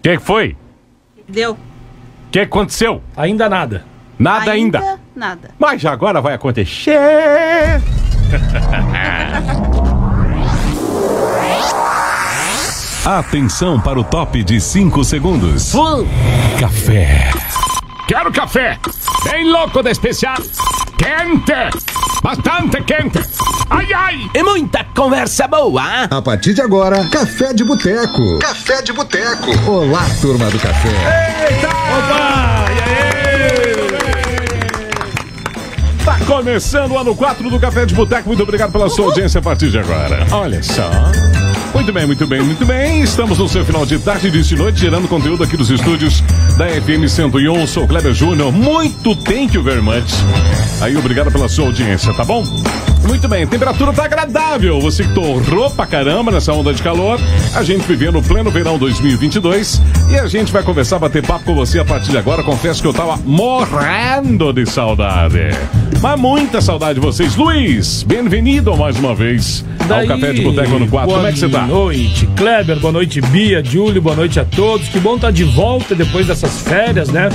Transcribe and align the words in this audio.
O 0.00 0.02
que, 0.02 0.16
que 0.16 0.24
foi? 0.24 0.56
Deu. 1.28 1.52
O 1.52 1.58
que 2.32 2.40
aconteceu? 2.40 3.02
Ainda 3.14 3.50
nada. 3.50 3.84
Nada 4.18 4.50
ainda. 4.50 4.98
Nada. 5.14 5.50
Mas 5.58 5.84
agora 5.84 6.22
vai 6.22 6.32
acontecer. 6.32 6.96
Atenção 13.04 13.78
para 13.78 14.00
o 14.00 14.04
top 14.04 14.42
de 14.42 14.58
5 14.58 15.04
segundos. 15.04 15.74
Café. 16.58 17.30
Quero 18.08 18.32
café. 18.32 18.78
Bem 19.30 19.52
louco 19.52 19.82
de 19.82 19.90
especial. 19.90 20.38
Quente. 20.96 21.52
Bastante 22.22 22.82
quente. 22.82 23.18
Ai, 23.70 23.92
ai. 23.92 24.30
E 24.34 24.42
muita 24.42 24.84
conversa 24.94 25.48
boa. 25.48 25.80
hein? 25.82 26.08
A 26.10 26.20
partir 26.20 26.52
de 26.54 26.60
agora, 26.60 27.04
Café 27.08 27.52
de 27.54 27.64
Boteco. 27.64 28.38
Café 28.38 28.82
de 28.82 28.92
Boteco. 28.92 29.50
Olá, 29.70 30.04
turma 30.20 30.50
do 30.50 30.58
café. 30.58 30.88
Opa! 31.98 32.66
E 32.70 32.80
aí? 32.82 33.70
Tá 36.04 36.18
começando 36.26 36.92
o 36.92 36.98
ano 36.98 37.14
4 37.14 37.48
do 37.48 37.58
Café 37.58 37.86
de 37.86 37.94
Boteco. 37.94 38.28
Muito 38.28 38.42
obrigado 38.42 38.72
pela 38.72 38.88
sua 38.90 39.06
audiência 39.06 39.38
a 39.38 39.42
partir 39.42 39.70
de 39.70 39.78
agora. 39.78 40.26
Olha 40.32 40.62
só. 40.62 40.90
Muito 41.72 41.92
bem, 41.92 42.06
muito 42.06 42.26
bem, 42.26 42.42
muito 42.42 42.66
bem. 42.66 43.00
Estamos 43.02 43.38
no 43.38 43.48
seu 43.48 43.64
final 43.64 43.86
de 43.86 43.98
tarde 43.98 44.30
de 44.30 44.56
noite, 44.56 44.80
gerando 44.80 45.08
conteúdo 45.08 45.44
aqui 45.44 45.56
dos 45.56 45.70
estúdios 45.70 46.22
da 46.58 46.68
FM 46.68 47.08
101. 47.08 47.66
Sou 47.66 47.86
Kleber 47.86 48.12
Júnior. 48.12 48.52
Muito 48.52 49.14
thank 49.14 49.54
you 49.54 49.62
very 49.62 49.80
much. 49.80 50.12
Aí, 50.80 50.96
obrigado 50.96 51.30
pela 51.30 51.48
sua 51.48 51.66
audiência, 51.66 52.12
tá 52.12 52.24
bom? 52.24 52.44
Muito 53.06 53.26
bem, 53.28 53.42
a 53.42 53.46
temperatura 53.46 53.92
tá 53.92 54.04
agradável. 54.04 54.80
Você 54.80 55.04
que 55.04 55.14
torrou 55.14 55.70
pra 55.70 55.86
caramba 55.86 56.30
nessa 56.30 56.52
onda 56.52 56.72
de 56.72 56.82
calor. 56.82 57.18
A 57.54 57.62
gente 57.62 57.82
vivendo 57.82 58.22
pleno 58.22 58.50
verão 58.50 58.78
2022 58.78 59.80
e 60.10 60.16
a 60.16 60.26
gente 60.26 60.52
vai 60.52 60.62
conversar, 60.62 60.98
bater 60.98 61.24
papo 61.26 61.44
com 61.44 61.54
você 61.54 61.78
a 61.78 61.84
partir 61.84 62.10
de 62.10 62.18
agora. 62.18 62.42
Confesso 62.42 62.80
que 62.80 62.86
eu 62.86 62.92
tava 62.92 63.16
morrendo 63.16 64.52
de 64.52 64.66
saudade. 64.66 65.50
Mas 66.00 66.18
muita 66.18 66.60
saudade 66.60 66.94
de 66.94 67.00
vocês. 67.00 67.36
Luiz, 67.36 68.02
bem-vindo 68.02 68.74
mais 68.76 68.98
uma 68.98 69.14
vez 69.14 69.64
ao 69.88 70.06
Café 70.06 70.32
de 70.32 70.40
Boteco 70.42 70.78
no 70.78 70.88
4. 70.88 71.12
Como 71.12 71.26
é 71.26 71.32
que 71.32 71.38
você 71.38 71.48
tá? 71.48 71.58
Boa 71.60 71.68
noite, 71.68 72.26
Kleber. 72.36 72.78
Boa 72.78 72.92
noite, 72.92 73.20
Bia, 73.20 73.62
Júlio. 73.62 74.00
Boa 74.00 74.16
noite 74.16 74.38
a 74.40 74.44
todos. 74.44 74.88
Que 74.88 74.98
bom 75.00 75.16
estar 75.16 75.30
de 75.30 75.44
volta 75.44 75.94
depois 75.94 76.26
dessas 76.26 76.60
férias, 76.62 77.08
né? 77.10 77.28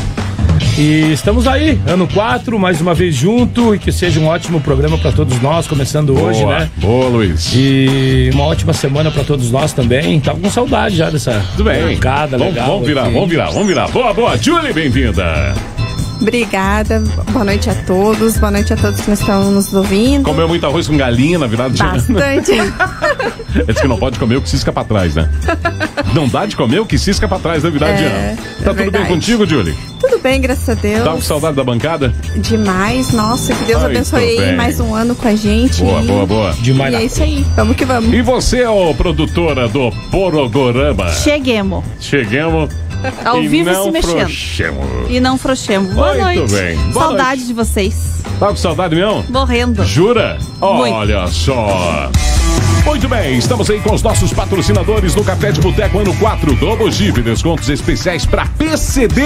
E 0.78 1.12
estamos 1.14 1.48
aí, 1.48 1.80
ano 1.88 2.08
4, 2.08 2.58
mais 2.60 2.82
uma 2.82 2.94
vez 2.94 3.16
junto 3.16 3.74
e 3.74 3.80
que 3.80 3.92
seja 3.92 4.20
um 4.20 4.28
ótimo 4.28 4.60
programa 4.60 4.98
para 4.98 5.12
todos 5.12 5.42
nós, 5.42 5.68
começando 5.68 6.20
hoje, 6.20 6.42
boa, 6.42 6.60
né? 6.60 6.70
Boa, 6.78 7.08
Luiz. 7.10 7.52
E 7.56 8.30
uma 8.34 8.44
ótima 8.46 8.74
semana 8.74 9.10
para 9.10 9.24
todos 9.24 9.50
nós 9.52 9.72
também. 9.74 10.20
Tava 10.20 10.40
com 10.40 10.50
saudade 10.50 10.96
já 10.98 11.10
dessa 11.10 11.44
Tudo 11.56 11.64
bem. 11.66 11.82
bancada 11.96 12.38
Vamos, 12.38 12.54
legal. 12.54 12.68
vamos 12.72 12.88
virar, 12.88 13.04
aqui. 13.04 13.14
vamos 13.14 13.30
virar, 13.30 13.50
vamos 13.52 13.68
virar. 13.68 13.88
Boa, 13.90 14.14
boa. 14.14 14.38
Julie, 14.38 14.74
bem-vinda. 14.74 15.54
Obrigada, 16.22 17.02
boa 17.32 17.44
noite 17.46 17.70
a 17.70 17.76
todos, 17.76 18.38
boa 18.38 18.52
noite 18.52 18.74
a 18.74 18.78
todos 18.78 19.02
que 19.02 19.12
estão 19.12 19.52
nos 19.52 19.74
ouvindo. 19.74 20.24
Comeu 20.24 20.48
muito 20.48 20.66
arroz 20.66 20.88
com 20.88 20.98
galinha 20.98 21.38
na 21.38 21.48
virada 21.48 21.74
de 21.74 21.82
ano. 21.82 21.92
Bastante. 21.92 22.52
É 23.68 23.74
que 23.74 23.88
não 23.88 23.96
pode 23.98 24.20
comer 24.20 24.36
o 24.36 24.42
que 24.42 24.50
cisca 24.50 24.70
pra 24.70 24.84
trás, 24.84 25.16
né? 25.16 25.30
Não 26.14 26.28
dá 26.28 26.46
de 26.46 26.58
comer 26.58 26.82
o 26.82 26.86
que 26.86 26.98
cisca 26.98 27.26
pra 27.26 27.40
trás 27.40 27.64
na 27.64 27.70
virada 27.70 27.94
de 27.94 28.04
É, 28.04 28.08
ano. 28.08 28.18
é 28.18 28.36
Tá 28.36 28.42
tudo 28.66 28.74
bem 28.74 28.84
verdade. 28.90 29.08
contigo, 29.08 29.46
Julie? 29.46 29.74
Tudo 29.98 30.20
bem, 30.20 30.42
graças 30.42 30.68
a 30.68 30.74
Deus. 30.74 31.06
Tá 31.06 31.12
com 31.14 31.22
saudade 31.22 31.56
da 31.56 31.64
bancada? 31.64 32.14
Demais, 32.36 33.14
nossa, 33.14 33.56
que 33.56 33.64
Deus 33.64 33.82
Muito 33.82 33.96
abençoe 33.96 34.24
aí 34.24 34.38
bem. 34.48 34.56
mais 34.58 34.82
um 34.82 34.94
ano 34.94 35.16
com 35.16 35.26
a 35.30 35.36
gente. 35.38 35.82
Boa, 35.82 36.02
E- 36.04 36.06
boa, 36.06 36.26
boa. 36.26 36.54
Demais. 36.60 36.94
E 36.94 36.98
é 36.98 37.04
isso 37.06 37.24
aí, 37.24 37.46
vamos 37.56 37.78
que 37.78 37.86
vamos. 37.86 38.14
E 38.14 38.22
você, 38.22 38.66
ô 38.66 38.94
produtora 38.94 39.70
do 39.70 39.90
Porogorama? 40.12 41.08
Cheguemos. 41.14 41.82
Chegamos. 42.02 42.70
Ao 43.24 43.42
e 43.42 43.48
vivo 43.48 43.74
se 43.74 43.92
mexendo. 43.92 44.18
frouxemos. 44.20 44.86
E 45.10 45.20
não 45.20 45.38
frouxemos. 45.38 45.94
Boa 45.94 46.14
Muito 46.14 46.22
noite. 46.40 46.54
bem. 46.54 46.78
Boa 46.92 47.06
Saudade 47.06 47.28
noite. 47.42 47.46
de 47.48 47.54
vocês. 47.54 47.96
Tá 48.40 48.48
com 48.48 48.56
saudade 48.56 48.96
mesmo? 48.96 49.24
Morrendo. 49.30 49.84
Jura? 49.86 50.38
Muito. 50.60 50.94
Olha 50.94 51.28
só. 51.28 52.10
Muito 52.86 53.10
bem, 53.10 53.36
estamos 53.36 53.68
aí 53.68 53.82
com 53.82 53.96
os 53.96 54.04
nossos 54.04 54.32
patrocinadores 54.32 55.16
no 55.16 55.24
Café 55.24 55.52
de 55.52 55.60
Boteco 55.60 55.98
Ano 55.98 56.16
4, 56.16 56.56
Double 56.56 56.92
Jeep, 56.92 57.20
descontos 57.20 57.68
especiais 57.68 58.28
para 58.28 58.46
PCD 58.46 59.22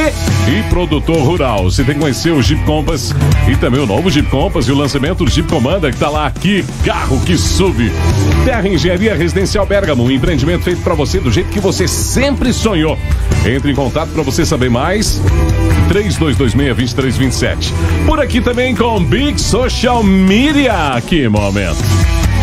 e 0.48 0.64
produtor 0.70 1.18
rural. 1.18 1.66
Você 1.66 1.84
tem 1.84 1.96
que 1.96 2.00
conhecer 2.00 2.32
o 2.32 2.42
Jeep 2.42 2.64
Compass 2.64 3.14
e 3.52 3.58
também 3.58 3.82
o 3.82 3.86
novo 3.86 4.10
Jeep 4.10 4.30
Compass 4.30 4.66
e 4.68 4.72
o 4.72 4.76
lançamento 4.76 5.26
do 5.26 5.30
Jeep 5.30 5.50
Commander 5.50 5.94
que 5.94 6.00
tá 6.00 6.10
lá 6.10 6.26
aqui, 6.26 6.64
carro 6.86 7.20
que 7.26 7.38
sube. 7.38 7.92
Terra 8.46 8.66
Engenharia 8.66 9.14
Residencial 9.14 9.66
Bergamo, 9.66 10.06
um 10.06 10.12
empreendimento 10.12 10.64
feito 10.64 10.82
para 10.82 10.94
você 10.94 11.20
do 11.20 11.30
jeito 11.30 11.50
que 11.50 11.60
você 11.60 11.86
sempre 11.86 12.54
sonhou. 12.54 12.98
Entre 13.46 13.72
em 13.72 13.76
contato 13.76 14.10
para 14.12 14.24
você 14.24 14.46
saber 14.46 14.70
mais. 14.70 15.22
3226-2327. 15.90 17.74
Por 18.06 18.22
aqui 18.22 18.40
também 18.40 18.74
com 18.74 19.04
Big 19.04 19.40
Social 19.40 20.02
Media. 20.02 21.02
Que 21.06 21.28
momento. 21.28 21.84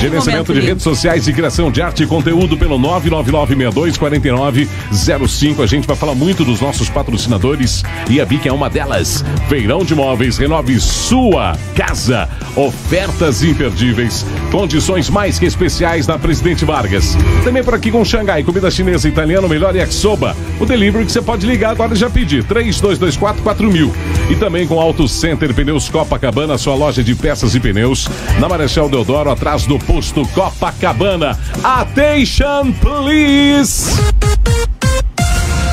Gerenciamento 0.01 0.53
de 0.53 0.61
redes 0.61 0.83
sociais 0.83 1.27
e 1.27 1.33
criação 1.33 1.71
de 1.71 1.81
arte 1.81 2.03
e 2.03 2.07
conteúdo 2.07 2.55
pelo 2.57 2.79
999624905. 2.79 5.63
A 5.63 5.67
gente 5.67 5.87
vai 5.87 5.97
falar 5.97 6.15
muito 6.15 6.45
dos 6.45 6.61
nossos 6.61 6.91
patrocinadores 6.91 7.83
e 8.09 8.21
a 8.21 8.27
Bic 8.27 8.47
é 8.47 8.53
uma 8.53 8.69
delas. 8.69 9.25
Feirão 9.49 9.85
de 9.85 9.95
Móveis, 9.95 10.37
renove 10.37 10.79
sua 10.81 11.57
casa. 11.75 12.29
Ofertas 12.55 13.43
imperdíveis, 13.43 14.27
condições 14.51 15.09
mais 15.09 15.39
que 15.39 15.47
especiais 15.47 16.07
na 16.07 16.19
Presidente 16.19 16.65
Vargas. 16.65 17.17
Também 17.43 17.65
por 17.65 17.75
aqui 17.75 17.91
com 17.91 18.05
Xangai, 18.05 18.43
comida 18.43 18.71
chinesa 18.71 19.09
italiana, 19.09 19.47
o 19.47 19.51
melhor 19.51 19.75
yakisoba. 19.75 20.37
O 20.61 20.67
delivery 20.67 21.07
que 21.07 21.13
você 21.13 21.23
pode 21.23 21.47
ligar 21.47 21.71
agora 21.71 21.95
e 21.95 21.97
já 21.97 22.11
pedir, 22.11 22.45
32244000. 22.45 23.91
E 24.31 24.37
também 24.37 24.67
com 24.67 24.79
Auto 24.79 25.09
Center 25.09 25.55
Pneus 25.55 25.89
Copacabana, 25.89 26.59
sua 26.59 26.75
loja 26.75 27.03
de 27.03 27.15
peças 27.15 27.55
e 27.55 27.61
pneus, 27.61 28.09
na 28.39 28.49
Marechal 28.49 28.89
Deodoro, 28.89 29.31
atrás 29.31 29.67
do 29.67 29.79
posto 29.87 30.27
Copacabana. 30.29 31.39
Attention, 31.63 32.73
please! 32.81 33.91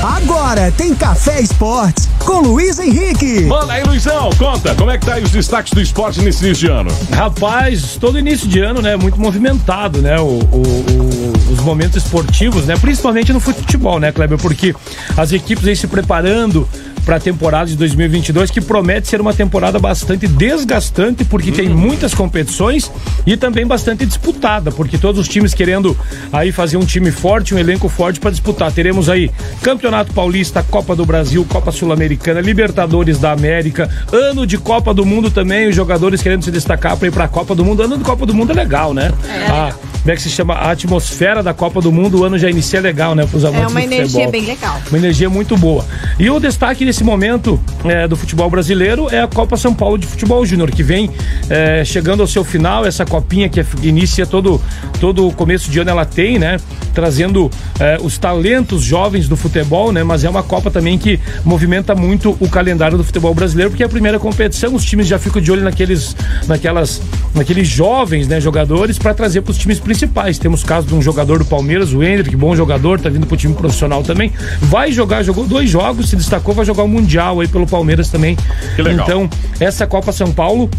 Agora 0.04 0.72
tem 0.72 0.94
Café 0.94 1.40
Esportes 1.42 2.10
com 2.20 2.40
Luiz 2.42 2.78
Henrique. 2.78 3.42
Manda 3.46 3.74
aí, 3.74 3.84
Luizão, 3.84 4.30
conta, 4.38 4.76
como 4.76 4.92
é 4.92 4.98
que 4.98 5.06
tá 5.06 5.14
aí 5.16 5.24
os 5.24 5.32
destaques 5.32 5.72
do 5.74 5.82
esporte 5.82 6.20
nesse 6.22 6.46
início 6.46 6.68
de 6.68 6.72
ano? 6.72 6.92
Rapaz, 7.12 7.98
todo 8.00 8.20
início 8.20 8.48
de 8.48 8.60
ano, 8.60 8.82
né? 8.82 8.96
Muito 8.98 9.20
movimentado, 9.20 10.02
né? 10.02 10.20
O, 10.20 10.24
o- 10.24 10.40
o- 10.62 11.54
os 11.54 11.60
momentos 11.60 11.98
esportivos, 12.04 12.66
né? 12.66 12.76
Principalmente 12.78 13.32
no 13.32 13.40
futebol, 13.40 14.00
né, 14.00 14.12
Kleber? 14.12 14.38
Porque 14.38 14.76
as 15.16 15.32
equipes 15.32 15.66
aí 15.68 15.76
se 15.76 15.88
preparando 15.88 16.68
para 17.06 17.18
a 17.18 17.20
temporada 17.20 17.66
de 17.70 17.76
2022, 17.76 18.50
que 18.50 18.62
promete 18.62 19.08
ser 19.08 19.20
uma 19.20 19.34
temporada 19.34 19.78
bastante 19.80 20.28
desgastante, 20.28 21.26
porque 21.26 21.52
tem 21.52 21.68
muitas 21.70 22.14
competições 22.14 22.92
e 23.26 23.36
também 23.36 23.66
bastante 23.66 24.06
disputada, 24.06 24.72
porque 24.72 24.98
todos 24.98 25.20
os 25.20 25.28
times 25.28 25.54
querendo 25.54 25.98
aí 26.32 26.52
fazer 26.52 26.78
um 26.78 26.86
time 26.86 27.12
forte, 27.12 27.54
um 27.54 27.58
elenco 27.58 27.90
forte 27.90 28.20
para 28.20 28.32
disputar. 28.32 28.72
Teremos 28.72 29.10
aí 29.10 29.30
Campeonato 29.62 30.14
Paulista, 30.14 30.64
Copa 30.64 30.96
do 30.96 31.06
Brasil, 31.06 31.46
Copa 31.50 31.72
Sul-Americana, 31.72 32.40
Libertadores 32.42 33.20
da 33.20 33.32
América, 33.32 33.90
ano 34.12 34.46
de 34.48 34.58
Copa 34.58 34.94
do 34.94 35.06
Mundo 35.06 35.30
também, 35.30 35.68
os 35.68 35.76
jogadores 35.76 36.22
querendo 36.22 36.44
se 36.44 36.52
destacar 36.52 36.96
para 36.98 37.08
ir 37.08 37.12
para 37.12 37.26
a 37.26 37.28
Copa 37.28 37.54
do 37.54 37.66
Mundo. 37.66 37.84
Ano 37.84 37.98
de 37.98 38.04
Copa 38.04 38.26
do 38.26 38.34
Mundo 38.34 38.52
é 38.52 38.56
legal, 38.56 38.94
né? 38.94 39.12
A, 39.50 39.74
como 39.74 40.12
é 40.12 40.16
que 40.16 40.22
se 40.22 40.30
chama? 40.30 40.54
A 40.56 40.72
atmosfera 40.72 41.42
da 41.42 41.54
Copa 41.54 41.82
do 41.82 41.92
Mundo, 41.92 42.20
o 42.20 42.24
ano 42.26 42.38
já 42.38 42.50
inicia 42.50 42.82
legal, 42.82 43.16
né? 43.16 43.26
Para 43.26 43.38
os 43.38 43.44
É 43.44 43.48
amantes 43.48 43.72
uma 43.72 43.80
do 43.80 43.86
energia 43.86 44.06
futebol. 44.26 44.32
bem 44.32 44.46
legal. 44.46 44.82
Uma 44.90 44.98
energia 44.98 45.30
muito 45.30 45.56
boa. 45.58 45.86
E 46.20 46.30
o 46.30 46.40
destaque 46.40 46.84
nesse 46.94 47.04
momento 47.04 47.60
é, 47.86 48.08
do 48.08 48.16
futebol 48.16 48.48
brasileiro 48.52 49.08
é 49.10 49.20
a 49.20 49.28
Copa 49.28 49.58
São 49.58 49.74
Paulo 49.74 49.98
de 49.98 50.06
Futebol 50.06 50.46
Júnior, 50.46 50.70
que 50.70 50.84
vem 50.84 51.10
é, 51.50 51.84
chegando 51.84 52.22
ao 52.22 52.28
seu 52.28 52.44
final, 52.44 52.86
essa 52.86 53.04
copinha 53.04 53.50
que 53.50 53.60
é- 53.60 53.66
inicia 53.82 54.28
todo, 54.28 54.62
todo 55.00 55.32
começo 55.32 55.72
de 55.72 55.80
ano 55.80 55.90
ela 55.90 56.06
tem, 56.06 56.38
né? 56.38 56.58
Trazendo 56.94 57.50
é, 57.80 57.98
os 58.00 58.20
talentos 58.20 58.84
jovens 58.84 59.28
do 59.28 59.36
futebol, 59.36 59.92
né? 59.92 60.04
Mas 60.04 60.24
é 60.24 60.30
uma 60.30 60.44
Copa 60.44 60.70
também 60.70 61.00
que 61.00 61.20
movimenta 61.44 61.96
muito 61.96 62.38
o 62.40 62.48
calendário 62.48 62.96
do 62.96 63.04
futebol 63.04 63.34
brasileiro, 63.34 63.72
porque 63.72 63.82
é 63.82 63.88
a 63.88 63.90
primeira 63.90 64.20
competição, 64.20 64.76
os 64.76 64.86
times 64.86 65.08
já 65.08 65.18
ficam 65.18 65.42
de 65.42 65.52
olho 65.52 65.64
naqueles, 65.64 66.16
naquelas, 66.48 67.02
naqueles 67.34 67.68
jovens, 67.68 68.28
né, 68.28 68.40
jogadores, 68.40 69.00
para 69.00 69.16
trazer 69.16 69.42
para 69.42 69.50
os 69.50 69.58
times 69.58 69.80
principais. 69.80 70.38
Temos 70.38 70.64
caso 70.64 70.86
de 70.86 70.94
um 70.94 71.02
jogador 71.02 71.40
do 71.40 71.46
Palmeiras, 71.46 71.92
o 71.92 72.04
Hendrick, 72.04 72.36
bom 72.36 72.56
jogador, 72.56 73.00
tá 73.00 73.10
vindo 73.10 73.26
pro 73.26 73.36
time 73.36 73.56
profissional 73.56 74.04
também. 74.04 74.32
Vai 74.62 74.92
jogar, 74.92 75.24
jogou 75.24 75.48
dois 75.48 75.72
jogos, 75.72 76.10
se 76.12 76.16
destacou, 76.16 76.54
vai 76.54 76.66
jogar 76.66 76.83
Mundial 76.88 77.40
aí 77.40 77.48
pelo 77.48 77.66
Palmeiras 77.68 78.10
também. 78.10 78.38
Que 78.76 78.82
legal. 78.82 79.06
Então, 79.06 79.30
essa 79.60 79.86
Copa 79.88 80.12
São 80.12 80.32
Paulo. 80.32 80.70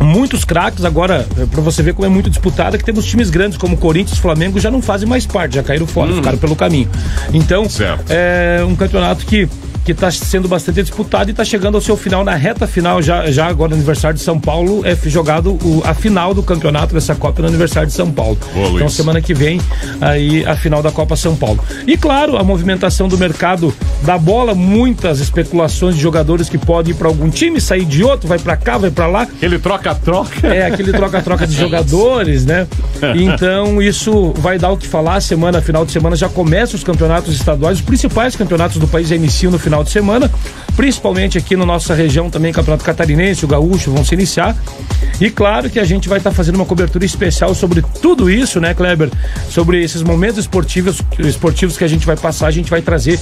Muitos 0.00 0.44
craques 0.44 0.84
agora, 0.84 1.26
para 1.50 1.60
você 1.62 1.80
ver 1.82 1.94
como 1.94 2.04
é 2.04 2.08
muito 2.08 2.28
disputada, 2.28 2.76
que 2.76 2.84
temos 2.84 3.06
times 3.06 3.30
grandes 3.30 3.56
como 3.56 3.76
Corinthians, 3.76 4.18
Flamengo 4.18 4.58
já 4.58 4.70
não 4.70 4.82
fazem 4.82 5.08
mais 5.08 5.24
parte, 5.24 5.54
já 5.54 5.62
caíram 5.62 5.86
fora, 5.86 6.12
ficaram 6.12 6.36
pelo 6.36 6.56
caminho. 6.56 6.88
Então, 7.32 7.68
Certo. 7.70 8.04
é 8.10 8.62
um 8.66 8.74
campeonato 8.74 9.24
que 9.24 9.48
que 9.84 9.92
está 9.92 10.10
sendo 10.10 10.48
bastante 10.48 10.82
disputado 10.82 11.28
e 11.28 11.32
está 11.32 11.44
chegando 11.44 11.74
ao 11.74 11.80
seu 11.80 11.96
final 11.96 12.24
na 12.24 12.34
reta 12.34 12.66
final, 12.66 13.02
já, 13.02 13.30
já 13.30 13.46
agora 13.46 13.70
no 13.70 13.76
aniversário 13.76 14.16
de 14.16 14.22
São 14.22 14.40
Paulo, 14.40 14.82
é 14.84 14.96
jogado 15.08 15.52
o, 15.62 15.82
a 15.84 15.92
final 15.92 16.32
do 16.32 16.42
campeonato 16.42 16.94
dessa 16.94 17.14
Copa 17.14 17.42
no 17.42 17.48
aniversário 17.48 17.86
de 17.86 17.94
São 17.94 18.10
Paulo. 18.10 18.38
Boa, 18.52 18.70
então, 18.70 18.88
semana 18.88 19.20
que 19.20 19.34
vem, 19.34 19.60
aí 20.00 20.44
a 20.46 20.56
final 20.56 20.82
da 20.82 20.90
Copa 20.90 21.16
São 21.16 21.36
Paulo. 21.36 21.62
E 21.86 21.96
claro, 21.96 22.36
a 22.36 22.42
movimentação 22.42 23.08
do 23.08 23.18
mercado 23.18 23.74
da 24.02 24.16
bola, 24.16 24.54
muitas 24.54 25.20
especulações 25.20 25.96
de 25.96 26.00
jogadores 26.00 26.48
que 26.48 26.58
podem 26.58 26.92
ir 26.92 26.96
para 26.96 27.08
algum 27.08 27.28
time, 27.30 27.60
sair 27.60 27.84
de 27.84 28.02
outro, 28.04 28.28
vai 28.28 28.38
para 28.38 28.56
cá, 28.56 28.78
vai 28.78 28.90
para 28.90 29.06
lá. 29.06 29.22
Aquele 29.22 29.58
troca-troca. 29.58 30.46
É, 30.46 30.66
aquele 30.66 30.92
troca-troca 30.92 31.46
de 31.46 31.54
jogadores, 31.54 32.44
né? 32.44 32.66
Então, 33.16 33.82
isso 33.82 34.32
vai 34.38 34.58
dar 34.58 34.70
o 34.70 34.76
que 34.76 34.86
falar. 34.86 35.20
Semana, 35.20 35.60
final 35.60 35.84
de 35.84 35.92
semana, 35.92 36.16
já 36.16 36.28
começa 36.28 36.74
os 36.74 36.82
campeonatos 36.82 37.34
estaduais. 37.34 37.78
Os 37.78 37.84
principais 37.84 38.34
campeonatos 38.34 38.78
do 38.78 38.86
país 38.86 39.08
já 39.08 39.16
iniciam 39.16 39.52
no 39.52 39.58
final 39.58 39.73
de 39.82 39.90
semana. 39.90 40.30
Principalmente 40.76 41.38
aqui 41.38 41.56
na 41.56 41.64
nossa 41.64 41.94
região 41.94 42.28
também, 42.28 42.52
Campeonato 42.52 42.84
Catarinense, 42.84 43.44
o 43.44 43.48
Gaúcho 43.48 43.92
vão 43.92 44.04
se 44.04 44.14
iniciar. 44.14 44.56
E 45.20 45.30
claro 45.30 45.70
que 45.70 45.78
a 45.78 45.84
gente 45.84 46.08
vai 46.08 46.18
estar 46.18 46.32
fazendo 46.32 46.56
uma 46.56 46.64
cobertura 46.64 47.04
especial 47.04 47.54
sobre 47.54 47.82
tudo 48.02 48.28
isso, 48.28 48.60
né, 48.60 48.74
Kleber? 48.74 49.10
Sobre 49.48 49.82
esses 49.82 50.02
momentos 50.02 50.38
esportivos, 50.38 51.00
esportivos 51.18 51.76
que 51.76 51.84
a 51.84 51.88
gente 51.88 52.04
vai 52.04 52.16
passar, 52.16 52.48
a 52.48 52.50
gente 52.50 52.68
vai 52.68 52.82
trazer 52.82 53.20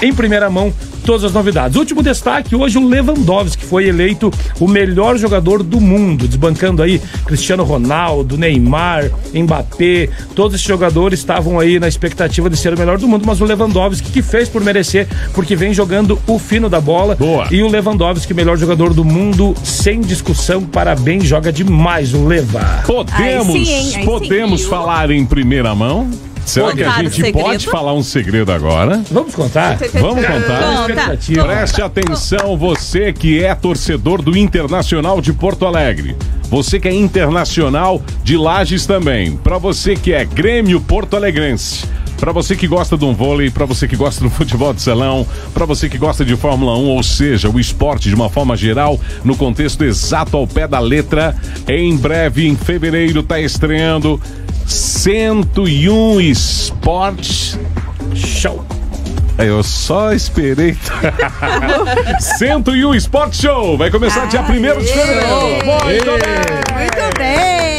em 0.00 0.14
primeira 0.14 0.48
mão 0.48 0.72
todas 1.04 1.24
as 1.24 1.32
novidades. 1.32 1.76
Último 1.76 2.02
destaque, 2.02 2.56
hoje 2.56 2.78
o 2.78 2.88
Lewandowski 2.88 3.64
foi 3.64 3.86
eleito 3.86 4.32
o 4.58 4.66
melhor 4.66 5.18
jogador 5.18 5.62
do 5.62 5.80
mundo, 5.80 6.26
desbancando 6.26 6.82
aí 6.82 7.00
Cristiano 7.26 7.62
Ronaldo, 7.62 8.38
Neymar, 8.38 9.10
Mbappé, 9.34 10.08
todos 10.34 10.54
esses 10.54 10.66
jogadores 10.66 11.18
estavam 11.18 11.60
aí 11.60 11.78
na 11.78 11.86
expectativa 11.86 12.48
de 12.48 12.56
ser 12.56 12.72
o 12.72 12.78
melhor 12.78 12.96
do 12.96 13.06
mundo, 13.06 13.24
mas 13.26 13.40
o 13.42 13.44
Lewandowski 13.44 14.10
que 14.10 14.22
fez 14.22 14.48
por 14.48 14.64
merecer, 14.64 15.06
porque 15.34 15.54
vem 15.54 15.74
jogando 15.74 15.93
o 16.26 16.38
fino 16.38 16.68
da 16.68 16.80
bola. 16.80 17.14
Boa. 17.14 17.46
E 17.50 17.62
o 17.62 17.68
Lewandowski, 17.68 18.34
melhor 18.34 18.56
jogador 18.56 18.92
do 18.92 19.04
mundo, 19.04 19.54
sem 19.62 20.00
discussão, 20.00 20.62
parabéns, 20.62 21.24
joga 21.24 21.52
demais 21.52 22.14
o 22.14 22.26
Leva. 22.26 22.82
Podemos, 22.86 23.68
sim, 23.68 23.98
hein? 23.98 24.04
Podemos 24.04 24.62
sim. 24.62 24.68
falar 24.68 25.10
em 25.10 25.24
primeira 25.24 25.74
mão? 25.74 26.08
Será 26.44 26.72
que 26.72 26.82
a 26.82 26.86
Contar 26.86 27.08
gente 27.08 27.32
pode 27.32 27.66
falar 27.66 27.94
um 27.94 28.02
segredo 28.02 28.52
agora? 28.52 29.02
Vamos 29.10 29.34
contar? 29.34 29.78
Vamos 29.94 30.24
contar? 30.26 30.86
Conta. 30.86 31.44
Preste 31.46 31.82
atenção, 31.82 32.56
você 32.56 33.12
que 33.12 33.42
é 33.42 33.54
torcedor 33.54 34.20
do 34.20 34.36
Internacional 34.36 35.20
de 35.20 35.32
Porto 35.32 35.64
Alegre. 35.64 36.14
Você 36.50 36.78
que 36.78 36.86
é 36.86 36.94
internacional 36.94 38.02
de 38.22 38.36
Lages 38.36 38.86
também. 38.86 39.36
Para 39.36 39.58
você 39.58 39.96
que 39.96 40.12
é 40.12 40.24
Grêmio 40.24 40.80
Porto 40.80 41.16
Alegrense. 41.16 41.86
Para 42.16 42.32
você 42.32 42.56
que 42.56 42.66
gosta 42.66 42.96
de 42.96 43.04
um 43.04 43.12
vôlei, 43.12 43.50
para 43.50 43.66
você 43.66 43.86
que 43.86 43.96
gosta 43.96 44.22
do 44.22 44.30
futebol 44.30 44.72
de 44.72 44.80
salão, 44.82 45.26
para 45.52 45.66
você 45.66 45.88
que 45.88 45.98
gosta 45.98 46.24
de 46.24 46.36
Fórmula 46.36 46.76
1, 46.76 46.88
ou 46.88 47.02
seja, 47.02 47.50
o 47.50 47.60
esporte 47.60 48.08
de 48.08 48.14
uma 48.14 48.30
forma 48.30 48.56
geral, 48.56 48.98
no 49.22 49.36
contexto 49.36 49.84
exato 49.84 50.36
ao 50.36 50.46
pé 50.46 50.66
da 50.66 50.78
letra, 50.78 51.36
em 51.68 51.96
breve, 51.96 52.46
em 52.46 52.56
fevereiro, 52.56 53.22
tá 53.22 53.40
estreando 53.40 54.20
101 54.66 56.20
Esportes 56.20 57.58
Show. 58.14 58.64
eu 59.38 59.62
só 59.62 60.12
esperei. 60.12 60.76
101 62.38 62.94
Sport 62.94 63.34
Show 63.34 63.76
vai 63.76 63.90
começar 63.90 64.26
dia 64.26 64.40
1 64.40 64.44
de 64.44 64.52
fevereiro. 64.52 65.64
Muito 65.64 66.04
bem. 66.04 66.78
Muito 66.78 67.18
bem. 67.18 67.73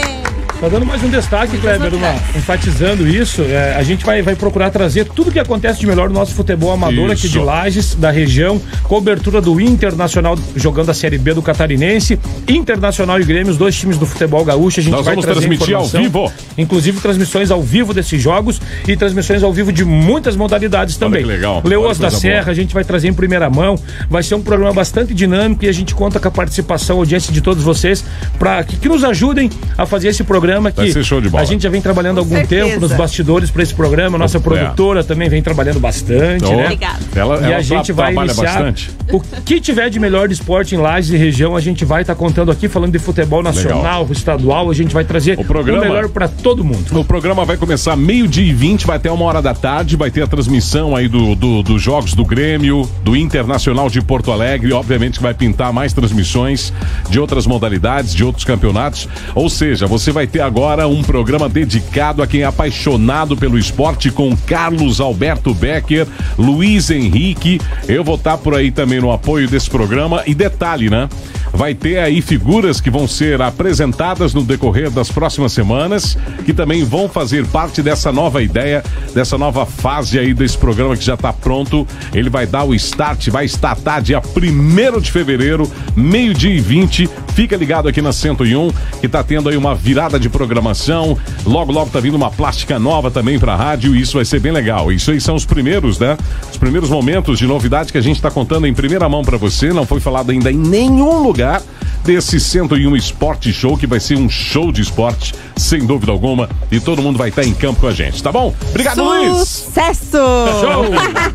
Tá 0.66 0.70
dando 0.70 0.86
mais 0.88 1.04
um 1.04 1.10
destaque, 1.10 1.60
Kleber, 1.60 1.94
uma- 1.94 2.16
enfatizando 2.36 3.08
isso. 3.08 3.44
é, 3.44 3.76
a 3.76 3.84
gente 3.84 4.04
vai, 4.04 4.24
vai 4.24 4.36
procurar 4.36 4.72
trazer 4.72 5.06
tudo 5.06 5.32
que 5.32 5.38
acontece 5.38 5.80
de 5.80 5.86
melhor 5.86 6.10
no 6.10 6.16
nosso 6.16 6.34
futebol 6.34 6.72
amador 6.72 7.12
aqui 7.12 7.28
Isso. 7.28 7.30
de 7.30 7.38
Lages, 7.38 7.94
da 7.94 8.10
região. 8.10 8.60
Cobertura 8.82 9.40
do 9.40 9.62
Internacional 9.62 10.36
jogando 10.56 10.90
a 10.90 10.94
Série 10.96 11.20
B 11.20 11.36
do 11.36 11.42
Catarinense. 11.44 12.20
Internacional 12.48 13.22
e 13.22 13.24
Grêmio, 13.24 13.52
os 13.52 13.58
dois 13.60 13.76
times 13.76 14.00
do 14.00 14.08
futebol 14.08 14.44
gaúcho. 14.44 14.80
A 14.80 14.84
gente 14.84 14.94
Nós 14.94 15.06
vai 15.06 15.14
vamos 15.14 15.26
trazer 15.26 15.42
transmitir 15.42 15.76
ao 15.76 15.86
vivo. 15.86 16.34
Inclusive 16.58 17.00
transmissões 17.00 17.52
ao 17.52 17.62
vivo 17.62 17.94
desses 17.94 18.20
jogos 18.20 18.60
e 18.88 18.98
transmissões 18.98 19.44
ao 19.44 19.54
vivo 19.54 19.72
de 19.72 19.86
muitas 19.86 20.36
modalidades 20.36 20.98
também. 20.98 21.22
que 21.22 21.28
legal. 21.28 21.62
Leoas 21.64 22.00
Olha 22.00 22.10
da 22.10 22.18
Serra, 22.18 22.42
boa. 22.42 22.52
a 22.52 22.56
gente 22.56 22.74
vai 22.74 22.84
trazer 22.84 23.08
em 23.08 23.14
primeira 23.14 23.48
mão. 23.52 23.76
Vai 24.10 24.24
ser 24.24 24.34
um 24.34 24.42
programa 24.42 24.74
bastante 24.74 25.14
dinâmico 25.14 25.64
e 25.64 25.70
a 25.70 25.72
gente 25.72 25.94
conta 25.94 26.20
com 26.20 26.28
a 26.28 26.32
participação, 26.32 26.98
audiência 26.98 27.32
de 27.32 27.40
todos 27.40 27.64
vocês, 27.64 28.04
para 28.40 28.64
que, 28.64 28.78
que 28.78 28.90
nos 28.90 29.04
ajudem 29.04 29.48
a 29.78 29.86
fazer 29.86 30.08
esse 30.08 30.24
programa 30.24 30.55
Vai 30.60 30.72
que 30.72 30.92
ser 30.92 31.04
show 31.04 31.22
de 31.22 31.30
bola. 31.30 31.44
a 31.44 31.46
gente 31.46 31.62
já 31.64 31.70
vem 31.70 31.82
trabalhando 31.82 32.18
há 32.18 32.22
algum 32.22 32.36
certeza. 32.36 32.68
tempo 32.68 32.80
nos 32.82 32.92
bastidores 32.94 33.50
para 33.52 33.64
esse 33.64 33.74
programa. 33.74 34.18
Nossa 34.18 34.38
É. 34.38 34.42
produtora 34.42 35.04
também 35.04 35.30
vem 35.30 35.42
trabalhando 35.42 35.80
bastante, 35.80 36.44
Então, 36.44 36.56
né? 36.56 36.64
Obrigada. 36.66 37.00
Ela, 37.16 37.36
E 37.42 37.44
ela 37.46 37.56
a 37.58 37.62
gente 37.62 37.86
tra- 37.88 37.96
vai 37.96 38.14
trabalha 38.14 38.28
iniciar 38.32 38.46
bastante. 38.54 38.92
o 39.12 39.20
que 39.44 39.60
tiver 39.60 39.90
de 39.90 40.00
melhor 40.00 40.28
de 40.28 40.34
esporte 40.34 40.76
em 40.76 40.78
Lages 40.78 41.12
e 41.12 41.18
região, 41.18 41.56
a 41.56 41.62
gente 41.62 41.84
vai 41.86 42.02
estar 42.02 42.16
contando 42.16 42.52
aqui 42.52 42.68
falando 42.68 42.92
de 42.92 43.00
futebol 43.00 43.42
nacional, 43.44 44.08
estadual, 44.12 44.70
a 44.70 44.74
gente 44.74 44.94
vai 44.94 45.04
trazer 45.04 45.38
O 45.40 45.44
programa- 45.46 45.82
melhor 45.86 46.10
para 46.10 46.28
todo 46.28 46.64
mundo. 46.64 46.98
O 47.00 47.04
programa 47.04 47.46
vai 47.46 47.58
começar 47.58 47.96
meio-dia 47.96 48.44
e 48.46 48.54
20, 48.54 48.86
vai 48.86 48.98
até 48.98 49.12
uma 49.12 49.26
hora 49.26 49.42
da 49.42 49.54
tarde, 49.54 49.96
vai 49.96 50.10
ter 50.12 50.22
a 50.24 50.28
transmissão 50.28 50.96
aí 50.96 51.08
do, 51.08 51.36
do- 51.36 51.64
dos 51.64 51.82
jogos 51.82 52.14
do 52.14 52.26
Grêmio, 52.26 52.90
do 53.04 53.16
Internacional 53.16 53.90
de 53.90 54.02
Porto 54.02 54.32
Alegre, 54.32 54.72
obviamente 54.74 55.18
que 55.18 55.24
vai 55.24 55.34
pintar 55.34 55.72
mais 55.74 55.94
transmissões 55.94 56.74
de 57.10 57.20
outras 57.20 57.46
modalidades, 57.48 58.14
de 58.14 58.24
outros 58.24 58.44
campeonatos. 58.46 59.08
Ou 59.34 59.50
seja, 59.50 59.88
você 59.88 60.12
vai 60.12 60.28
ter 60.28 60.35
agora 60.40 60.88
um 60.88 61.02
programa 61.02 61.48
dedicado 61.48 62.22
a 62.22 62.28
quem 62.28 62.42
é 62.42 62.46
apaixonado 62.46 63.38
pelo 63.38 63.58
esporte 63.58 64.10
com 64.12 64.36
Carlos 64.36 65.00
Alberto 65.00 65.54
Becker, 65.54 66.08
Luiz 66.38 66.90
Henrique. 66.90 67.60
Eu 67.88 68.04
vou 68.04 68.16
estar 68.16 68.38
por 68.38 68.56
aí 68.56 68.72
também 68.72 69.00
no 69.00 69.12
apoio 69.12 69.48
desse 69.48 69.70
programa. 69.70 70.24
E 70.26 70.34
detalhe, 70.34 70.90
né? 70.90 71.08
Vai 71.54 71.74
ter 71.74 72.00
aí 72.00 72.22
figuras 72.22 72.82
que 72.82 72.90
vão 72.90 73.08
ser 73.08 73.42
apresentadas 73.42 74.34
no 74.34 74.44
decorrer 74.44 74.92
das 74.92 75.10
próximas 75.10 75.54
semanas, 75.54 76.18
que 76.46 76.54
também 76.54 76.84
vão 76.84 77.08
fazer 77.08 77.46
parte 77.46 77.82
dessa 77.82 78.12
nova 78.12 78.44
ideia, 78.44 78.84
dessa 79.14 79.38
nova 79.38 79.66
fase 79.66 80.20
aí 80.20 80.34
desse 80.34 80.58
programa 80.58 80.98
que 80.98 81.06
já 81.06 81.14
está 81.14 81.32
pronto. 81.32 81.88
Ele 82.14 82.30
vai 82.30 82.46
dar 82.46 82.66
o 82.66 82.76
start, 82.76 83.30
vai 83.30 83.46
startar 83.46 84.02
dia 84.02 84.20
1 84.20 85.00
de 85.00 85.12
fevereiro, 85.12 85.72
meio-dia 85.96 86.54
e 86.54 86.60
20. 86.60 87.10
Fica 87.36 87.58
ligado 87.58 87.90
aqui 87.90 88.02
na 88.02 88.14
101, 88.14 88.72
que 89.02 89.10
tá 89.10 89.22
tendo 89.22 89.50
aí 89.50 89.58
uma 89.58 89.76
virada 89.76 90.18
de 90.18 90.30
programação. 90.30 91.18
Logo, 91.46 91.70
logo 91.70 91.92
tá 91.92 92.00
vindo 92.00 92.16
uma 92.16 92.32
plástica 92.32 92.80
nova 92.80 93.12
também 93.12 93.38
pra 93.38 93.58
rádio 93.58 93.94
e 93.94 94.00
isso 94.00 94.14
vai 94.14 94.24
ser 94.24 94.40
bem 94.40 94.54
legal. 94.54 94.90
Isso 94.90 95.12
aí 95.12 95.20
são 95.20 95.36
os 95.36 95.46
primeiros, 95.46 96.00
né? 96.00 96.18
Os 96.50 96.56
primeiros 96.56 96.90
momentos 96.90 97.38
de 97.38 97.46
novidade 97.46 97.92
que 97.92 97.98
a 97.98 98.02
gente 98.02 98.22
tá 98.22 98.32
contando 98.32 98.66
em 98.66 98.74
primeira 98.74 99.10
mão 99.10 99.22
pra 99.22 99.36
você. 99.36 99.74
Não 99.74 99.86
foi 99.86 100.00
falado 100.00 100.32
ainda 100.32 100.50
em 100.50 100.58
nenhum 100.58 101.24
lugar 101.24 101.62
desse 102.06 102.40
101 102.40 102.96
Esporte 102.96 103.52
Show, 103.52 103.78
que 103.78 103.86
vai 103.86 104.00
ser 104.00 104.16
um 104.18 104.30
show 104.30 104.72
de 104.72 104.82
esporte, 104.82 105.36
sem 105.58 105.86
dúvida 105.86 106.14
alguma. 106.14 106.50
E 106.72 106.80
todo 106.80 107.02
mundo 107.02 107.18
vai 107.18 107.28
estar 107.28 107.44
em 107.44 107.54
campo 107.54 107.82
com 107.82 107.88
a 107.88 107.94
gente, 107.94 108.24
tá 108.24 108.32
bom? 108.32 108.56
Obrigado, 108.70 109.04
Luiz! 109.04 109.46
Sucesso! 109.46 110.12
Show! 110.12 110.86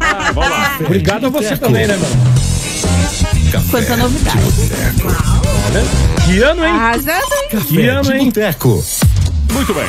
Ah, 0.00 0.32
vamos 0.32 0.50
lá. 0.50 0.78
Obrigado 0.80 1.26
a 1.26 1.28
você 1.28 1.58
também, 1.58 1.86
né, 1.86 1.98
mano? 1.98 2.40
Quanta 3.70 3.96
novidade. 3.96 5.39
Que 6.26 6.42
ano, 6.42 6.64
hein? 6.64 6.70
Arrasando, 6.72 7.34
hein? 7.52 7.60
Que 7.68 7.86
ano, 7.86 8.12
hein? 8.12 8.24
Boteco. 8.26 8.84
Muito 9.52 9.74
bem. 9.74 9.84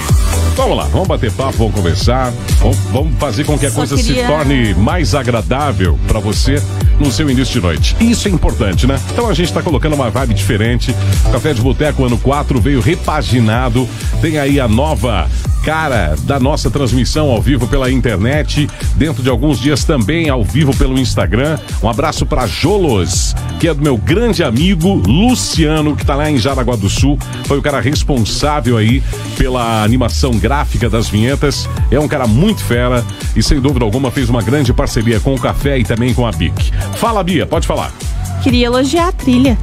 Vamos 0.55 0.77
lá, 0.77 0.83
vamos 0.85 1.07
bater 1.07 1.31
papo, 1.31 1.57
vamos 1.57 1.73
conversar, 1.73 2.31
vamos, 2.59 2.77
vamos 2.91 3.17
fazer 3.19 3.45
com 3.45 3.57
que 3.57 3.65
a 3.65 3.69
Só 3.69 3.77
coisa 3.77 3.95
se 3.97 4.03
queria- 4.03 4.27
torne 4.27 4.73
mais 4.75 5.15
agradável 5.15 5.97
pra 6.07 6.19
você 6.19 6.61
no 6.99 7.11
seu 7.11 7.29
início 7.29 7.53
de 7.53 7.61
noite. 7.61 7.95
Isso 7.99 8.27
é 8.27 8.31
importante, 8.31 8.85
né? 8.85 8.99
Então 9.11 9.29
a 9.29 9.33
gente 9.33 9.51
tá 9.53 9.61
colocando 9.61 9.93
uma 9.93 10.09
vibe 10.09 10.33
diferente. 10.33 10.93
O 11.25 11.31
Café 11.31 11.53
de 11.53 11.61
Boteco 11.61 12.05
ano 12.05 12.17
4 12.17 12.59
veio 12.59 12.81
repaginado. 12.81 13.87
Tem 14.21 14.37
aí 14.37 14.59
a 14.59 14.67
nova 14.67 15.27
cara 15.63 16.15
da 16.23 16.39
nossa 16.39 16.69
transmissão 16.69 17.29
ao 17.29 17.41
vivo 17.41 17.67
pela 17.67 17.91
internet, 17.91 18.67
dentro 18.95 19.21
de 19.21 19.29
alguns 19.29 19.59
dias 19.59 19.83
também 19.83 20.29
ao 20.29 20.43
vivo 20.43 20.75
pelo 20.75 20.99
Instagram. 20.99 21.57
Um 21.81 21.89
abraço 21.89 22.25
pra 22.25 22.47
Jolos, 22.47 23.35
que 23.59 23.67
é 23.67 23.73
do 23.73 23.81
meu 23.81 23.97
grande 23.97 24.43
amigo 24.43 24.93
Luciano, 24.93 25.95
que 25.95 26.05
tá 26.05 26.15
lá 26.15 26.29
em 26.29 26.37
Jaraguá 26.37 26.75
do 26.75 26.89
Sul. 26.89 27.17
Foi 27.45 27.57
o 27.57 27.61
cara 27.61 27.79
responsável 27.79 28.77
aí 28.77 29.03
pela 29.37 29.83
animação 29.83 30.31
gráfica 30.31 30.89
das 30.89 31.07
vinhetas. 31.09 31.69
É 31.89 31.99
um 31.99 32.07
cara 32.07 32.27
muito 32.27 32.63
fera 32.63 33.03
e 33.35 33.43
sem 33.43 33.59
dúvida 33.59 33.85
alguma 33.85 34.11
fez 34.11 34.29
uma 34.29 34.41
grande 34.41 34.73
parceria 34.73 35.19
com 35.19 35.33
o 35.33 35.39
Café 35.39 35.77
e 35.77 35.83
também 35.83 36.13
com 36.13 36.25
a 36.25 36.31
Bic. 36.31 36.71
Fala, 36.95 37.23
Bia, 37.23 37.45
pode 37.45 37.67
falar. 37.67 37.91
Queria 38.43 38.65
elogiar 38.65 39.09
a 39.09 39.11
trilha. 39.11 39.57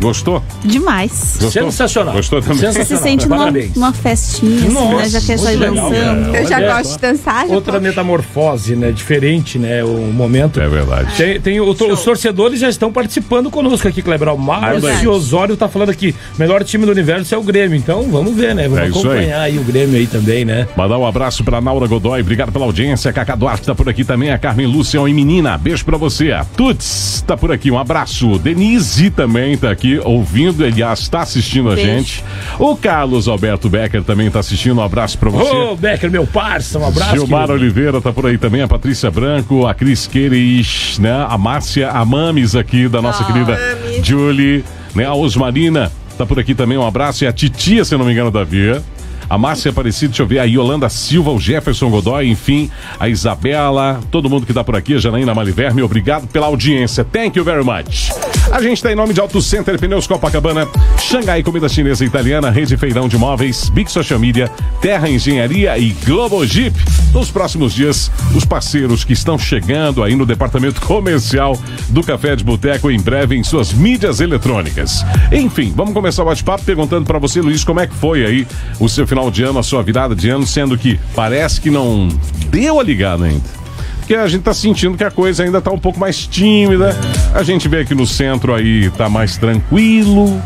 Gostou? 0.00 0.42
Demais. 0.64 1.38
Gostou? 1.40 1.50
Sensacional. 1.64 2.14
Gostou 2.14 2.42
também? 2.42 2.58
Você 2.72 2.84
se 2.84 2.96
sente 2.98 3.26
numa, 3.28 3.50
numa 3.74 3.92
festinha, 3.92 4.56
assim, 4.58 4.68
né? 4.68 4.80
Nossa, 4.80 5.08
Já 5.08 5.20
quer 5.20 5.38
sair 5.38 5.56
legal, 5.56 5.74
dançando. 5.90 6.26
cara. 6.32 6.38
Eu 6.42 6.46
já 6.48 6.56
Olha 6.56 6.68
gosto 6.74 6.88
só. 6.90 6.94
de 6.96 7.02
dançar. 7.02 7.46
Outra 7.48 7.72
posso. 7.74 7.82
metamorfose, 7.84 8.76
né? 8.76 8.92
Diferente, 8.92 9.58
né? 9.58 9.82
O 9.84 10.12
momento. 10.12 10.60
É 10.60 10.68
verdade. 10.68 11.16
Tem, 11.16 11.40
tem 11.40 11.60
o- 11.60 11.70
os 11.70 12.02
torcedores 12.02 12.60
já 12.60 12.68
estão 12.68 12.92
participando 12.92 13.50
conosco 13.50 13.88
aqui, 13.88 14.02
Kleber. 14.02 14.28
O 14.28 14.38
Márcio. 14.38 15.10
Osório 15.10 15.56
tá 15.56 15.68
falando 15.68 15.90
aqui, 15.90 16.14
melhor 16.38 16.62
time 16.64 16.84
do 16.84 16.92
universo 16.92 17.34
é 17.34 17.38
o 17.38 17.42
Grêmio. 17.42 17.76
Então 17.76 18.02
vamos 18.10 18.34
ver, 18.34 18.54
né? 18.54 18.64
Vamos 18.68 18.78
É 18.78 18.88
isso 18.88 18.98
aí. 18.98 19.04
acompanhar 19.18 19.40
aí. 19.42 19.58
o 19.58 19.62
Grêmio 19.64 19.96
aí 19.96 20.06
também, 20.06 20.44
né? 20.44 20.66
Mandar 20.76 20.98
um 20.98 21.06
abraço 21.06 21.42
pra 21.44 21.60
Naura 21.60 21.86
Godoy, 21.86 22.20
obrigado 22.20 22.52
pela 22.52 22.64
audiência. 22.64 23.12
Cacá 23.12 23.34
Duarte 23.34 23.64
tá 23.66 23.74
por 23.74 23.88
aqui 23.88 24.04
também, 24.04 24.30
a 24.30 24.38
Carmen 24.38 24.66
Lúcia 24.66 24.98
e 25.06 25.14
menina, 25.14 25.56
beijo 25.56 25.84
pra 25.84 25.96
você. 25.96 26.32
A 26.32 26.44
Tuts 26.44 27.22
tá 27.26 27.36
por 27.36 27.50
aqui, 27.52 27.70
um 27.70 27.78
abraço. 27.78 28.38
Denise 28.38 29.10
também 29.10 29.56
tá 29.56 29.70
aqui 29.70 29.85
ouvindo, 30.04 30.64
aliás, 30.64 31.08
tá 31.08 31.20
assistindo 31.20 31.70
a 31.70 31.74
Beijo. 31.74 31.90
gente. 31.90 32.24
O 32.58 32.76
Carlos 32.76 33.28
Alberto 33.28 33.68
Becker 33.68 34.02
também 34.02 34.30
tá 34.30 34.40
assistindo, 34.40 34.78
um 34.78 34.82
abraço 34.82 35.18
pra 35.18 35.30
você. 35.30 35.50
Ô, 35.50 35.76
Becker, 35.76 36.10
meu 36.10 36.26
parça, 36.26 36.78
um 36.78 36.86
abraço. 36.86 37.12
Gilmar 37.12 37.46
querido. 37.46 37.64
Oliveira 37.64 38.00
tá 38.00 38.12
por 38.12 38.26
aí 38.26 38.38
também, 38.38 38.62
a 38.62 38.68
Patrícia 38.68 39.10
Branco, 39.10 39.66
a 39.66 39.74
Cris 39.74 40.06
Queires, 40.06 40.98
né? 40.98 41.26
A 41.28 41.38
Márcia, 41.38 41.90
a 41.90 42.04
Mames 42.04 42.54
aqui 42.54 42.88
da 42.88 43.00
nossa 43.00 43.24
querida 43.24 43.58
Julie, 44.02 44.64
né? 44.94 45.04
A 45.04 45.14
Osmarina 45.14 45.90
tá 46.16 46.24
por 46.24 46.38
aqui 46.38 46.54
também, 46.54 46.78
um 46.78 46.86
abraço. 46.86 47.24
E 47.24 47.26
a 47.26 47.32
Titia, 47.32 47.84
se 47.84 47.96
não 47.96 48.04
me 48.04 48.12
engano, 48.12 48.30
Davi. 48.30 48.80
A 49.28 49.36
Márcia 49.36 49.72
Aparecida, 49.72 50.08
deixa 50.10 50.22
eu 50.22 50.26
ver, 50.26 50.38
a 50.38 50.44
Yolanda 50.44 50.88
Silva, 50.88 51.32
o 51.32 51.40
Jefferson 51.40 51.90
Godoy, 51.90 52.28
enfim, 52.28 52.70
a 52.98 53.08
Isabela, 53.08 53.98
todo 54.08 54.30
mundo 54.30 54.46
que 54.46 54.54
tá 54.54 54.62
por 54.62 54.76
aqui, 54.76 54.94
a 54.94 54.98
Janaína 54.98 55.34
Maliverme, 55.34 55.82
obrigado 55.82 56.28
pela 56.28 56.46
audiência. 56.46 57.04
Thank 57.04 57.36
you 57.36 57.44
very 57.44 57.64
much. 57.64 58.12
A 58.50 58.62
gente 58.62 58.80
tá 58.82 58.92
em 58.92 58.94
nome 58.94 59.12
de 59.12 59.20
Auto 59.20 59.42
Center 59.42 59.78
Pneus 59.78 60.06
Copacabana, 60.06 60.68
Xangai 60.98 61.42
Comida 61.42 61.68
Chinesa 61.68 62.04
e 62.04 62.06
Italiana, 62.06 62.48
Rede 62.48 62.76
Feirão 62.76 63.08
de 63.08 63.18
Móveis, 63.18 63.68
Big 63.68 63.90
Social 63.90 64.20
Media, 64.20 64.50
Terra 64.80 65.10
Engenharia 65.10 65.76
e 65.76 65.90
Globo 66.04 66.46
Jeep. 66.46 66.74
Nos 67.12 67.30
próximos 67.30 67.74
dias, 67.74 68.10
os 68.34 68.44
parceiros 68.44 69.04
que 69.04 69.12
estão 69.12 69.36
chegando 69.36 70.02
aí 70.02 70.14
no 70.14 70.24
departamento 70.24 70.80
comercial 70.80 71.58
do 71.88 72.02
Café 72.02 72.36
de 72.36 72.44
Boteco 72.44 72.90
em 72.90 73.00
breve 73.00 73.36
em 73.36 73.42
suas 73.42 73.72
mídias 73.72 74.20
eletrônicas. 74.20 75.04
Enfim, 75.32 75.72
vamos 75.74 75.92
começar 75.92 76.22
o 76.22 76.26
bate-papo 76.26 76.64
perguntando 76.64 77.04
pra 77.04 77.18
você, 77.18 77.40
Luiz, 77.40 77.64
como 77.64 77.80
é 77.80 77.86
que 77.86 77.94
foi 77.94 78.24
aí 78.24 78.46
o 78.78 78.88
seu 78.88 79.06
final 79.06 79.30
de 79.30 79.42
ano, 79.42 79.58
a 79.58 79.62
sua 79.62 79.82
virada 79.82 80.14
de 80.14 80.30
ano, 80.30 80.46
sendo 80.46 80.78
que 80.78 80.98
parece 81.14 81.60
que 81.60 81.70
não 81.70 82.08
deu 82.48 82.78
a 82.78 82.82
ligada 82.82 83.24
ainda. 83.24 83.65
Porque 84.06 84.14
a 84.14 84.28
gente 84.28 84.42
tá 84.42 84.54
sentindo 84.54 84.96
que 84.96 85.02
a 85.02 85.10
coisa 85.10 85.42
ainda 85.42 85.60
tá 85.60 85.72
um 85.72 85.78
pouco 85.80 85.98
mais 85.98 86.28
tímida. 86.28 86.96
A 87.34 87.42
gente 87.42 87.66
vê 87.66 87.80
aqui 87.80 87.92
no 87.92 88.06
centro 88.06 88.54
aí 88.54 88.88
tá 88.90 89.08
mais 89.08 89.36
tranquilo. 89.36 90.40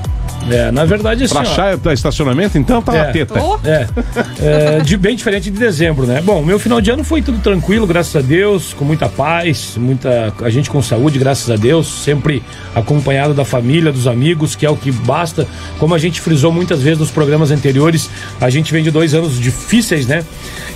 É, 0.48 0.70
na 0.70 0.84
verdade, 0.84 1.24
assim, 1.24 1.34
Pra 1.34 1.42
ó, 1.42 1.46
achar 1.46 1.78
tá 1.78 1.92
estacionamento, 1.92 2.56
então 2.56 2.80
tá 2.80 2.96
É. 2.96 3.02
uma 3.02 3.12
teta. 3.12 3.34
É, 3.64 3.86
é, 4.40 4.80
de 4.80 4.96
bem 4.96 5.14
diferente 5.14 5.50
de 5.50 5.58
dezembro, 5.58 6.06
né? 6.06 6.20
Bom, 6.24 6.42
meu 6.42 6.58
final 6.58 6.80
de 6.80 6.90
ano 6.90 7.04
foi 7.04 7.20
tudo 7.22 7.38
tranquilo, 7.38 7.86
graças 7.86 8.16
a 8.16 8.20
Deus, 8.20 8.72
com 8.72 8.84
muita 8.84 9.08
paz, 9.08 9.74
muita 9.76 10.32
a 10.42 10.50
gente 10.50 10.70
com 10.70 10.80
saúde, 10.82 11.18
graças 11.18 11.50
a 11.50 11.56
Deus, 11.56 11.86
sempre 12.04 12.42
acompanhado 12.74 13.34
da 13.34 13.44
família, 13.44 13.92
dos 13.92 14.06
amigos, 14.06 14.54
que 14.56 14.64
é 14.64 14.70
o 14.70 14.76
que 14.76 14.90
basta. 14.90 15.46
Como 15.78 15.94
a 15.94 15.98
gente 15.98 16.20
frisou 16.20 16.52
muitas 16.52 16.80
vezes 16.80 16.98
nos 16.98 17.10
programas 17.10 17.50
anteriores, 17.50 18.08
a 18.40 18.48
gente 18.50 18.72
vem 18.72 18.82
de 18.82 18.90
dois 18.90 19.14
anos 19.14 19.38
difíceis, 19.38 20.06
né? 20.06 20.24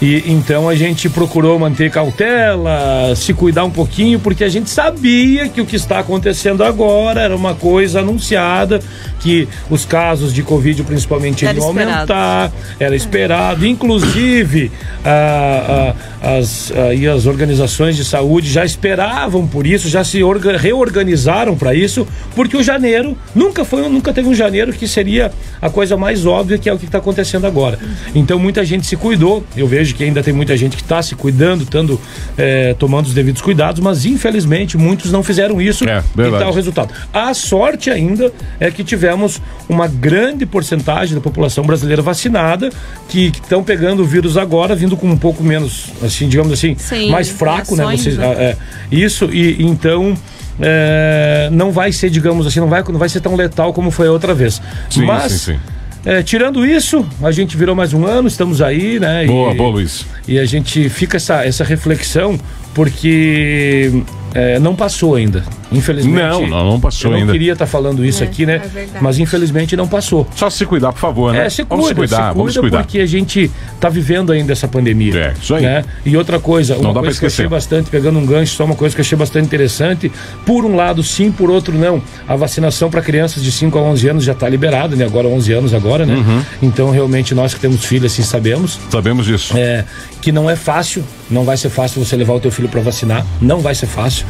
E 0.02 0.24
então 0.26 0.68
a 0.68 0.74
gente 0.74 1.08
procurou 1.08 1.58
manter 1.58 1.90
cautela, 1.90 3.14
se 3.16 3.32
cuidar 3.32 3.64
um 3.64 3.70
pouquinho, 3.70 4.18
porque 4.18 4.44
a 4.44 4.48
gente 4.48 4.68
sabia 4.68 5.48
que 5.48 5.60
o 5.60 5.66
que 5.66 5.76
está 5.76 6.00
acontecendo 6.00 6.62
agora 6.62 7.20
era 7.20 7.34
uma 7.34 7.54
coisa 7.54 8.00
anunciada, 8.00 8.80
que 9.20 9.48
os 9.70 9.84
casos 9.84 10.32
de 10.32 10.42
Covid 10.42 10.82
principalmente 10.84 11.44
Era 11.44 11.54
iriam 11.54 11.68
esperado. 11.70 11.92
aumentar, 11.92 12.52
era 12.78 12.96
esperado. 12.96 13.66
Inclusive, 13.66 14.70
ah, 15.04 15.94
ah, 16.22 16.36
as, 16.38 16.72
ah, 16.74 16.94
e 16.94 17.06
as 17.06 17.26
organizações 17.26 17.96
de 17.96 18.04
saúde 18.04 18.50
já 18.50 18.64
esperavam 18.64 19.46
por 19.46 19.66
isso, 19.66 19.88
já 19.88 20.02
se 20.04 20.22
orga- 20.22 20.56
reorganizaram 20.56 21.56
para 21.56 21.74
isso, 21.74 22.06
porque 22.34 22.56
o 22.56 22.62
janeiro 22.62 23.16
nunca 23.34 23.64
foi, 23.64 23.88
nunca 23.88 24.12
teve 24.12 24.28
um 24.28 24.34
janeiro 24.34 24.72
que 24.72 24.86
seria 24.88 25.30
a 25.60 25.68
coisa 25.70 25.96
mais 25.96 26.24
óbvia 26.26 26.58
que 26.58 26.68
é 26.68 26.72
o 26.72 26.78
que 26.78 26.86
está 26.86 26.98
acontecendo 26.98 27.46
agora. 27.46 27.78
Então 28.14 28.38
muita 28.38 28.64
gente 28.64 28.86
se 28.86 28.96
cuidou. 28.96 29.44
Eu 29.56 29.66
vejo 29.66 29.94
que 29.94 30.04
ainda 30.04 30.22
tem 30.22 30.32
muita 30.32 30.56
gente 30.56 30.76
que 30.76 30.82
está 30.82 31.02
se 31.02 31.14
cuidando, 31.14 31.64
tando, 31.66 32.00
eh, 32.36 32.74
tomando 32.78 33.06
os 33.06 33.14
devidos 33.14 33.40
cuidados, 33.42 33.80
mas 33.80 34.04
infelizmente 34.04 34.76
muitos 34.76 35.12
não 35.12 35.22
fizeram 35.22 35.60
isso 35.60 35.88
É, 35.88 35.98
e 36.14 36.16
verdade. 36.16 36.44
tá 36.44 36.50
o 36.50 36.52
resultado. 36.52 36.92
A 37.12 37.32
sorte 37.34 37.90
ainda 37.90 38.32
é 38.58 38.70
que 38.70 38.82
tivemos 38.84 39.40
uma 39.68 39.86
grande 39.86 40.44
porcentagem 40.44 41.14
da 41.14 41.20
população 41.20 41.64
brasileira 41.64 42.02
vacinada 42.02 42.70
que 43.08 43.26
estão 43.26 43.62
pegando 43.62 44.02
o 44.02 44.04
vírus 44.04 44.36
agora, 44.36 44.74
vindo 44.74 44.96
com 44.96 45.08
um 45.08 45.16
pouco 45.16 45.42
menos, 45.42 45.86
assim, 46.02 46.28
digamos 46.28 46.52
assim, 46.52 46.76
Sim, 46.78 47.10
mais 47.10 47.28
fraco, 47.30 47.74
né? 47.76 47.84
Vocês, 47.84 48.18
ah, 48.18 48.24
é, 48.24 48.56
isso, 48.90 49.26
e 49.32 49.62
então. 49.62 50.16
é, 50.60 51.48
não 51.50 51.72
vai 51.72 51.92
ser, 51.92 52.10
digamos 52.10 52.46
assim, 52.46 52.60
não 52.60 52.68
vai, 52.68 52.82
não 52.82 52.98
vai 52.98 53.08
ser 53.08 53.20
tão 53.20 53.34
letal 53.34 53.72
como 53.72 53.90
foi 53.90 54.08
a 54.08 54.12
outra 54.12 54.34
vez. 54.34 54.60
Sim, 54.90 55.04
Mas, 55.04 55.32
sim, 55.32 55.52
sim. 55.54 55.58
é, 56.04 56.22
tirando 56.22 56.64
isso, 56.64 57.06
a 57.22 57.32
gente 57.32 57.56
virou 57.56 57.74
mais 57.74 57.92
um 57.92 58.04
ano, 58.06 58.28
estamos 58.28 58.60
aí, 58.60 59.00
né? 59.00 59.26
Boa, 59.26 59.52
e, 59.52 59.56
boa, 59.56 59.70
Luiz. 59.70 60.06
E 60.28 60.38
a 60.38 60.44
gente 60.44 60.88
fica 60.88 61.16
essa, 61.16 61.44
essa 61.44 61.64
reflexão 61.64 62.38
porque 62.74 64.02
é, 64.34 64.58
não 64.58 64.74
passou 64.74 65.14
ainda. 65.14 65.44
Infelizmente. 65.70 66.16
Não, 66.16 66.46
não, 66.46 66.72
não 66.72 66.80
passou 66.80 67.10
eu 67.10 67.12
não 67.14 67.20
ainda. 67.20 67.32
queria 67.32 67.52
estar 67.52 67.66
falando 67.66 68.04
isso 68.04 68.22
aqui, 68.22 68.44
né? 68.44 68.60
é. 68.74 68.86
Mas 69.00 69.18
infelizmente 69.18 69.76
não 69.76 69.86
passou. 69.86 70.26
Só 70.34 70.50
se 70.50 70.66
cuidar, 70.66 70.92
por 70.92 70.98
favor, 70.98 71.32
né? 71.32 71.46
É, 71.46 71.50
se 71.50 71.64
cuida, 71.64 71.68
vamos 71.68 71.88
se 71.88 71.94
cuidar, 71.94 72.16
se 72.16 72.36
vamos 72.36 72.52
cuida 72.52 72.60
cuidar. 72.60 72.78
porque 72.78 72.98
a 72.98 73.06
gente 73.06 73.50
tá 73.80 73.88
vivendo 73.88 74.32
ainda 74.32 74.52
essa 74.52 74.66
pandemia. 74.66 75.14
É, 75.16 75.34
isso 75.40 75.54
aí. 75.54 75.62
Né? 75.62 75.84
E 76.04 76.16
outra 76.16 76.40
coisa, 76.40 76.74
uma 76.76 76.88
dá 76.88 76.92
pra 76.94 77.02
coisa 77.02 77.18
que 77.18 77.24
eu 77.24 77.28
achei 77.28 77.46
bastante, 77.46 77.90
pegando 77.90 78.18
um 78.18 78.26
gancho, 78.26 78.54
só 78.54 78.64
uma 78.64 78.74
coisa 78.74 78.94
que 78.94 79.00
eu 79.00 79.04
achei 79.04 79.16
bastante 79.16 79.46
interessante, 79.46 80.10
por 80.44 80.64
um 80.64 80.74
lado 80.74 81.02
sim, 81.02 81.30
por 81.30 81.48
outro 81.48 81.76
não. 81.76 82.02
A 82.26 82.34
vacinação 82.34 82.90
para 82.90 83.00
crianças 83.02 83.42
de 83.42 83.52
5 83.52 83.78
a 83.78 83.82
11 83.82 84.08
anos 84.08 84.24
já 84.24 84.32
está 84.32 84.48
liberada, 84.48 84.96
né? 84.96 85.04
Agora 85.04 85.28
11 85.28 85.52
anos 85.52 85.74
agora, 85.74 86.04
né? 86.04 86.14
Uhum. 86.14 86.42
Então 86.60 86.90
realmente 86.90 87.34
nós 87.34 87.54
que 87.54 87.60
temos 87.60 87.84
filhos 87.84 88.12
assim 88.12 88.22
sabemos. 88.22 88.80
Sabemos 88.90 89.26
disso. 89.26 89.56
É, 89.56 89.84
que 90.20 90.32
não 90.32 90.48
é 90.48 90.56
fácil, 90.56 91.04
não 91.30 91.44
vai 91.44 91.56
ser 91.56 91.70
fácil 91.70 92.04
você 92.04 92.16
levar 92.16 92.34
o 92.34 92.40
teu 92.40 92.50
filho 92.50 92.68
para 92.68 92.80
vacinar, 92.80 93.24
não 93.40 93.60
vai 93.60 93.74
ser 93.74 93.86
fácil, 93.86 94.26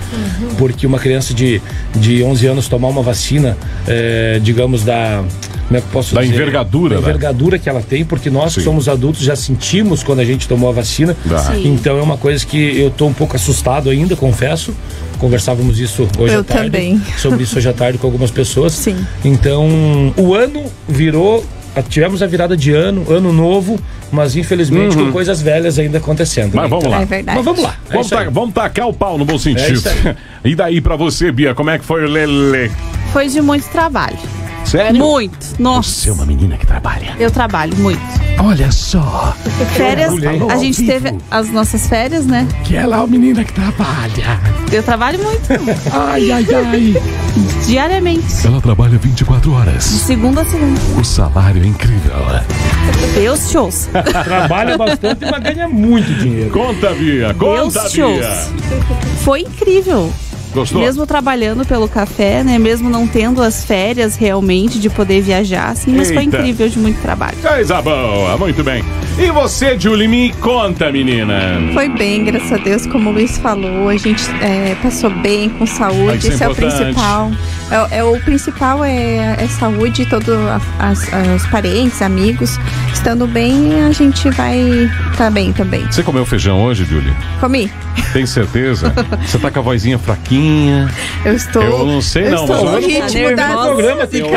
porque 0.58 0.86
uma 0.86 0.98
criança 0.98 1.34
de, 1.34 1.60
de 1.94 2.22
11 2.22 2.46
anos 2.46 2.68
tomar 2.68 2.88
uma 2.88 3.02
vacina, 3.02 3.56
é, 3.86 4.38
digamos, 4.42 4.84
da... 4.84 5.24
Como 5.66 5.78
é 5.78 5.80
que 5.80 5.86
eu 5.86 5.92
posso 5.92 6.14
Da 6.14 6.20
dizer? 6.20 6.34
envergadura, 6.34 6.96
Da 6.96 7.00
né? 7.00 7.08
envergadura 7.08 7.58
que 7.58 7.68
ela 7.70 7.80
tem, 7.80 8.04
porque 8.04 8.28
nós 8.28 8.52
que 8.54 8.60
Sim. 8.60 8.66
somos 8.66 8.86
adultos 8.86 9.22
já 9.22 9.34
sentimos 9.34 10.02
quando 10.02 10.20
a 10.20 10.24
gente 10.24 10.46
tomou 10.46 10.68
a 10.68 10.72
vacina. 10.72 11.16
Então 11.64 11.98
é 11.98 12.02
uma 12.02 12.18
coisa 12.18 12.44
que 12.44 12.78
eu 12.78 12.90
tô 12.90 13.06
um 13.06 13.14
pouco 13.14 13.34
assustado 13.34 13.88
ainda, 13.88 14.14
confesso. 14.14 14.74
Conversávamos 15.18 15.80
isso 15.80 16.06
hoje 16.18 16.34
Eu 16.34 16.40
à 16.40 16.44
tarde. 16.44 16.70
também. 16.70 17.00
Sobre 17.16 17.44
isso 17.44 17.56
hoje 17.56 17.66
à 17.68 17.72
tarde 17.72 17.96
com 17.96 18.06
algumas 18.06 18.30
pessoas. 18.30 18.74
Sim. 18.74 18.94
Então, 19.24 20.12
o 20.18 20.34
ano 20.34 20.64
virou. 20.86 21.42
Tivemos 21.82 22.22
a 22.22 22.26
virada 22.26 22.56
de 22.56 22.72
ano, 22.72 23.04
ano 23.12 23.32
novo, 23.32 23.78
mas 24.12 24.36
infelizmente 24.36 24.96
com 24.96 25.10
coisas 25.10 25.42
velhas 25.42 25.78
ainda 25.78 25.98
acontecendo. 25.98 26.54
Uhum. 26.54 26.60
Mas 26.60 26.70
vamos 26.70 26.84
lá. 26.86 27.02
É 27.02 27.04
verdade. 27.04 27.36
Mas 27.36 27.44
vamos 27.44 27.62
lá. 27.62 27.76
É 27.90 27.92
Vamos, 27.92 28.08
ta- 28.08 28.30
vamos 28.30 28.54
tacar 28.54 28.88
o 28.88 28.92
pau 28.94 29.18
no 29.18 29.24
bom 29.24 29.38
sentido. 29.38 29.82
aí. 29.88 30.16
e 30.52 30.54
daí 30.54 30.80
pra 30.80 30.96
você, 30.96 31.32
Bia, 31.32 31.54
como 31.54 31.70
é 31.70 31.78
que 31.78 31.84
foi 31.84 32.04
o 32.04 32.08
Lele? 32.08 32.70
Foi 33.12 33.28
de 33.28 33.40
muito 33.40 33.68
trabalho. 33.70 34.16
Sério? 34.64 34.98
Muito. 35.04 35.38
Nossa. 35.58 35.90
Você 35.90 36.10
é 36.10 36.12
uma 36.12 36.26
menina 36.26 36.56
que 36.56 36.66
trabalha. 36.66 37.14
Eu 37.18 37.30
trabalho 37.30 37.76
muito. 37.76 38.00
Olha 38.38 38.70
só, 38.72 39.32
Férias, 39.76 40.12
a 40.50 40.56
gente 40.56 40.84
teve 40.84 41.14
as 41.30 41.48
nossas 41.50 41.86
férias, 41.86 42.26
né? 42.26 42.48
que 42.64 42.74
ela 42.74 42.96
é 42.96 42.98
uma 42.98 43.06
menina 43.06 43.44
que 43.44 43.52
trabalha. 43.52 44.40
Eu 44.72 44.82
trabalho 44.82 45.22
muito. 45.22 45.40
Ai, 45.92 46.32
ai, 46.32 46.46
ai. 46.52 46.94
Diariamente. 47.66 48.44
Ela 48.46 48.60
trabalha 48.60 48.98
24 48.98 49.48
De 49.50 49.56
horas. 49.56 49.84
segunda 49.84 50.40
a 50.40 50.44
segunda. 50.44 50.80
O 50.98 51.04
salário 51.04 51.62
é 51.62 51.66
incrível. 51.66 52.12
Deus 53.14 53.48
te 53.48 53.56
ouça. 53.58 53.90
Trabalha 54.02 54.76
bastante, 54.76 55.24
mas 55.30 55.42
ganha 55.42 55.68
muito 55.68 56.12
dinheiro. 56.14 56.50
Conta, 56.50 56.90
Bia, 56.94 57.32
Deus 57.32 57.74
conta, 57.74 57.88
te 57.88 57.96
Bia. 57.96 58.06
ouça. 58.06 58.52
Foi 59.22 59.40
incrível. 59.42 60.12
Gostou? 60.54 60.80
Mesmo 60.80 61.04
trabalhando 61.06 61.66
pelo 61.66 61.88
café, 61.88 62.44
né? 62.44 62.58
Mesmo 62.58 62.88
não 62.88 63.06
tendo 63.06 63.42
as 63.42 63.64
férias 63.64 64.16
realmente 64.16 64.78
de 64.78 64.88
poder 64.88 65.20
viajar, 65.20 65.70
assim, 65.70 65.92
mas 65.94 66.08
foi 66.08 66.22
Eita. 66.22 66.38
incrível 66.38 66.68
de 66.68 66.78
muito 66.78 67.00
trabalho. 67.02 67.36
Coisa 67.42 67.82
boa, 67.82 68.36
muito 68.38 68.62
bem. 68.62 68.84
E 69.18 69.30
você, 69.30 69.78
Julie, 69.78 70.06
me 70.06 70.32
conta, 70.34 70.90
menina. 70.92 71.34
Foi 71.72 71.88
bem, 71.88 72.24
graças 72.24 72.52
a 72.52 72.56
Deus, 72.56 72.86
como 72.86 73.10
o 73.10 73.12
Luiz 73.12 73.36
falou, 73.38 73.88
a 73.88 73.96
gente 73.96 74.22
é, 74.40 74.76
passou 74.80 75.10
bem, 75.10 75.48
com 75.48 75.66
saúde, 75.66 76.18
isso 76.18 76.30
é 76.30 76.34
esse 76.34 76.44
é 76.44 76.48
o 76.48 76.54
principal. 76.54 77.30
É, 77.74 77.98
é 77.98 78.04
o 78.04 78.20
principal 78.20 78.84
é, 78.84 79.34
é 79.36 79.48
saúde, 79.48 80.06
todos 80.06 80.28
os 80.32 81.46
parentes, 81.46 82.00
amigos. 82.00 82.56
Estando 82.92 83.26
bem, 83.26 83.82
a 83.84 83.90
gente 83.90 84.30
vai 84.30 84.88
tá 85.16 85.28
bem 85.28 85.52
também. 85.52 85.84
Você 85.90 86.04
comeu 86.04 86.24
feijão 86.24 86.62
hoje, 86.62 86.84
Julie? 86.84 87.12
Comi. 87.40 87.68
Tem 88.12 88.24
certeza? 88.26 88.94
Você 89.26 89.38
tá 89.40 89.50
com 89.50 89.58
a 89.58 89.62
vozinha 89.62 89.98
fraquinha. 89.98 90.88
Eu 91.24 91.34
estou. 91.34 91.62
Eu 91.62 91.86
não 91.86 92.00
sei, 92.00 92.26
eu 92.26 92.30
não, 92.30 92.44
Estou 92.44 92.64
mas 92.72 92.86
ritmo 92.86 93.30
No 93.30 93.36
das 93.36 93.52
programa 93.52 94.06
tem 94.06 94.22
por 94.22 94.32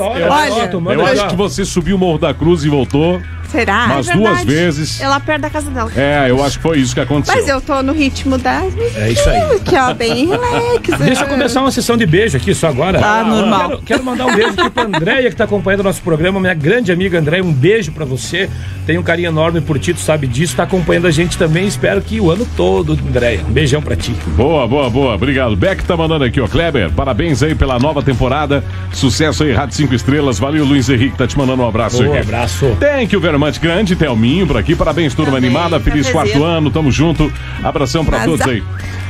hora. 0.00 0.28
Olha, 0.28 0.94
Eu 0.94 1.06
acho 1.06 1.28
que 1.28 1.36
você 1.36 1.64
subiu 1.64 1.94
o 1.94 1.98
Morro 1.98 2.18
da 2.18 2.34
Cruz 2.34 2.64
e 2.64 2.68
voltou 2.68 3.22
será? 3.50 3.86
umas 3.86 4.08
É 4.08 4.12
duas 4.14 4.44
vezes. 4.44 5.00
É 5.00 5.08
lá 5.08 5.20
perto 5.20 5.42
da 5.42 5.50
casa 5.50 5.70
dela. 5.70 5.90
É, 5.96 6.30
eu 6.30 6.42
acho 6.42 6.56
que 6.58 6.62
foi 6.62 6.78
isso 6.78 6.94
que 6.94 7.00
aconteceu. 7.00 7.34
Mas 7.34 7.48
eu 7.48 7.60
tô 7.60 7.82
no 7.82 7.92
ritmo 7.92 8.38
das 8.38 8.72
músicas. 8.74 8.96
É 8.96 9.10
isso 9.10 9.28
aí. 9.28 9.60
Que 9.60 9.76
ó, 9.76 9.94
bem 9.94 10.26
relax. 10.28 10.98
Deixa 10.98 11.24
eu 11.24 11.28
começar 11.28 11.60
uma 11.60 11.70
sessão 11.70 11.96
de 11.96 12.06
beijo 12.06 12.36
aqui 12.36 12.54
só 12.54 12.68
agora. 12.68 12.79
Ah, 12.82 13.24
normal. 13.24 13.68
Quero, 13.70 13.82
quero 13.82 14.04
mandar 14.04 14.26
um 14.26 14.34
beijo 14.34 14.52
aqui 14.58 14.70
pra 14.70 14.84
Andréia, 14.84 15.30
que 15.30 15.36
tá 15.36 15.44
acompanhando 15.44 15.80
o 15.80 15.84
nosso 15.84 16.02
programa, 16.02 16.40
minha 16.40 16.54
grande 16.54 16.90
amiga 16.92 17.18
Andréia. 17.18 17.42
Um 17.44 17.52
beijo 17.52 17.92
pra 17.92 18.04
você. 18.04 18.48
Tenho 18.86 19.00
um 19.00 19.04
carinho 19.04 19.28
enorme 19.28 19.60
por 19.60 19.78
ti, 19.78 19.92
tu 19.94 20.00
sabe 20.00 20.26
disso. 20.26 20.56
Tá 20.56 20.64
acompanhando 20.64 21.06
a 21.06 21.10
gente 21.10 21.36
também. 21.38 21.66
Espero 21.66 22.00
que 22.02 22.20
o 22.20 22.30
ano 22.30 22.46
todo, 22.56 22.92
Andréia. 23.08 23.40
Um 23.48 23.52
beijão 23.52 23.80
pra 23.82 23.94
ti. 23.96 24.14
Boa, 24.36 24.66
boa, 24.66 24.90
boa. 24.90 25.14
Obrigado. 25.14 25.54
Beck 25.56 25.84
tá 25.84 25.96
mandando 25.96 26.24
aqui, 26.24 26.40
ó. 26.40 26.48
Kleber, 26.48 26.90
parabéns 26.92 27.42
aí 27.42 27.54
pela 27.54 27.78
nova 27.78 28.02
temporada. 28.02 28.64
Sucesso 28.92 29.44
aí, 29.44 29.52
Rádio 29.52 29.76
5 29.76 29.94
Estrelas. 29.94 30.38
Valeu, 30.38 30.64
Luiz 30.64 30.88
Henrique, 30.88 31.16
tá 31.16 31.26
te 31.26 31.36
mandando 31.38 31.62
um 31.62 31.68
abraço 31.68 32.02
Um 32.02 32.10
aqui. 32.12 32.18
abraço. 32.22 32.76
Thank 32.80 33.14
you 33.14 33.20
very 33.20 33.38
much, 33.38 33.58
grande 33.58 33.94
Thelminho 33.94 34.46
por 34.46 34.56
aqui. 34.56 34.74
Parabéns, 34.74 35.14
turma 35.14 35.32
Também, 35.32 35.48
animada. 35.50 35.78
Feliz 35.80 36.08
prazer. 36.08 36.32
quarto 36.32 36.44
ano, 36.44 36.70
tamo 36.70 36.90
junto. 36.90 37.32
Abração 37.62 38.04
pra 38.04 38.18
Azar. 38.18 38.28
todos 38.28 38.46
aí. 38.48 38.62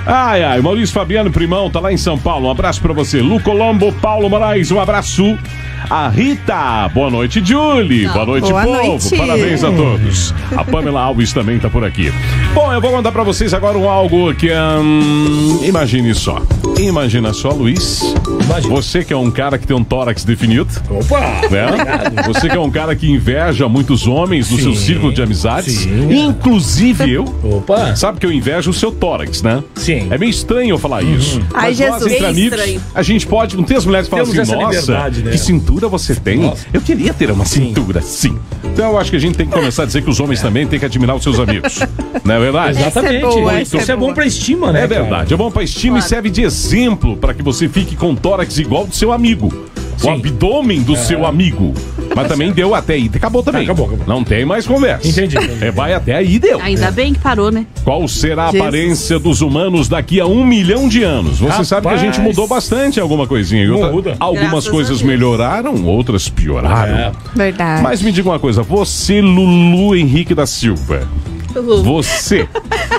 Ai, 0.07 0.43
ai, 0.43 0.61
Maurício 0.61 0.95
Fabiano 0.95 1.31
Primão, 1.31 1.71
tá 1.71 1.79
lá 1.79 1.93
em 1.93 1.97
São 1.97 2.19
Paulo. 2.19 2.49
Um 2.49 2.51
abraço 2.51 2.81
pra 2.81 2.93
você. 2.93 3.21
Lu 3.21 3.41
Colombo, 3.41 3.93
Paulo 3.93 4.29
Moraes, 4.29 4.71
um 4.71 4.81
abraço. 4.81 5.39
A 5.89 6.09
Rita, 6.09 6.89
boa 6.95 7.11
noite, 7.11 7.43
Julie. 7.45 8.07
Boa 8.07 8.27
noite, 8.27 8.51
Boa 8.51 8.63
povo. 8.63 8.87
noite. 8.87 9.17
Parabéns 9.17 9.65
a 9.65 9.73
todos. 9.73 10.35
A 10.57 10.65
Pamela 10.65 11.01
Alves 11.01 11.33
também 11.33 11.59
tá 11.59 11.69
por 11.69 11.85
aqui. 11.85 12.13
Bom, 12.55 12.73
eu 12.73 12.81
vou 12.81 12.91
contar 12.91 13.11
pra 13.11 13.25
vocês 13.25 13.53
agora 13.55 13.77
um 13.77 13.89
algo 13.89 14.33
que. 14.35 14.51
hum, 14.53 15.61
imagine 15.65 16.15
só. 16.15 16.41
Imagina 16.79 17.33
só, 17.33 17.51
Luiz. 17.51 18.03
Imagina. 18.45 18.75
Você 18.75 19.05
que 19.05 19.13
é 19.13 19.17
um 19.17 19.31
cara 19.31 19.59
que 19.59 19.67
tem 19.67 19.77
um 19.77 19.83
tórax 19.83 20.25
definido 20.25 20.69
Opa! 20.89 21.21
né? 21.51 22.23
Você 22.27 22.49
que 22.49 22.57
é 22.57 22.61
um 22.61 22.71
cara 22.71 22.95
que 22.95 23.11
inveja 23.11 23.69
muitos 23.69 24.07
homens 24.07 24.51
no 24.51 24.59
seu 24.59 24.75
círculo 24.75 25.13
de 25.13 25.23
amizades, 25.23 25.75
sim. 25.75 26.13
inclusive 26.27 27.11
eu. 27.11 27.25
Opa! 27.43 27.97
Sabe 27.97 28.21
que 28.21 28.27
eu 28.27 28.33
invejo 28.33 28.71
o 28.71 28.75
seu 28.75 28.93
tórax, 28.93 29.43
né? 29.43 29.63
Sim. 29.75 29.90
É 30.11 30.19
meio 30.19 30.31
estranho 30.31 30.71
eu 30.71 30.79
falar 30.79 31.03
isso. 31.03 31.41
Ai, 31.55 31.71
Mas 31.71 31.79
nós, 31.81 31.89
Jesus. 31.91 32.03
entre 32.13 32.19
Bem 32.21 32.29
amigos, 32.31 32.59
estranho. 32.59 32.81
a 32.95 33.03
gente 33.03 33.27
pode. 33.27 33.57
Não 33.57 33.65
tem 33.65 33.77
as 33.77 33.85
mulheres 33.87 34.07
que 34.07 34.11
falam 34.11 34.25
Temos 34.27 34.39
assim, 34.41 34.53
essa 34.53 34.61
nossa, 34.63 34.81
liberdade, 34.81 35.23
né?" 35.25 35.31
que 35.33 35.39
cintura 35.39 35.89
você 35.89 36.15
tem. 36.15 36.39
Nossa. 36.39 36.67
Eu 36.73 36.81
queria 36.81 37.13
ter 37.13 37.31
uma 37.31 37.45
cintura, 37.45 38.01
sim. 38.03 38.39
Então 38.65 38.91
eu 38.91 38.99
acho 38.99 39.11
que 39.11 39.17
a 39.17 39.21
gente 39.21 39.37
tem 39.37 39.47
que 39.47 39.53
começar 39.53 39.83
a 39.83 39.87
dizer 39.87 40.03
que 40.03 40.11
os 40.11 40.21
homens 40.21 40.41
também 40.41 40.67
têm 40.67 40.79
que 40.79 40.85
admirar 40.85 41.17
os 41.17 41.23
seus 41.23 41.39
amigos. 41.39 41.79
Não 42.25 42.35
é 42.35 42.41
verdade? 42.41 42.79
Exatamente. 42.79 43.17
Essa 43.17 43.27
é 43.27 43.31
boa, 43.41 43.63
Isso 43.63 43.77
é 43.77 43.81
é 43.81 43.97
bom 43.97 44.01
boa. 44.03 44.15
pra 44.15 44.27
estima, 44.27 44.73
né? 44.73 44.85
É 44.85 44.89
cara? 44.89 45.01
verdade, 45.03 45.35
é 45.35 45.37
bom 45.37 45.51
pra 45.51 45.63
estima 45.63 45.99
e 45.99 46.03
serve 46.03 46.31
de 46.31 46.43
exemplo 46.43 47.17
para 47.17 47.35
que 47.35 47.43
você 47.43 47.69
fique 47.69 47.97
com 47.97 48.15
tórax 48.15 48.59
igual 48.59 48.87
do 48.87 48.95
seu 48.95 49.13
amigo. 49.13 49.53
O 50.01 50.05
Sim. 50.05 50.11
abdômen 50.13 50.81
do 50.83 50.97
seu 50.97 51.27
amigo. 51.27 51.75
Mas 52.17 52.27
também 52.27 52.51
deu 52.53 52.75
até 52.75 52.95
aí. 52.95 53.11
Acabou 53.15 53.43
também. 53.43 53.65
Acabou, 53.65 53.87
acabou. 53.87 54.07
Não 54.07 54.25
tem 54.25 54.45
mais 54.47 54.67
conversa. 54.67 55.07
Entendi, 55.07 55.37
entendi. 55.37 55.63
É, 55.65 55.71
vai 55.71 55.93
até 55.93 56.15
aí 56.15 56.39
deu. 56.39 56.59
Ainda 56.61 56.91
bem 56.91 57.13
que 57.13 57.21
parou, 57.21 57.51
né? 57.53 57.67
Qual 57.85 58.09
será 58.09 58.45
a 58.45 58.51
Jesus. 58.51 58.61
aparência 58.67 59.19
dos 59.19 59.41
humanos 59.43 59.89
daqui 59.89 60.19
a 60.19 60.27
um 60.27 60.45
milhão 60.45 60.89
de 60.89 61.03
anos? 61.03 61.39
Você 61.39 61.49
Rapaz. 61.51 61.69
sabe 61.69 61.89
que 61.89 61.95
a 61.95 61.97
gente 61.99 62.19
mudou 62.21 62.49
bastante 62.49 62.99
alguma 62.99 63.27
coisinha. 63.27 63.71
outra- 63.73 63.93
Muda. 63.93 64.17
Algumas 64.19 64.51
Graças 64.51 64.69
coisas 64.71 65.03
melhoraram, 65.03 65.85
outras 65.85 66.29
pioraram. 66.29 66.97
É. 66.97 67.13
Verdade. 67.35 67.83
Mas 67.83 68.01
me 68.03 68.11
diga 68.11 68.29
uma 68.29 68.39
coisa, 68.39 68.63
você, 68.63 69.21
Lulu 69.21 69.95
Henrique 69.95 70.35
da 70.35 70.47
Silva, 70.47 71.07
você 71.85 72.49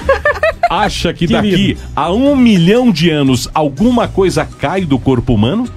acha 0.70 1.14
que 1.14 1.28
daqui 1.28 1.50
Querido. 1.52 1.80
a 1.96 2.12
um 2.12 2.36
milhão 2.36 2.92
de 2.92 3.10
anos 3.10 3.50
alguma 3.54 4.08
coisa 4.08 4.46
cai 4.46 4.86
do 4.86 4.98
corpo 5.00 5.34
humano? 5.34 5.68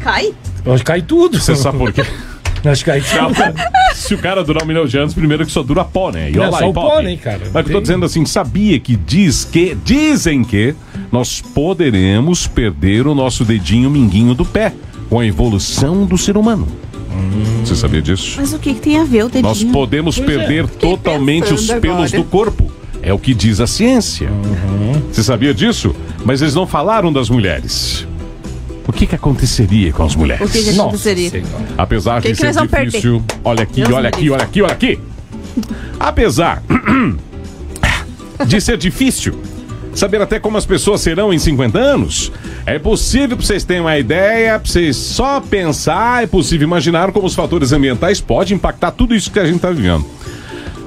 Cai? 0.00 0.32
Acho 0.66 0.78
que 0.78 0.84
cai 0.84 1.02
tudo. 1.02 1.38
Você 1.40 1.54
sabe 1.56 1.78
por 1.78 1.92
quê? 1.92 2.02
Acho 2.64 2.84
que 2.84 2.90
cai 2.90 3.00
tudo. 3.00 3.34
Se 3.94 4.14
o 4.14 4.18
cara 4.18 4.42
durar 4.42 4.64
um 4.64 4.66
milhão 4.66 4.84
de 4.86 4.98
anos, 4.98 5.14
primeiro 5.14 5.46
que 5.46 5.52
só 5.52 5.62
dura 5.62 5.84
pó, 5.84 6.10
né? 6.10 6.30
E 6.30 6.36
É, 6.36 6.40
olha 6.40 6.50
lá, 6.50 6.58
só 6.58 6.66
e 6.66 6.70
o 6.70 6.72
pó, 6.72 6.90
pó, 6.90 7.00
né? 7.00 7.16
cara? 7.16 7.40
Mas 7.52 7.66
eu 7.66 7.72
tô 7.72 7.80
dizendo 7.80 8.04
assim, 8.04 8.24
sabia 8.26 8.78
que 8.80 8.96
diz 8.96 9.44
que, 9.44 9.76
dizem 9.84 10.42
que 10.42 10.74
nós 11.12 11.40
poderemos 11.40 12.46
perder 12.46 13.06
o 13.06 13.14
nosso 13.14 13.44
dedinho 13.44 13.88
minguinho 13.90 14.34
do 14.34 14.44
pé 14.44 14.72
com 15.08 15.20
a 15.20 15.26
evolução 15.26 16.04
do 16.04 16.18
ser 16.18 16.36
humano. 16.36 16.66
Você 17.64 17.74
sabia 17.74 18.02
disso? 18.02 18.34
Mas 18.38 18.52
o 18.52 18.58
que, 18.58 18.74
que 18.74 18.80
tem 18.80 18.98
a 18.98 19.04
ver 19.04 19.24
o 19.24 19.28
dedinho? 19.28 19.42
Nós 19.42 19.62
podemos 19.64 20.18
Pois 20.18 20.28
é. 20.28 20.36
perder 20.36 20.68
totalmente 20.68 21.52
os 21.54 21.66
pelos 21.66 22.12
agora. 22.12 22.16
do 22.16 22.24
corpo. 22.24 22.72
É 23.02 23.12
o 23.12 23.18
que 23.18 23.34
diz 23.34 23.60
a 23.60 23.66
ciência. 23.66 24.28
Você 25.12 25.22
sabia 25.22 25.54
disso? 25.54 25.94
Mas 26.24 26.42
eles 26.42 26.54
não 26.54 26.66
falaram 26.66 27.12
das 27.12 27.30
mulheres. 27.30 28.06
O 28.88 28.92
que, 28.92 29.06
que 29.06 29.14
aconteceria 29.14 29.92
com 29.92 30.02
as 30.02 30.16
mulheres? 30.16 30.48
O 30.48 30.50
que, 30.50 30.62
que 30.62 30.70
aconteceria? 30.70 31.42
Apesar 31.76 32.22
Que 32.22 32.32
de 32.32 32.40
que 32.40 32.52
ser 32.54 32.66
difícil. 32.66 33.22
Olha 33.44 33.62
aqui, 33.62 33.82
Deus 33.82 33.92
olha 33.92 34.08
aqui, 34.08 34.30
olha 34.30 34.42
aqui, 34.42 34.62
olha 34.62 34.72
aqui. 34.72 34.98
Apesar 36.00 36.62
de 38.46 38.60
ser 38.62 38.78
difícil 38.78 39.38
saber 39.94 40.22
até 40.22 40.40
como 40.40 40.56
as 40.56 40.64
pessoas 40.64 41.02
serão 41.02 41.32
em 41.34 41.38
50 41.38 41.78
anos, 41.78 42.32
é 42.64 42.78
possível 42.78 43.36
pra 43.36 43.44
vocês 43.44 43.62
terem 43.62 43.82
uma 43.82 43.98
ideia, 43.98 44.58
pra 44.58 44.70
vocês 44.70 44.96
só 44.96 45.38
pensar, 45.40 46.22
é 46.22 46.26
possível 46.26 46.66
imaginar 46.66 47.12
como 47.12 47.26
os 47.26 47.34
fatores 47.34 47.72
ambientais 47.72 48.22
podem 48.22 48.54
impactar 48.54 48.92
tudo 48.92 49.14
isso 49.14 49.30
que 49.30 49.38
a 49.38 49.44
gente 49.44 49.58
tá 49.60 49.70
vivendo. 49.70 50.06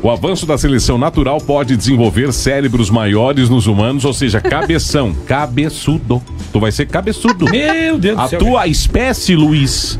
O 0.01 0.09
avanço 0.09 0.47
da 0.47 0.57
seleção 0.57 0.97
natural 0.97 1.39
pode 1.39 1.77
desenvolver 1.77 2.33
cérebros 2.33 2.89
maiores 2.89 3.47
nos 3.47 3.67
humanos, 3.67 4.05
ou 4.05 4.13
seja, 4.13 4.41
cabeção, 4.41 5.13
cabeçudo. 5.27 6.19
Tu 6.51 6.59
vai 6.59 6.71
ser 6.71 6.85
cabeçudo. 6.85 7.45
Meu 7.49 7.97
Deus 7.97 8.17
do 8.17 8.21
A 8.21 8.27
céu. 8.27 8.39
tua 8.39 8.67
espécie, 8.67 9.35
Luiz. 9.35 9.97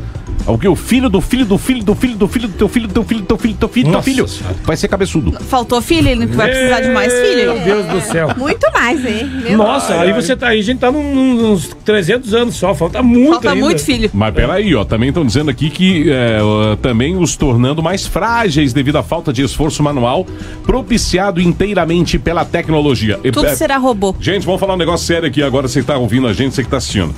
O 0.54 0.58
que? 0.58 0.68
O 0.68 0.76
filho 0.76 1.10
do 1.10 1.22
filho 1.22 1.46
do 1.46 1.58
filho 1.58 1.84
do 1.84 1.96
filho 1.96 2.16
do 2.18 2.28
filho 2.28 2.48
do 2.48 2.54
teu 2.56 2.68
filho 2.70 2.88
do 2.88 2.94
teu 2.94 3.04
filho 3.04 3.22
do 3.22 3.26
teu 3.28 3.38
filho 3.38 3.54
do 3.54 3.58
teu 3.60 3.70
filho 3.70 3.86
do 3.88 3.92
teu 3.92 4.02
filho. 4.02 4.26
Vai 4.64 4.78
ser 4.78 4.88
cabeçudo. 4.88 5.32
Faltou 5.46 5.82
filho, 5.82 6.08
ele 6.10 6.26
vai 6.28 6.50
precisar 6.50 6.80
de 6.82 6.90
mais 6.90 7.14
filho. 7.14 7.54
Meu 7.54 7.60
Deus 7.64 7.86
do 7.88 8.02
céu. 8.02 8.30
Muito 8.38 8.68
mais, 8.74 9.06
hein? 9.06 9.30
Meu 9.44 9.58
Nossa, 9.58 10.00
aí 10.00 10.12
você 10.14 10.36
tá 10.36 10.50
aí, 10.50 10.60
a 10.60 10.64
gente 10.64 10.80
tá 10.80 10.92
num- 10.92 11.14
num- 11.14 11.52
uns 11.54 11.68
300 11.86 12.34
anos 12.34 12.56
só, 12.56 12.74
falta 12.74 13.02
muito 13.04 13.32
Falta 13.32 13.50
ainda. 13.52 13.62
muito 13.66 13.84
filho. 13.84 14.10
Mas 14.14 14.34
peraí, 14.34 14.74
ó, 14.76 14.84
também 14.84 15.10
estão 15.10 15.26
dizendo 15.26 15.50
aqui 15.50 15.70
que 15.70 16.10
é, 16.12 16.40
também 16.82 17.18
os 17.18 17.36
tornando 17.36 17.82
mais 17.82 18.06
frágeis 18.06 18.74
devido 18.74 18.98
à 18.98 19.04
falta 19.04 19.32
de 19.34 19.44
esforço 19.44 19.82
manual 19.84 20.26
propiciado 20.66 21.42
inteiramente 21.42 22.18
pela 22.18 22.46
tecnologia. 22.46 23.20
Tudo 23.32 23.46
é, 23.46 23.56
será 23.56 23.78
robô. 23.78 24.16
Gente, 24.20 24.46
vamos 24.46 24.60
falar 24.60 24.74
um 24.74 24.78
negócio 24.78 25.06
sério 25.06 25.28
aqui 25.28 25.42
agora. 25.44 25.68
Você 25.68 25.82
que 25.82 25.88
tá 25.88 25.98
ouvindo 25.98 26.28
a 26.28 26.34
gente, 26.34 26.56
você 26.56 26.64
que 26.64 26.70
tá 26.70 26.78
assistindo. 26.78 27.14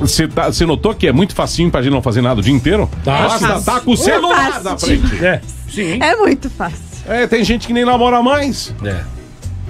Você, 0.00 0.26
tá, 0.28 0.50
notou 0.66 0.94
que 0.94 1.06
é 1.06 1.12
muito 1.12 1.34
facinho 1.34 1.70
pra 1.70 1.82
gente 1.82 1.92
não 1.92 2.02
fazer 2.02 2.22
nada 2.22 2.40
o 2.40 2.42
dia 2.42 2.52
inteiro? 2.54 2.88
Tá. 3.04 3.22
Basta 3.22 3.48
fácil. 3.48 3.64
tá 3.64 3.80
com 3.80 3.90
o 3.92 3.96
celular 3.96 4.52
fácil. 4.52 4.64
na 4.64 4.78
frente. 4.78 5.24
É, 5.24 5.40
sim. 5.70 5.98
É 6.02 6.16
muito 6.16 6.48
fácil. 6.50 6.78
É, 7.06 7.26
tem 7.26 7.44
gente 7.44 7.66
que 7.66 7.72
nem 7.72 7.84
namora 7.84 8.22
mais. 8.22 8.74
É. 8.84 9.02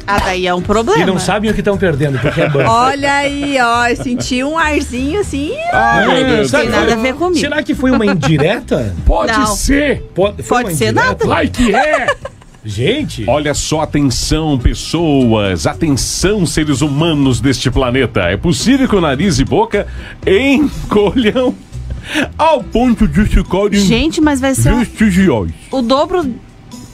Ah, 0.07 0.19
daí 0.19 0.47
é 0.47 0.55
um 0.55 0.61
problema. 0.61 1.01
E 1.03 1.07
não 1.07 1.19
sabem 1.19 1.51
o 1.51 1.55
que 1.55 1.61
estão 1.61 1.79
perdendo, 1.79 2.19
porque 2.19 2.43
é 2.43 2.49
banco. 2.49 2.71
Olha 2.71 3.11
aí, 3.15 3.57
ó. 3.59 3.87
Eu 3.89 3.97
senti 3.97 4.45
um 4.45 4.59
arzinho 4.59 5.21
assim. 5.21 5.53
Meu 6.07 6.25
Deus. 6.27 6.51
sabe- 6.51 6.65
Tem 6.65 6.73
nada 6.73 6.93
a 6.93 6.97
ver 6.97 7.15
comigo. 7.15 7.41
Será 7.41 7.63
que 7.63 7.75
foi 7.75 7.91
uma 7.91 8.05
indireta? 8.05 8.95
Pode 9.07 9.33
Não. 9.33 9.47
ser. 9.47 10.03
Pode, 10.15 10.43
foi 10.43 10.59
Pode 10.59 10.69
uma 10.73 10.77
ser 10.77 10.85
indireta? 10.91 11.07
nada. 11.09 11.27
Vai 11.27 11.49
que 11.49 11.75
é. 11.75 12.15
Gente, 12.65 13.25
Olha 13.29 13.53
só, 13.53 13.83
atenção, 13.83 14.59
pessoas, 14.59 15.67
atenção, 15.67 16.47
seres 16.47 16.81
humanos 16.81 17.39
deste 17.41 17.71
planeta. 17.71 18.23
É 18.23 18.37
possível 18.39 18.89
que 18.89 18.97
o 18.97 19.01
nariz 19.03 19.39
e 19.39 19.45
boca 19.45 19.87
encolham 20.27 21.55
ao 22.39 22.63
ponto 22.65 23.07
de 23.07 23.25
ficarem 23.27 23.79
Gente, 23.81 24.21
mas 24.21 24.41
vai 24.41 24.55
ser 24.55 24.75
vestigiais. 24.77 25.51
o 25.71 25.83
dobro 25.83 26.35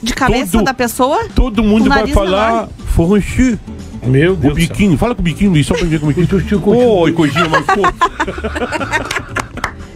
de 0.03 0.13
cabeça 0.13 0.51
Todo- 0.53 0.65
da 0.65 0.73
pessoa? 0.73 1.25
Todo 1.33 1.63
mundo 1.63 1.85
O 1.85 1.89
vai 1.89 2.05
falar 2.07 2.49
menor. 2.51 2.69
Franchi. 2.87 3.57
meu 4.05 4.33
O 4.33 4.35
Deus 4.35 4.55
céu. 4.55 4.67
biquinho, 4.67 4.97
fala 4.97 5.15
com 5.15 5.21
o 5.21 5.23
biquinho, 5.23 5.51
Luiz, 5.51 5.67
só 5.67 5.73
pra 5.73 5.85
ver 5.85 5.99
como 5.99 6.11
é 6.11 6.15
que 6.15 6.21
Oi, 6.69 7.11
coisinha 7.13 7.47
mais 7.47 7.65
fofa. 7.65 7.93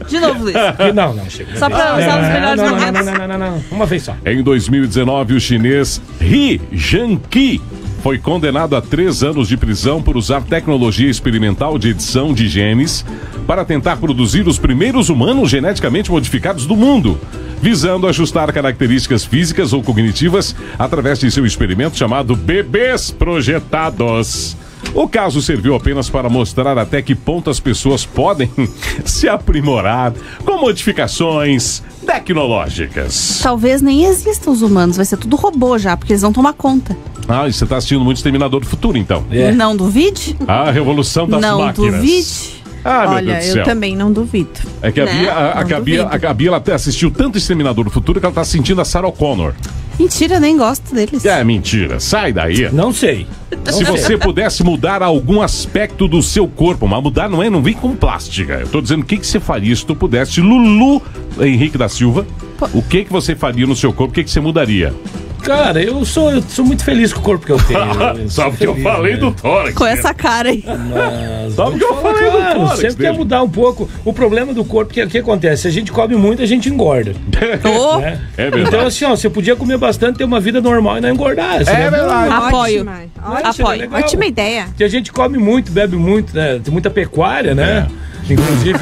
De 0.08 0.20
novo, 0.20 0.44
Luiz. 0.44 0.56
Não, 0.94 1.14
não, 1.14 1.30
chega. 1.30 1.58
Só 1.58 1.70
pra 1.70 1.98
usar 1.98 2.22
os 2.22 2.28
melhores 2.28 2.58
não, 2.58 2.66
não, 2.66 2.72
não, 2.72 2.80
momentos. 2.80 3.06
não, 3.06 3.14
não, 3.14 3.28
não, 3.28 3.38
não, 3.40 3.52
não. 3.52 3.64
Uma 3.72 3.86
vez 3.86 4.04
só. 4.04 4.16
Em 4.26 4.42
2019, 4.44 5.34
o 5.34 5.40
chinês 5.40 6.02
He 6.22 6.60
Jiankui 6.72 7.62
foi 8.02 8.20
condenado 8.20 8.76
a 8.76 8.82
três 8.82 9.24
anos 9.24 9.48
de 9.48 9.58
prisão 9.58 10.00
por 10.00 10.16
usar 10.16 10.42
tecnologia 10.44 11.10
experimental 11.10 11.80
de 11.80 11.90
edição 11.90 12.34
de 12.34 12.48
genes 12.48 13.04
para 13.48 13.66
tentar 13.66 13.98
produzir 13.98 14.48
os 14.48 14.60
primeiros 14.60 15.10
humanos 15.10 15.50
geneticamente 15.50 16.12
modificados 16.12 16.68
do 16.68 16.76
mundo, 16.76 17.20
visando 17.60 18.08
ajustar 18.08 18.54
características 18.54 19.26
físicas 19.26 19.74
ou 19.74 19.82
cognitivas 19.82 20.56
através 20.78 21.18
de 21.18 21.32
seu 21.32 21.48
experimento 21.48 21.98
chamado 21.98 22.36
Bebês 22.36 23.10
Projetados. 23.10 24.56
O 24.94 25.08
caso 25.10 25.42
serviu 25.42 25.76
apenas 25.76 26.10
para 26.10 26.30
mostrar 26.30 26.78
até 26.78 27.02
que 27.02 27.14
ponto 27.14 27.50
as 27.50 27.60
pessoas 27.60 28.06
podem 28.06 28.50
se 29.04 29.28
aprimorar 29.28 30.14
com 30.46 30.58
modificações 30.58 31.84
tecnológicas. 32.06 33.40
Talvez 33.42 33.82
nem 33.82 34.06
existam 34.06 34.52
os 34.52 34.62
humanos, 34.62 34.96
vai 34.98 35.06
ser 35.06 35.18
tudo 35.18 35.36
robô 35.36 35.78
já, 35.78 35.98
porque 35.98 36.14
eles 36.14 36.22
vão 36.22 36.32
tomar 36.32 36.54
conta. 36.54 36.96
Ah, 37.28 37.48
e 37.48 37.54
você 37.54 37.66
tá 37.66 37.78
assistindo 37.78 38.04
muito 38.06 38.18
Exterminador 38.18 38.62
do 38.62 38.68
Futuro, 38.68 38.98
então. 38.98 39.26
É. 39.32 39.52
Não 39.52 39.76
duvide? 39.76 40.38
A 40.48 40.70
revolução 40.72 41.28
das 41.28 41.42
não 41.42 41.60
máquinas. 41.62 41.96
duvide? 41.96 42.64
Ah, 42.84 43.02
meu 43.02 43.10
Olha, 43.16 43.34
Deus 43.40 43.54
do 43.54 43.60
eu 43.60 43.64
também 43.66 43.96
não 43.96 44.14
duvido. 44.14 44.52
É 44.80 44.92
que 44.92 45.02
a 45.02 45.06
Né? 45.06 45.14
Bia, 45.22 45.34
a, 45.34 45.60
a 45.60 45.64
Não 45.64 45.80
duvido. 45.80 46.04
a 46.04 46.18
Gabi, 46.18 46.48
ela 46.48 46.58
até 46.58 46.72
assistiu 46.74 47.10
tanto 47.10 47.36
Exterminador 47.38 47.84
do 47.84 47.90
Futuro 47.90 48.20
que 48.20 48.26
ela 48.26 48.36
tá 48.36 48.44
sentindo 48.46 48.80
a 48.80 48.86
Sarah 48.86 49.12
Connor. 49.12 49.54
Mentira, 50.00 50.40
nem 50.40 50.58
gosto 50.58 50.94
deles. 50.94 51.26
É 51.26 51.44
mentira, 51.44 52.00
sai 52.00 52.34
daí. 52.34 52.70
Não 52.72 52.92
sei. 52.94 53.26
Se 53.72 53.84
você 53.84 54.18
pudesse 54.18 54.64
mudar 54.64 55.02
algum 55.02 55.42
aspecto 55.42 56.08
do 56.08 56.22
seu 56.22 56.48
corpo, 56.48 56.88
mas 56.88 57.02
mudar 57.02 57.30
não 57.30 57.42
é, 57.42 57.50
não 57.50 57.62
vem 57.62 57.74
com 57.74 57.96
plástica. 57.96 58.56
Eu 58.56 58.68
tô 58.68 58.82
dizendo 58.82 59.02
o 59.02 59.06
que, 59.06 59.18
que 59.18 59.26
você 59.26 59.40
faria 59.40 59.76
se 59.76 59.86
tu 59.86 59.96
pudesse. 59.96 60.42
Lulu 60.42 61.02
Henrique 61.40 61.78
da 61.78 61.90
Silva, 61.90 62.26
o 62.74 62.82
que 62.82 63.04
que 63.06 63.12
você 63.12 63.36
faria 63.36 63.66
no 63.68 63.76
seu 63.76 63.92
corpo? 63.94 64.12
O 64.12 64.16
que, 64.16 64.24
que 64.24 64.30
você 64.32 64.40
mudaria? 64.40 64.94
Cara, 65.44 65.80
eu 65.80 66.04
sou, 66.06 66.32
eu 66.32 66.42
sou 66.42 66.66
muito 66.66 66.84
feliz 66.84 67.14
com 67.14 67.20
o 67.20 67.22
corpo 67.24 67.46
que 67.46 67.52
eu 67.52 67.58
tenho. 67.60 67.80
Eu 68.20 68.28
Só 68.32 68.42
sou 68.44 68.50
porque 68.52 68.66
eu 68.66 68.72
feliz, 68.74 68.84
falei 68.84 69.14
né? 69.14 69.20
do 69.20 69.32
tórax. 69.32 69.76
Com 69.76 69.86
essa 69.86 70.12
cara 70.12 70.50
aí. 70.50 70.64
Mas, 70.66 71.54
Só 71.54 71.66
vou 71.70 71.74
porque 71.74 71.86
eu 71.86 72.02
falei 72.02 72.32
do 72.32 72.38
claro, 72.38 72.60
tórax 72.62 72.80
Sempre 72.80 72.96
dele. 72.96 73.10
quer 73.12 73.18
mudar 73.20 73.44
um 73.44 73.50
pouco. 73.50 73.88
O 74.04 74.12
problema 74.12 74.56
do 74.56 74.66
corpo, 74.66 74.92
que 74.92 75.04
o 75.04 75.08
que 75.08 75.20
acontece? 75.20 75.62
Se 75.62 75.68
a 75.68 75.72
gente 75.72 75.92
come 75.92 76.16
muito, 76.16 76.42
a 76.42 76.48
gente 76.48 76.68
engorda. 76.68 77.12
Ô, 77.64 78.00
né? 78.00 78.20
É 78.36 78.50
verdade. 78.50 78.68
Então, 78.70 78.88
assim, 78.88 79.06
ó, 79.06 79.10
você 79.16 79.30
podia 79.30 79.56
comer 79.56 79.78
bastante, 79.78 80.18
ter 80.18 80.24
uma 80.24 80.40
vida 80.40 80.60
normal 80.60 80.98
e 80.98 81.02
não 81.02 81.10
engordar. 81.12 81.62
assim, 81.62 81.70
É 81.70 81.78
né? 81.78 81.90
verdade. 81.92 82.34
Apoio. 82.34 82.80
Ótima, 82.82 83.04
isso 83.04 83.62
é 83.62 83.64
Apoio. 83.64 83.80
legal. 83.82 84.00
ótima 84.00 84.26
ideia. 84.26 84.66
Que 84.76 84.84
a 84.84 84.88
gente 84.90 85.12
come 85.14 85.38
muito, 85.38 85.72
bebe 85.72 85.96
muito, 85.96 86.36
né? 86.36 86.60
Tem 86.64 86.72
muita 86.74 86.90
pecuária, 86.90 87.54
né? 87.54 87.88
Inclusive. 88.30 88.80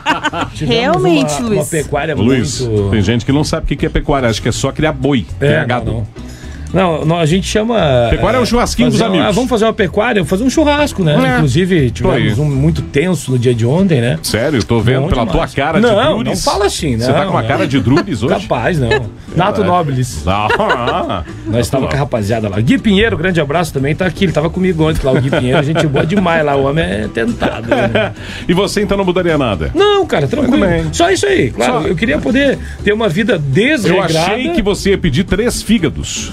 Realmente, 0.66 1.32
uma, 1.34 1.48
Luiz. 1.48 1.58
Uma 1.58 1.64
pecuária 1.66 2.14
Luiz, 2.14 2.60
muito. 2.60 2.90
tem 2.90 3.02
gente 3.02 3.24
que 3.24 3.32
não 3.32 3.44
sabe 3.44 3.64
o 3.64 3.66
que 3.68 3.76
que 3.76 3.86
é 3.86 3.88
pecuária, 3.88 4.28
acha 4.28 4.40
que 4.40 4.48
é 4.48 4.52
só 4.52 4.72
criar 4.72 4.92
boi, 4.92 5.26
criar 5.38 5.62
É, 5.62 5.64
gado. 5.66 5.86
não, 5.86 5.98
não. 6.00 6.27
Não, 6.72 7.04
não, 7.04 7.18
a 7.18 7.26
gente 7.26 7.46
chama. 7.46 8.08
Pecuária 8.10 8.36
é 8.38 8.40
um 8.40 8.46
churrasquinho 8.46 8.90
dos 8.90 9.00
amigos. 9.00 9.34
Vamos 9.34 9.48
fazer 9.50 9.64
uma 9.64 9.72
pecuária, 9.72 10.24
fazer 10.24 10.44
um 10.44 10.50
churrasco, 10.50 11.02
né? 11.02 11.14
É. 11.14 11.36
Inclusive, 11.36 11.90
tivemos 11.90 12.38
um 12.38 12.44
muito 12.44 12.82
tenso 12.82 13.30
no 13.32 13.38
dia 13.38 13.54
de 13.54 13.64
ontem, 13.66 14.00
né? 14.00 14.18
Sério, 14.22 14.58
eu 14.58 14.62
tô 14.64 14.80
vendo 14.80 15.02
Bom 15.02 15.08
pela 15.08 15.24
demais. 15.26 15.52
tua 15.52 15.64
cara 15.64 15.80
de 15.80 15.86
Não, 15.86 16.14
drules. 16.18 16.24
não 16.44 16.52
fala 16.52 16.66
assim, 16.66 16.98
Você 16.98 17.12
tá 17.12 17.20
não, 17.20 17.26
com 17.26 17.30
uma 17.32 17.40
não. 17.42 17.48
cara 17.48 17.66
de 17.66 17.80
drules 17.80 18.22
hoje? 18.22 18.34
Capaz, 18.42 18.78
não. 18.78 19.06
Nato 19.34 19.62
Nobilis. 19.64 20.22
Ah, 20.26 21.22
Nós 21.46 21.66
estávamos 21.66 21.90
com 21.90 21.96
a 21.96 22.00
rapaziada 22.00 22.48
lá. 22.48 22.60
Gui 22.60 22.78
Pinheiro, 22.78 23.16
grande 23.16 23.40
abraço 23.40 23.72
também, 23.72 23.94
tá 23.94 24.06
aqui. 24.06 24.24
Ele 24.24 24.32
tava 24.32 24.50
comigo 24.50 24.88
ontem 24.88 25.04
lá, 25.04 25.12
o 25.12 25.20
Gui 25.20 25.30
Pinheiro. 25.30 25.62
Gente 25.62 25.86
boa 25.86 26.04
demais 26.04 26.44
lá, 26.44 26.56
o 26.56 26.64
homem 26.64 26.84
é 26.84 27.08
tentado. 27.12 27.68
né? 27.68 28.12
e 28.48 28.52
você 28.52 28.82
então 28.82 28.96
não 28.96 29.04
mudaria 29.04 29.38
nada? 29.38 29.70
Não, 29.74 30.04
cara, 30.06 30.26
tranquilo. 30.26 30.66
Só 30.92 31.10
isso 31.10 31.26
aí. 31.26 31.50
Claro, 31.50 31.82
Só- 31.82 31.88
eu 31.88 31.96
queria 31.96 32.18
poder 32.18 32.58
ter 32.84 32.92
uma 32.92 33.08
vida 33.08 33.34
Eu 33.34 33.38
desregrada. 33.38 34.20
achei 34.32 34.50
que 34.50 34.62
você 34.62 34.90
ia 34.90 34.98
pedir 34.98 35.24
três 35.24 35.62
fígados. 35.62 36.32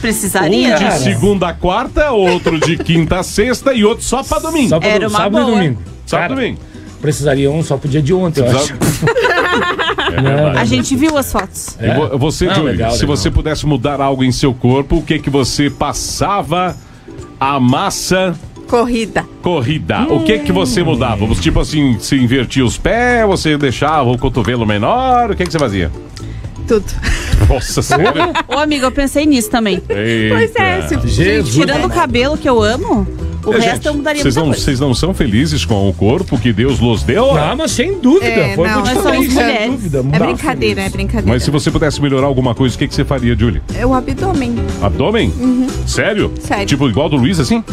Precisaria. 0.00 0.74
Um 0.74 0.78
de 0.78 0.84
Cara. 0.84 0.96
segunda 0.98 1.48
a 1.48 1.52
quarta, 1.54 2.10
outro 2.10 2.58
de 2.60 2.76
quinta 2.78 3.18
a 3.20 3.22
sexta 3.22 3.72
e 3.74 3.84
outro 3.84 4.04
só 4.04 4.22
pra 4.22 4.38
domingo. 4.38 4.68
Só 4.70 4.80
pra 4.80 4.88
Era 4.88 5.08
uma 5.08 5.18
sábado 5.18 5.38
e 5.38 5.44
boa. 5.44 5.56
domingo. 5.56 5.82
Sábado 6.06 6.24
e 6.24 6.28
Cara, 6.28 6.34
domingo. 6.40 6.60
Precisaria 7.00 7.50
um 7.50 7.62
só 7.62 7.76
pro 7.76 7.88
dia 7.88 8.02
de 8.02 8.12
ontem, 8.14 8.40
eu 8.44 8.56
acho. 8.56 8.74
É 10.16 10.20
verdade. 10.20 10.58
A 10.58 10.64
gente 10.64 10.94
viu 10.96 11.16
as 11.16 11.30
fotos. 11.32 11.76
E 11.80 11.92
vo- 11.94 12.18
Você, 12.18 12.46
Ah, 12.48 12.54
Julie, 12.54 12.72
legal, 12.72 12.90
se 12.92 13.00
legal. 13.02 13.16
você 13.16 13.30
pudesse 13.30 13.66
mudar 13.66 14.00
algo 14.00 14.22
em 14.22 14.30
seu 14.32 14.52
corpo, 14.54 14.96
o 14.96 15.02
que 15.02 15.18
que 15.18 15.28
você 15.30 15.68
passava 15.70 16.76
a 17.40 17.58
massa 17.58 18.34
Corrida. 18.68 19.24
corrida? 19.42 20.06
O 20.10 20.22
que 20.24 20.38
que 20.40 20.52
você 20.52 20.82
mudava? 20.82 21.24
Você, 21.26 21.40
Tipo 21.42 21.60
assim, 21.60 21.98
se 21.98 22.16
invertia 22.16 22.64
os 22.64 22.76
pés, 22.78 23.26
você 23.26 23.56
deixava 23.56 24.10
o 24.10 24.18
cotovelo 24.18 24.66
menor, 24.66 25.30
o 25.30 25.36
que 25.36 25.44
que 25.44 25.52
você 25.52 25.58
fazia? 25.58 25.90
Tudo. 26.68 26.84
Nossa 27.48 27.82
senhora. 27.82 28.32
Ô, 28.48 28.54
amigo, 28.58 28.84
eu 28.86 28.92
pensei 28.92 29.26
nisso 29.26 29.50
também. 29.50 29.80
Pois 29.80 30.54
é, 30.56 30.82
se 30.88 31.08
Jesus. 31.08 31.54
Tirando 31.54 31.86
o 31.86 31.90
cabelo 31.90 32.36
que 32.36 32.48
eu 32.48 32.60
amo, 32.62 33.06
o 33.44 33.52
É, 33.52 33.58
resto 33.58 33.74
gente, 33.74 33.86
eu 33.86 33.94
mudaria 33.94 34.22
vocês 34.22 34.34
não, 34.36 34.46
vocês 34.52 34.80
não 34.80 34.94
são 34.94 35.14
felizes 35.14 35.64
com 35.64 35.88
o 35.88 35.92
corpo 35.92 36.36
que 36.38 36.52
Deus 36.52 36.80
nos 36.80 37.02
deu? 37.04 37.34
Não, 37.34 37.56
mas 37.56 37.70
sem 37.70 37.98
dúvida. 38.00 38.26
É, 38.26 38.54
foi 38.56 38.68
não, 38.68 38.80
nós 38.80 39.02
somos 39.02 39.28
mulheres. 39.28 39.70
dúvida. 39.70 40.04
É 40.12 40.18
brincadeira, 40.18 40.80
é 40.82 40.88
brincadeira. 40.88 41.32
Mas 41.32 41.42
se 41.44 41.50
você 41.50 41.70
pudesse 41.70 42.00
melhorar 42.02 42.26
alguma 42.26 42.54
coisa, 42.54 42.74
o 42.74 42.78
que, 42.78 42.88
que 42.88 42.94
você 42.94 43.04
faria, 43.04 43.36
Julie? 43.38 43.62
É 43.74 43.86
o 43.86 43.94
abdômen. 43.94 44.56
Abdômen? 44.82 45.32
Sério? 45.86 46.32
Sério. 46.40 46.66
Tipo 46.66 46.88
igual 46.88 47.08
do 47.08 47.16
Luiz, 47.16 47.38
assim? 47.38 47.62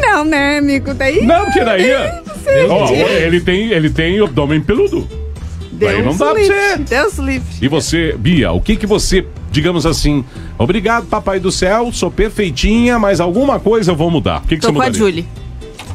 Não, 0.00 0.24
né, 0.24 0.58
amigo? 0.58 0.92
Daí. 0.94 1.24
Não, 1.24 1.50
que 1.50 1.64
daí... 1.64 1.90
Ó, 2.68 2.88
ele 2.90 3.40
tem, 3.40 3.70
ele 3.70 3.88
tem 3.88 4.20
abdômen 4.20 4.60
peludo. 4.60 5.08
Deus 5.74 6.04
não 6.04 6.16
dá 6.16 6.30
pra 6.32 6.40
livre. 6.40 6.56
você. 6.56 6.76
Deus 6.78 7.18
livre. 7.18 7.48
E 7.60 7.68
você, 7.68 8.14
Bia, 8.18 8.52
o 8.52 8.60
que 8.60 8.76
que 8.76 8.86
você, 8.86 9.26
digamos 9.50 9.84
assim, 9.86 10.24
obrigado, 10.58 11.06
papai 11.06 11.38
do 11.40 11.50
céu, 11.52 11.90
sou 11.92 12.10
perfeitinha, 12.10 12.98
mas 12.98 13.20
alguma 13.20 13.58
coisa 13.60 13.92
eu 13.92 13.96
vou 13.96 14.10
mudar. 14.10 14.38
O 14.38 14.42
que, 14.46 14.56
que 14.56 14.62
Tô 14.62 14.68
você 14.68 14.72
com 14.74 14.80
a 14.82 14.86
mudaria? 14.86 14.98
Julie. 14.98 15.26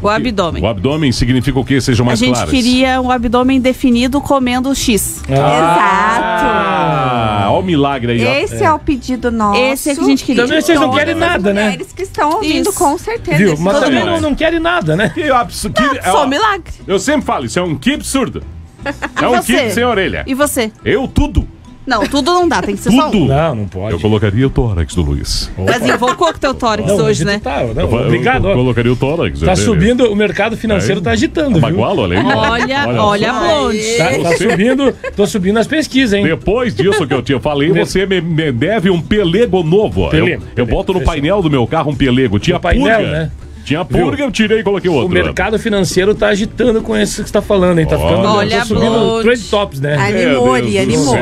O 0.01 0.07
abdômen. 0.07 0.63
O 0.63 0.67
abdômen 0.67 1.11
significa 1.11 1.59
o 1.59 1.65
quê? 1.65 1.81
Sejam 1.81 2.05
A 2.05 2.07
mais 2.07 2.19
gente 2.19 2.33
claras. 2.33 2.49
queria 2.49 3.01
um 3.01 3.11
abdômen 3.11 3.59
definido 3.59 4.21
comendo 4.21 4.73
X. 4.73 5.21
Ah, 5.29 7.47
ó 7.49 7.59
o 7.59 7.63
milagre 7.63 8.13
aí, 8.13 8.25
ó. 8.25 8.43
Esse 8.43 8.63
é. 8.63 8.71
o 8.71 8.79
pedido 8.79 9.29
nosso. 9.29 9.59
Esse 9.59 9.89
é 9.89 9.95
que 9.95 10.01
a 10.01 10.05
gente 10.05 10.23
queria. 10.23 10.43
Também 10.43 10.61
vocês 10.61 10.79
não 10.79 10.91
querem 10.91 11.15
nada, 11.15 11.53
né? 11.53 11.63
mulheres 11.63 11.91
que 11.93 12.03
estão 12.03 12.35
ouvindo, 12.35 12.69
Isso. 12.69 12.79
com 12.79 12.97
certeza. 12.97 13.37
Viu? 13.37 13.57
Mas 13.57 13.73
Todo 13.73 13.83
também 13.83 13.99
mundo. 13.99 14.11
não, 14.11 14.21
não 14.21 14.35
querem 14.35 14.59
nada, 14.59 14.95
né? 14.95 15.09
Que 15.13 15.29
absurdo. 15.29 15.73
Que, 15.73 16.01
Só 16.03 16.21
ó, 16.21 16.25
um 16.25 16.27
milagre. 16.27 16.71
eu 16.87 16.97
sempre 16.97 17.25
falo, 17.25 17.45
isso 17.45 17.59
é 17.59 17.61
um 17.61 17.75
que 17.75 17.93
absurdo. 17.93 18.41
É 19.21 19.27
um 19.27 19.35
você? 19.41 19.53
que 19.65 19.69
sem 19.71 19.83
orelha. 19.83 20.23
E 20.27 20.33
você? 20.33 20.71
Eu 20.83 21.07
tudo. 21.07 21.47
Não, 21.87 22.03
tudo 22.05 22.31
não 22.31 22.47
dá, 22.47 22.61
tem 22.61 22.75
que 22.75 22.81
ser 22.83 22.91
só 22.91 23.07
um. 23.07 23.11
Tudo. 23.11 23.25
Não, 23.25 23.55
não 23.55 23.65
pode. 23.67 23.93
Eu 23.93 23.99
colocaria 23.99 24.45
o 24.45 24.49
tórax 24.51 24.93
do 24.93 25.01
Luiz. 25.01 25.51
Mas 25.57 25.81
invocou 25.83 26.31
com 26.31 26.37
teu 26.37 26.53
tórax 26.53 26.87
Não, 26.87 26.97
hoje, 26.97 27.25
né? 27.25 27.39
Tá, 27.43 27.63
não, 27.63 27.81
Eu, 27.81 27.91
obrigado. 28.05 28.45
eu 28.45 28.51
ó. 28.51 28.53
colocaria 28.53 28.93
o 28.93 28.95
tórax. 28.95 29.39
Tá 29.39 29.53
eu- 29.53 29.55
subindo, 29.57 30.03
o 30.11 30.15
mercado 30.15 30.55
financeiro 30.55 30.99
É. 31.01 31.03
tá 31.03 31.11
agitando, 31.11 31.53
viu? 31.53 31.61
Bagualo, 31.61 32.03
olha 32.03 32.19
aí. 32.19 32.25
Olha, 32.25 33.01
olha 33.01 33.31
a 33.31 33.39
blonde. 33.39 33.97
Tá, 33.97 34.09
tá 34.09 34.17
Você- 34.29 34.49
subindo, 34.51 34.93
tô 35.15 35.25
subindo 35.25 35.57
as 35.57 35.65
pesquisas, 35.65 36.13
hein? 36.13 36.23
Depois 36.25 36.75
disso 36.75 37.07
que 37.07 37.13
eu 37.13 37.23
te 37.23 37.39
falei, 37.39 37.71
você 37.71 38.05
me, 38.05 38.21
me 38.21 38.51
deve 38.51 38.91
um 38.91 39.01
pelego 39.01 39.63
novo. 39.63 40.01
ó. 40.01 40.09
Pelego, 40.09 40.43
eu, 40.43 40.47
eu 40.49 40.53
pelego, 40.67 40.75
boto 40.77 40.93
no 40.93 41.01
painel 41.01 41.41
do 41.41 41.49
meu 41.49 41.65
carro 41.65 41.89
um 41.89 41.95
pelego. 41.95 42.37
Tinha 42.37 42.59
painel, 42.59 43.01
né? 43.01 43.31
Tinha 43.69 43.85
purga, 43.85 44.17
Viu? 44.17 44.25
eu 44.25 44.31
tirei 44.31 44.61
e 44.61 44.63
coloquei 44.63 44.89
outro. 44.89 45.05
O 45.05 45.09
mercado 45.09 45.59
financeiro 45.59 46.15
tá 46.15 46.29
agitando 46.29 46.81
com 46.81 46.97
isso 46.97 47.21
que 47.21 47.29
você 47.29 47.33
tá 47.33 47.39
falando, 47.39 47.77
hein? 47.77 47.85
Tá 47.85 47.99
ficando 47.99 48.27
Olha 48.27 48.57
tá 48.57 48.65
subindo 48.65 49.47
tops, 49.47 49.79
né? 49.79 49.95
Animou 49.95 50.45
Meu 50.45 50.53
ali, 50.55 50.79
animou. 50.79 51.15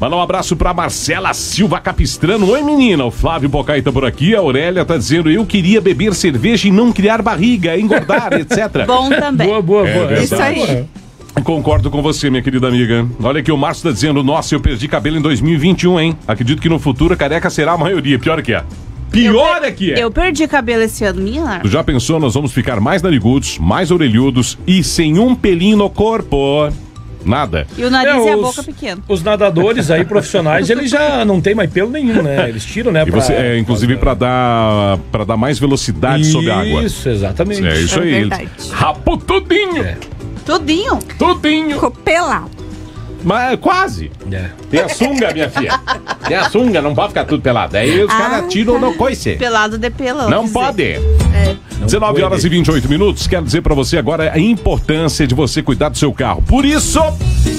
Mandar 0.00 0.16
um 0.16 0.22
abraço 0.22 0.54
pra 0.54 0.72
Marcela 0.72 1.34
Silva 1.34 1.80
Capistrano. 1.80 2.48
Oi, 2.52 2.62
menina. 2.62 3.04
O 3.04 3.10
Flávio 3.10 3.48
Bocaí 3.48 3.82
tá 3.82 3.90
por 3.90 4.04
aqui. 4.04 4.32
A 4.32 4.38
Aurélia 4.38 4.84
tá 4.84 4.96
dizendo: 4.96 5.28
eu 5.28 5.44
queria 5.44 5.80
beber 5.80 6.14
cerveja 6.14 6.68
e 6.68 6.70
não 6.70 6.92
criar 6.92 7.20
barriga, 7.20 7.76
engordar, 7.76 8.32
etc. 8.38 8.86
Bom 8.86 9.10
também. 9.10 9.48
Boa, 9.48 9.60
boa, 9.60 9.88
É 9.88 9.92
boa. 9.92 10.06
verdade. 10.06 10.24
Isso 10.24 10.40
aí. 10.40 10.84
Concordo 11.42 11.90
com 11.90 12.00
você, 12.00 12.30
minha 12.30 12.42
querida 12.42 12.68
amiga. 12.68 13.04
Olha 13.20 13.40
aqui, 13.40 13.50
o 13.50 13.56
Márcio 13.56 13.88
tá 13.88 13.90
dizendo: 13.90 14.22
Nossa, 14.22 14.54
eu 14.54 14.60
perdi 14.60 14.86
cabelo 14.86 15.16
em 15.16 15.20
2021, 15.20 15.98
hein? 15.98 16.16
Acredito 16.28 16.62
que 16.62 16.68
no 16.68 16.78
futuro 16.78 17.12
a 17.12 17.16
careca 17.16 17.50
será 17.50 17.72
a 17.72 17.78
maioria. 17.78 18.20
Pior 18.20 18.40
que 18.40 18.52
é. 18.52 18.62
Pior 19.22 19.62
é 19.64 19.70
que 19.72 19.92
é. 19.92 20.02
Eu 20.02 20.10
perdi 20.10 20.46
cabelo 20.46 20.82
esse 20.82 21.04
ano, 21.04 21.20
minha 21.22 21.40
Tu 21.42 21.44
larga. 21.44 21.68
já 21.68 21.84
pensou, 21.84 22.18
nós 22.20 22.34
vamos 22.34 22.52
ficar 22.52 22.80
mais 22.80 23.02
narigudos, 23.02 23.58
mais 23.58 23.90
orelhudos 23.90 24.58
e 24.66 24.82
sem 24.84 25.18
um 25.18 25.34
pelinho 25.34 25.76
no 25.76 25.88
corpo. 25.90 26.68
Nada. 27.24 27.66
E 27.76 27.82
o 27.84 27.90
nariz 27.90 28.14
É, 28.14 28.28
e 28.28 28.30
a 28.30 28.36
os- 28.36 28.42
boca 28.42 28.62
pequeno. 28.62 29.02
Os 29.08 29.20
nadadores 29.20 29.90
aí 29.90 30.04
profissionais, 30.04 30.70
eles 30.70 30.88
já 30.88 31.24
não 31.24 31.40
tem 31.40 31.56
mais 31.56 31.68
pelo 31.70 31.90
nenhum, 31.90 32.22
né? 32.22 32.48
Eles 32.48 32.64
tiram, 32.64 32.92
né? 32.92 33.02
E 33.04 33.10
você, 33.10 33.32
é, 33.32 33.58
inclusive, 33.58 33.96
pra 33.96 34.14
dar, 34.14 34.96
pra 35.10 35.24
dar 35.24 35.36
mais 35.36 35.58
velocidade 35.58 36.24
sobre 36.26 36.52
a 36.52 36.60
água. 36.60 36.84
Isso, 36.84 37.08
exatamente. 37.08 37.66
É 37.66 37.80
isso 37.80 37.98
É 37.98 38.02
aí. 38.02 38.10
verdade. 38.12 38.48
Rapo 38.70 39.16
tudinho. 39.16 39.82
É. 39.82 39.96
Tudinho. 40.44 41.00
Tudinho. 41.18 41.70
Ficou 41.74 41.90
pelado. 41.90 42.50
Mas 43.26 43.58
quase. 43.58 44.12
É. 44.30 44.50
Tem 44.70 44.80
a 44.80 44.88
sunga, 44.88 45.32
minha 45.32 45.50
filha. 45.50 45.80
Tem 46.28 46.36
a 46.36 46.48
sunga, 46.48 46.80
não 46.80 46.94
pode 46.94 47.08
ficar 47.08 47.24
tudo 47.24 47.42
pelado. 47.42 47.76
Aí 47.76 48.04
os 48.04 48.08
Ah, 48.08 48.16
caras 48.16 48.52
tiram 48.52 48.78
no 48.80 48.94
coice. 48.94 49.34
Pelado 49.34 49.76
de 49.76 49.90
pelo. 49.90 50.30
Não 50.30 50.48
pode. 50.48 50.82
É. 50.84 51.56
19 51.84 52.22
horas 52.22 52.44
e 52.44 52.48
28 52.48 52.88
minutos. 52.88 53.26
Quero 53.26 53.44
dizer 53.44 53.62
pra 53.62 53.74
você 53.74 53.98
agora 53.98 54.30
a 54.32 54.38
importância 54.38 55.26
de 55.26 55.34
você 55.34 55.60
cuidar 55.60 55.88
do 55.88 55.98
seu 55.98 56.12
carro. 56.12 56.40
Por 56.42 56.64
isso, 56.64 57.00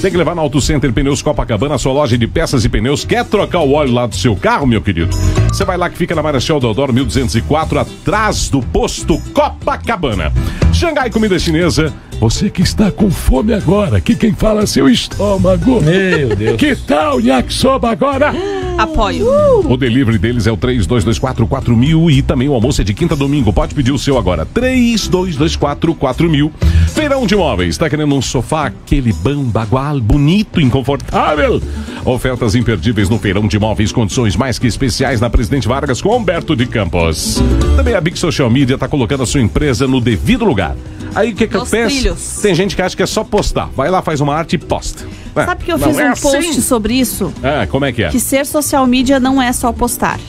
tem 0.01 0.09
que 0.09 0.15
levar 0.17 0.33
na 0.35 0.41
Auto 0.41 0.61
Center 0.61 0.91
Pneus 0.93 1.21
Copacabana, 1.21 1.75
a 1.75 1.77
sua 1.77 1.91
loja 1.91 2.17
de 2.17 2.27
peças 2.27 2.63
e 2.63 2.69
pneus. 2.69 3.03
Quer 3.03 3.25
trocar 3.25 3.59
o 3.59 3.73
óleo 3.73 3.91
lá 3.91 4.07
do 4.07 4.15
seu 4.15 4.37
carro, 4.37 4.65
meu 4.65 4.81
querido? 4.81 5.13
Você 5.49 5.65
vai 5.65 5.75
lá 5.77 5.89
que 5.89 5.97
fica 5.97 6.15
na 6.15 6.23
Marechal 6.23 6.61
Deodoro 6.61 6.93
1204, 6.93 7.77
atrás 7.79 8.49
do 8.49 8.61
posto 8.61 9.19
Copacabana. 9.33 10.31
Xangai 10.73 11.09
Comida 11.09 11.37
Chinesa. 11.37 11.93
Você 12.19 12.49
que 12.49 12.63
está 12.63 12.91
com 12.91 13.11
fome 13.11 13.53
agora, 13.53 14.01
que 14.01 14.15
quem 14.15 14.33
fala 14.33 14.63
é 14.63 14.65
seu 14.65 14.89
estômago. 14.89 15.79
Meu 15.83 16.35
Deus. 16.35 16.57
Que 16.57 16.75
tal 16.75 17.21
yakisoba 17.21 17.91
agora? 17.91 18.33
Apoio. 18.75 19.27
O 19.69 19.77
delivery 19.77 20.17
deles 20.17 20.47
é 20.47 20.51
o 20.51 20.57
32244000 20.57 22.11
e 22.11 22.23
também 22.23 22.49
o 22.49 22.53
almoço 22.53 22.81
é 22.81 22.83
de 22.83 22.95
quinta 22.95 23.13
a 23.13 23.17
domingo. 23.17 23.53
Pode 23.53 23.75
pedir 23.75 23.91
o 23.91 23.99
seu 23.99 24.17
agora. 24.17 24.47
32244000. 24.47 26.51
Feirão 26.93 27.27
de 27.27 27.35
móveis. 27.35 27.77
Tá 27.77 27.87
querendo 27.87 28.15
um 28.15 28.21
sofá 28.21 28.65
aquele 28.67 29.13
bambagual 29.13 29.99
bonito 29.99 30.59
e 30.59 30.67
confortável? 30.69 31.61
Ofertas 32.03 32.55
imperdíveis 32.55 33.09
no 33.09 33.19
Feirão 33.19 33.47
de 33.47 33.59
Móveis, 33.59 33.91
condições 33.91 34.35
mais 34.35 34.57
que 34.57 34.65
especiais 34.65 35.21
na 35.21 35.29
Presidente 35.29 35.67
Vargas 35.67 36.01
com 36.01 36.17
Humberto 36.17 36.55
de 36.55 36.65
Campos. 36.65 37.39
Também 37.75 37.93
a 37.93 38.01
Big 38.01 38.17
Social 38.17 38.49
Media 38.49 38.75
tá 38.77 38.87
colocando 38.87 39.21
a 39.21 39.27
sua 39.27 39.41
empresa 39.41 39.87
no 39.87 40.01
devido 40.01 40.45
lugar. 40.45 40.75
Aí 41.17 41.31
o 41.31 41.35
que 41.35 41.47
que 41.47 41.55
eu 41.57 41.65
penso? 41.65 41.95
trilhos. 41.95 42.39
Tem 42.41 42.53
gente 42.55 42.75
que 42.75 42.81
acha 42.81 42.95
que 42.95 43.03
é 43.03 43.05
só 43.05 43.23
postar. 43.23 43.69
Vai 43.75 43.89
lá, 43.89 44.01
faz 44.01 44.21
uma 44.21 44.35
arte 44.35 44.53
e 44.53 44.57
posta. 44.57 45.05
É, 45.35 45.45
Sabe 45.45 45.63
que 45.65 45.71
eu 45.71 45.77
fiz 45.79 45.97
é 45.99 46.05
um 46.05 46.11
assim. 46.11 46.21
post 46.21 46.61
sobre 46.61 46.93
isso? 46.93 47.33
Ah, 47.43 47.67
como 47.67 47.85
é 47.85 47.91
que 47.91 48.03
é? 48.03 48.09
Que 48.09 48.19
ser 48.19 48.45
social 48.45 48.85
media 48.87 49.19
não 49.19 49.41
é 49.41 49.51
só 49.53 49.71
postar. 49.71 50.19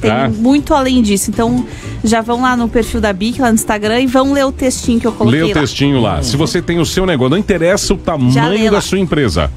Tem 0.00 0.10
Ah. 0.10 0.28
muito 0.32 0.72
além 0.74 1.02
disso. 1.02 1.28
Então, 1.30 1.66
já 2.04 2.20
vão 2.20 2.42
lá 2.42 2.56
no 2.56 2.68
perfil 2.68 3.00
da 3.00 3.12
Bic, 3.12 3.40
lá 3.40 3.48
no 3.48 3.54
Instagram, 3.56 4.00
e 4.00 4.06
vão 4.06 4.32
ler 4.32 4.44
o 4.44 4.52
textinho 4.52 5.00
que 5.00 5.06
eu 5.06 5.12
coloquei 5.12 5.40
Lê 5.40 5.44
o 5.46 5.48
lá. 5.54 5.60
textinho 5.60 6.00
lá. 6.00 6.22
Se 6.22 6.36
você 6.36 6.62
tem 6.62 6.78
o 6.78 6.86
seu 6.86 7.04
negócio, 7.04 7.30
não 7.30 7.38
interessa 7.38 7.94
o 7.94 7.96
tamanho 7.96 8.70
da 8.70 8.80
sua 8.80 8.98
empresa. 9.00 9.50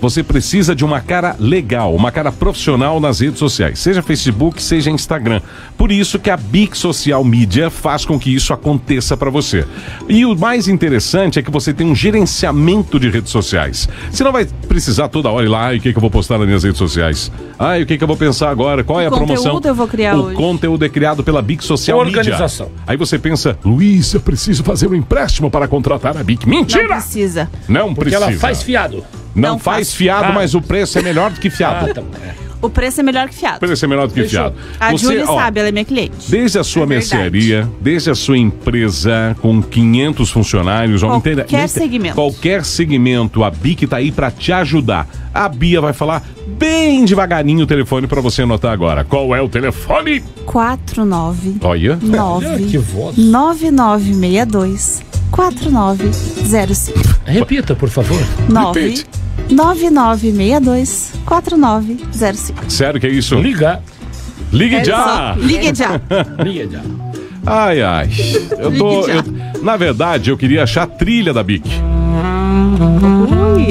Você 0.00 0.22
precisa 0.22 0.74
de 0.74 0.84
uma 0.84 1.00
cara 1.00 1.34
legal, 1.38 1.94
uma 1.94 2.12
cara 2.12 2.30
profissional 2.30 3.00
nas 3.00 3.20
redes 3.20 3.38
sociais, 3.38 3.78
seja 3.78 4.02
Facebook, 4.02 4.62
seja 4.62 4.90
Instagram. 4.90 5.40
Por 5.76 5.90
isso 5.90 6.18
que 6.18 6.30
a 6.30 6.36
Bic 6.36 6.76
Social 6.76 7.24
Media 7.24 7.70
faz 7.70 8.04
com 8.04 8.18
que 8.18 8.34
isso 8.34 8.52
aconteça 8.52 9.16
para 9.16 9.30
você. 9.30 9.64
E 10.08 10.24
o 10.26 10.36
mais 10.36 10.68
interessante 10.68 11.38
é 11.38 11.42
que 11.42 11.50
você 11.50 11.72
tem 11.72 11.86
um 11.86 11.94
gerenciamento 11.94 13.00
de 13.00 13.08
redes 13.08 13.30
sociais. 13.30 13.88
Você 14.10 14.22
não 14.22 14.32
vai 14.32 14.44
precisar 14.68 15.08
toda 15.08 15.30
hora 15.30 15.44
ir 15.46 15.48
lá, 15.48 15.66
"Ai, 15.66 15.78
o 15.78 15.80
que, 15.80 15.92
que 15.92 15.96
eu 15.96 16.00
vou 16.00 16.10
postar 16.10 16.38
nas 16.38 16.46
minhas 16.46 16.62
redes 16.62 16.78
sociais? 16.78 17.32
Ai, 17.58 17.82
o 17.82 17.86
que, 17.86 17.96
que 17.96 18.04
eu 18.04 18.08
vou 18.08 18.16
pensar 18.16 18.50
agora? 18.50 18.84
Qual 18.84 19.00
é 19.00 19.06
a 19.06 19.10
conteúdo 19.10 19.26
promoção? 19.42 19.60
eu 19.64 19.74
vou 19.74 19.88
criar 19.88 20.14
o 20.16 20.24
hoje? 20.26 20.36
conteúdo 20.36 20.84
é 20.84 20.88
criado 20.88 21.22
pela 21.24 21.40
Bic 21.40 21.64
Social 21.64 21.98
Organização. 21.98 22.66
Media. 22.66 22.82
Aí 22.86 22.96
você 22.96 23.18
pensa, 23.18 23.58
Luiz, 23.64 24.12
eu 24.12 24.20
preciso 24.20 24.62
fazer 24.62 24.86
um 24.88 24.94
empréstimo 24.94 25.50
para 25.50 25.66
contratar 25.66 26.16
a. 26.16 26.20
Não 26.20 26.46
Mentira! 26.46 26.86
precisa. 26.86 27.50
Não, 27.68 27.94
Porque 27.94 28.10
precisa. 28.10 28.30
ela 28.30 28.38
faz 28.38 28.62
fiado. 28.62 29.02
Não, 29.36 29.50
Não 29.50 29.58
faz 29.58 29.88
faz. 29.88 29.94
fiado, 29.94 30.24
Ah. 30.24 30.32
mas 30.32 30.54
o 30.54 30.60
preço 30.62 30.98
é 30.98 31.02
melhor 31.02 31.30
do 31.30 31.38
que 31.40 31.50
fiado. 31.50 31.90
Ah, 31.90 31.94
tá. 31.94 32.00
É. 32.24 32.46
O 32.62 32.70
preço 32.70 33.00
é 33.00 33.02
melhor 33.02 33.28
que 33.28 33.34
fiado. 33.34 33.56
O 33.58 33.60
preço 33.60 33.84
é 33.84 33.88
melhor 33.88 34.08
do 34.08 34.14
que 34.14 34.24
fiado. 34.24 34.54
A 34.80 34.90
Você, 34.90 35.04
Júlia 35.04 35.24
ó, 35.30 35.36
sabe, 35.38 35.60
ela 35.60 35.68
é 35.68 35.72
minha 35.72 35.84
cliente. 35.84 36.14
Desde 36.28 36.58
a 36.58 36.64
sua 36.64 36.84
É 36.84 36.86
verdade. 36.86 37.10
mercearia, 37.14 37.68
desde 37.82 38.10
a 38.10 38.14
sua 38.14 38.38
empresa 38.38 39.36
com 39.42 39.60
500 39.62 40.30
funcionários, 40.30 41.02
ó, 41.02 41.08
Qualquer 41.08 41.32
entenda- 41.32 41.42
entenda- 41.46 41.68
segmento. 41.68 42.14
Qualquer 42.14 42.64
segmento, 42.64 43.44
a 43.44 43.50
BIC 43.50 43.86
tá 43.86 43.98
aí 43.98 44.10
para 44.10 44.30
te 44.30 44.52
ajudar. 44.52 45.06
A 45.34 45.48
Bia 45.50 45.82
vai 45.82 45.92
falar 45.92 46.22
bem 46.46 47.04
devagarinho 47.04 47.64
o 47.64 47.66
telefone 47.66 48.06
para 48.06 48.22
você 48.22 48.40
anotar 48.42 48.72
agora. 48.72 49.04
Qual 49.04 49.36
é 49.36 49.40
o 49.42 49.48
telefone? 49.50 50.24
49 50.46 51.56
Olha. 51.60 51.98
9 52.00 52.64
que 52.64 52.78
voz. 52.78 53.16
9962 53.18 55.02
4905 55.30 57.20
Repita, 57.26 57.74
por 57.74 57.90
favor. 57.90 58.18
9 58.48 58.80
Repete. 58.80 59.04
9962 59.50 61.12
4905 61.24 62.70
Sério 62.70 63.00
que 63.00 63.06
é 63.06 63.10
isso? 63.10 63.34
Liga. 63.36 63.80
Ligue 64.52 64.76
É 64.76 64.84
já! 64.84 65.04
só- 65.04 65.34
Ligue 65.40 65.74
já. 65.74 66.00
Liga 66.44 66.68
já. 66.70 66.80
Ai, 67.44 67.82
ai. 67.82 68.08
Eu 68.58 68.76
tô. 68.76 69.06
eu- 69.06 69.22
na 69.62 69.76
verdade, 69.76 70.30
eu 70.30 70.36
queria 70.36 70.62
achar 70.64 70.82
a 70.82 70.86
trilha 70.86 71.32
da 71.32 71.42
BIC. 71.42 71.64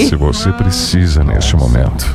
Se 0.08 0.16
você 0.16 0.52
precisa 0.52 1.24
neste 1.24 1.56
momento 1.56 2.06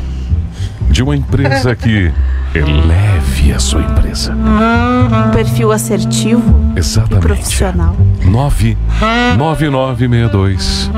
de 0.91 1.03
uma 1.03 1.15
empresa 1.17 1.75
que 1.75 2.13
eleve 2.55 3.53
a 3.53 3.59
sua 3.59 3.83
empresa. 3.83 4.35
Um 4.35 5.31
perfil 5.31 5.73
assertivo 5.73 6.73
e 6.75 6.79
Exatamente. 6.79 7.27
profissional. 7.27 7.97
99962 8.25 10.91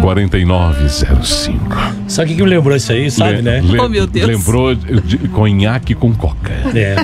4905. 0.00 1.76
Sabe 2.08 2.26
o 2.26 2.28
que, 2.30 2.36
que 2.36 2.42
me 2.42 2.48
lembrou 2.50 2.76
isso 2.76 2.92
aí, 2.92 3.10
sabe, 3.10 3.36
Le- 3.36 3.42
né? 3.42 3.60
le- 3.60 3.80
Oh, 3.80 3.88
meu 3.88 4.06
Deus. 4.06 4.26
Lembrou 4.26 4.74
de 4.74 5.18
conhaque 5.28 5.94
com 5.94 6.12
coca. 6.14 6.52
É. 6.74 6.96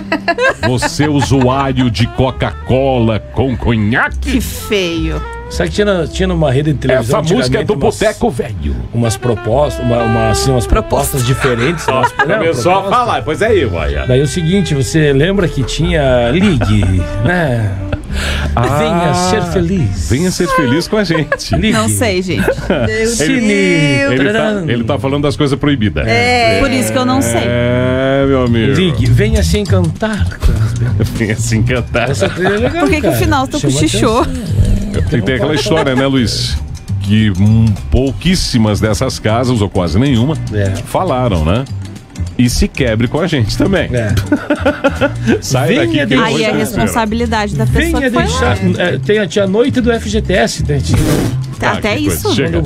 Você, 0.67 1.07
usuário 1.09 1.91
de 1.91 2.07
Coca-Cola 2.09 3.19
com 3.21 3.57
conhaque? 3.57 4.33
Que 4.33 4.41
feio. 4.41 5.21
Sabe 5.49 5.71
que 5.71 5.77
tinha, 5.77 6.07
tinha 6.09 6.27
numa 6.27 6.51
rede 6.51 6.73
de 6.73 6.79
televisão. 6.79 7.21
Essa 7.21 7.35
música 7.35 7.61
é 7.61 7.65
do 7.65 7.77
Boteco 7.77 8.31
Velho. 8.31 8.77
Umas, 8.93 9.17
propostas, 9.17 9.85
uma, 9.85 10.03
uma, 10.03 10.31
assim, 10.31 10.51
umas 10.51 10.67
propostas 10.67 11.25
diferentes. 11.25 11.87
umas- 11.87 12.13
não, 12.27 12.39
propostas. 12.41 13.25
pois 13.25 13.43
é 13.43 13.47
aí, 13.47 13.65
vai. 13.65 13.95
Daí 14.07 14.21
é 14.21 14.23
o 14.25 14.27
seguinte, 14.27 14.75
você 14.75 15.13
lembra 15.13 15.47
que 15.47 15.63
tinha 15.63 16.31
Ligue, 16.33 16.85
né? 17.25 17.71
Venha 18.79 19.15
ser 19.15 19.43
feliz. 19.53 19.83
Ah, 19.91 20.15
Venha 20.15 20.31
ser 20.31 20.49
feliz 20.49 20.89
com 20.89 20.97
a 20.97 21.05
gente. 21.05 21.55
Ligue. 21.55 21.73
Não 21.73 21.89
sei, 21.89 22.23
gente. 22.23 22.45
Cine. 23.15 23.53
Ele 23.53 24.25
tá, 24.25 24.31
Tcharam. 24.33 24.71
ele 24.71 24.85
tá 24.85 24.99
falando 24.99 25.23
das 25.25 25.37
coisas 25.37 25.59
proibidas. 25.59 26.05
Por 26.61 26.71
isso 26.71 26.93
que 26.93 26.99
eu 26.99 27.05
não 27.05 27.21
sei. 27.21 27.43
É, 27.45 28.25
meu 28.27 28.43
amigo. 28.45 28.73
Ligue, 28.73 29.07
venha 29.07 29.43
se 29.43 29.59
encantar. 29.59 30.27
com 30.39 30.53
Venha 31.17 31.37
se 31.37 31.57
encantar. 31.57 32.11
Essa 32.11 32.29
trilha 32.29 32.49
é 32.49 32.59
legal, 32.59 32.81
Por 32.81 32.89
que, 32.91 33.01
que 33.01 33.09
o 33.09 33.13
final 33.13 33.47
tu 33.47 33.59
Chama 33.61 33.73
cochichou? 33.75 34.27
Atenção. 35.01 35.21
Tem, 35.27 35.35
aquela 35.35 35.55
história, 35.55 35.95
né, 35.95 36.07
Luiz? 36.07 36.57
Que 37.03 37.31
hum, 37.39 37.67
pouquíssimas 37.91 38.81
dessas 38.81 39.19
casas, 39.19 39.61
ou 39.61 39.69
quase 39.71 39.99
nenhuma, 39.99 40.37
É. 40.53 40.71
falaram, 40.77 41.45
né? 41.45 41.65
E 42.39 42.51
se 42.51 42.69
quebre 42.69 43.09
com 43.09 43.19
a 43.21 43.27
gente 43.27 43.57
também. 43.57 43.89
É. 43.93 44.15
Sai 45.41 45.69
Venha 45.69 45.81
daqui 45.83 45.99
que 45.99 46.07
deixar- 46.07 46.25
Aí 46.27 46.45
é 46.45 46.49
é 46.51 46.53
responsabilidade 46.53 47.55
da 47.57 47.65
pessoa 47.67 48.01
Venha 48.01 48.11
que 48.11 48.11
foi 48.11 48.25
lá. 48.41 48.55
deixar. 48.55 48.81
é, 48.81 48.99
tem 48.99 49.19
a 49.19 49.27
tia 49.27 49.47
noite 49.47 49.81
do 49.81 49.91
FGTS, 49.93 50.65
né? 50.67 50.79
Ah, 51.63 51.71
Até 51.73 51.97
que 51.97 52.05
coisa. 52.05 52.15
isso. 52.29 52.35
Chega. 52.35 52.61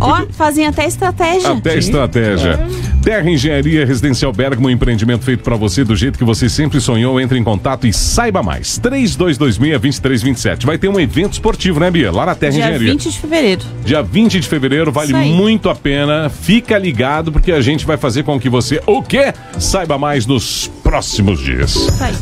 Ó, 0.00 0.26
fazem 0.30 0.66
até 0.66 0.86
estratégia. 0.86 1.50
Até 1.52 1.76
estratégia. 1.78 2.60
Terra 3.04 3.30
Engenharia 3.30 3.84
Residencial 3.84 4.32
Bergamo, 4.32 4.66
um 4.66 4.70
empreendimento 4.70 5.26
feito 5.26 5.44
pra 5.44 5.56
você 5.56 5.84
do 5.84 5.94
jeito 5.94 6.18
que 6.18 6.24
você 6.24 6.48
sempre 6.48 6.80
sonhou. 6.80 7.20
Entre 7.20 7.38
em 7.38 7.44
contato 7.44 7.86
e 7.86 7.92
saiba 7.92 8.42
mais. 8.42 8.80
3226-2327. 8.80 10.64
Vai 10.64 10.78
ter 10.78 10.88
um 10.88 10.98
evento 10.98 11.34
esportivo, 11.34 11.78
né, 11.78 11.90
Bia? 11.90 12.10
Lá 12.10 12.24
na 12.24 12.34
Terra 12.34 12.52
Dia 12.52 12.64
Engenharia. 12.64 12.92
20 12.92 13.10
de 13.10 13.18
fevereiro. 13.18 13.62
Dia 13.84 14.02
20 14.02 14.40
de 14.40 14.48
fevereiro, 14.48 14.90
vale 14.90 15.12
muito 15.12 15.68
a 15.68 15.74
pena. 15.74 16.30
Fica 16.30 16.78
ligado, 16.78 17.30
porque 17.30 17.52
a 17.52 17.60
gente 17.60 17.84
vai 17.84 17.98
fazer 17.98 18.22
com 18.22 18.40
que 18.40 18.48
você, 18.48 18.80
o 18.86 19.02
quê? 19.02 19.34
Saiba 19.58 19.98
mais 19.98 20.24
nos 20.24 20.68
próximos 20.82 21.40
dias. 21.40 21.74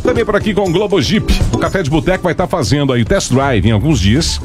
Também 0.02 0.24
por 0.24 0.34
aqui 0.34 0.52
com 0.52 0.68
o 0.68 0.72
Globo 0.72 1.00
Jeep. 1.00 1.32
O 1.52 1.58
Café 1.58 1.84
de 1.84 1.90
Boteco 1.90 2.24
vai 2.24 2.32
estar 2.32 2.48
fazendo 2.48 2.92
aí 2.92 3.02
o 3.02 3.04
test 3.04 3.32
drive 3.32 3.68
em 3.68 3.70
alguns 3.70 4.00
dias. 4.00 4.40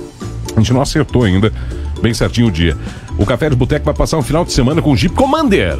A 0.56 0.60
gente 0.60 0.72
não 0.72 0.82
acertou 0.82 1.24
ainda 1.24 1.52
bem 2.00 2.14
certinho 2.14 2.50
o 2.50 2.52
dia. 2.52 2.78
O 3.18 3.26
Café 3.26 3.50
de 3.50 3.56
Boteco 3.56 3.86
vai 3.86 3.96
passar 3.96 4.20
um 4.20 4.24
final 4.24 4.46
de 4.46 4.54
semana 4.54 4.84
com 4.84 4.92
o 4.92 4.96
Jeep 4.96 5.16
Commander. 5.16 5.80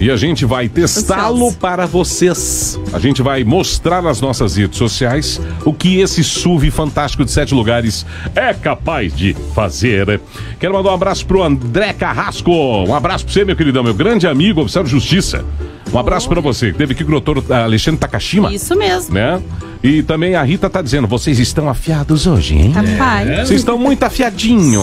E 0.00 0.10
a 0.10 0.16
gente 0.16 0.44
vai 0.44 0.68
testá-lo 0.68 1.52
para 1.52 1.86
vocês. 1.86 2.78
A 2.92 2.98
gente 2.98 3.22
vai 3.22 3.44
mostrar 3.44 4.02
nas 4.02 4.20
nossas 4.20 4.56
redes 4.56 4.78
sociais 4.78 5.40
o 5.64 5.72
que 5.72 6.00
esse 6.00 6.22
SUV 6.24 6.70
fantástico 6.70 7.24
de 7.24 7.30
sete 7.30 7.54
lugares 7.54 8.04
é 8.34 8.52
capaz 8.52 9.14
de 9.14 9.34
fazer. 9.54 10.20
Quero 10.58 10.74
mandar 10.74 10.90
um 10.90 10.94
abraço 10.94 11.26
pro 11.26 11.42
André 11.42 11.92
Carrasco. 11.92 12.50
Um 12.50 12.94
abraço 12.94 13.24
pra 13.24 13.32
você, 13.32 13.44
meu 13.44 13.56
queridão, 13.56 13.82
meu 13.82 13.94
grande 13.94 14.26
amigo, 14.26 14.60
oficial 14.60 14.84
de 14.84 14.90
justiça. 14.90 15.44
Um 15.92 15.98
abraço 15.98 16.28
pra 16.28 16.40
você. 16.40 16.72
Teve 16.72 16.94
aqui 16.94 17.04
com 17.04 17.10
o 17.10 17.20
doutor 17.20 17.44
ah, 17.50 17.64
Alexandre 17.64 18.00
Takashima. 18.00 18.52
Isso 18.52 18.74
mesmo. 18.74 19.14
Né? 19.14 19.42
E 19.82 20.02
também 20.02 20.34
a 20.34 20.42
Rita 20.42 20.70
tá 20.70 20.80
dizendo, 20.80 21.06
vocês 21.06 21.38
estão 21.38 21.68
afiados 21.68 22.26
hoje, 22.26 22.54
hein? 22.56 22.72
Rapaz. 22.72 23.28
Vocês 23.48 23.60
estão 23.60 23.76
muito 23.76 24.02
afiadinho. 24.04 24.82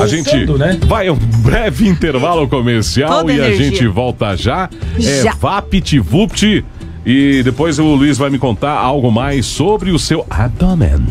A 0.00 0.06
gente 0.06 0.46
né? 0.58 0.78
vai 0.86 1.08
a 1.08 1.12
um 1.12 1.16
breve 1.16 1.88
intervalo 1.88 2.46
comercial 2.46 3.22
Toda 3.22 3.32
e 3.32 3.40
a 3.40 3.46
energia. 3.46 3.70
gente 3.70 3.86
volta 3.88 4.36
já. 4.36 4.68
É 4.96 5.22
Já. 5.22 5.32
Vapt 5.32 5.98
Vupt. 5.98 6.64
E 7.06 7.42
depois 7.42 7.78
o 7.78 7.94
Luiz 7.94 8.18
vai 8.18 8.28
me 8.28 8.38
contar 8.38 8.72
algo 8.72 9.10
mais 9.10 9.46
sobre 9.46 9.90
o 9.90 9.98
seu 9.98 10.26
abdômen. 10.28 11.04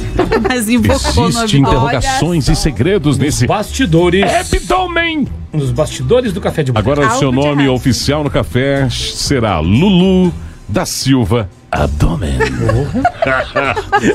Mas 0.48 0.68
invocou 0.68 1.26
abdômen. 1.26 1.60
interrogações 1.60 2.48
e 2.48 2.56
segredos 2.56 3.18
nesse 3.18 3.46
Bastidores. 3.46 4.24
abdômen. 4.24 5.28
Nos 5.52 5.70
bastidores 5.70 6.32
do 6.32 6.40
café 6.40 6.62
de 6.62 6.72
boteco. 6.72 6.90
Agora 6.92 7.14
o 7.14 7.18
seu 7.18 7.30
nome 7.30 7.68
oficial 7.68 8.24
no 8.24 8.30
café 8.30 8.88
será 8.90 9.58
Lulu 9.60 10.32
da 10.66 10.86
Silva 10.86 11.50
Abdômen. 11.70 12.38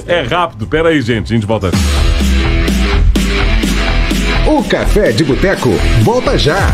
é 0.08 0.22
rápido, 0.24 0.66
peraí, 0.66 1.02
gente, 1.02 1.32
a 1.32 1.36
gente 1.36 1.46
volta. 1.46 1.70
O 4.48 4.64
Café 4.64 5.12
de 5.12 5.24
Boteco 5.24 5.70
volta 6.04 6.38
já. 6.38 6.74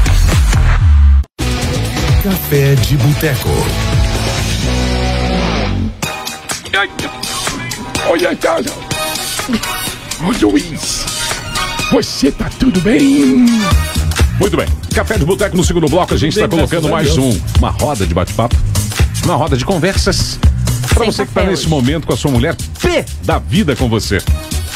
Café 2.24 2.76
de 2.76 2.96
Boteco. 2.98 3.50
Olha, 8.08 8.36
cara. 8.36 8.66
Ô, 10.22 10.46
Luiz, 10.46 11.06
você 11.92 12.32
tá 12.32 12.50
tudo 12.60 12.80
bem? 12.82 13.46
Muito 14.40 14.58
bem. 14.58 14.68
Café 14.94 15.18
de 15.18 15.26
Boteco 15.26 15.56
no 15.56 15.64
segundo 15.64 15.88
bloco, 15.88 16.14
a 16.14 16.18
gente 16.18 16.34
está 16.36 16.48
colocando 16.48 16.90
mais 16.90 17.18
a 17.18 17.22
um, 17.22 17.42
uma 17.60 17.70
roda 17.70 18.06
de 18.06 18.14
bate-papo, 18.14 18.56
uma 19.24 19.36
roda 19.36 19.56
de 19.56 19.64
conversas. 19.66 20.40
Pra 20.94 21.06
Sem 21.06 21.12
você 21.12 21.24
que 21.24 21.32
está 21.32 21.44
nesse 21.44 21.64
hoje. 21.64 21.70
momento 21.70 22.06
com 22.08 22.14
a 22.14 22.18
sua 22.18 22.30
mulher 22.30 22.56
pé 22.82 23.06
da 23.24 23.40
vida 23.40 23.76
com 23.76 23.88
você. 23.88 24.20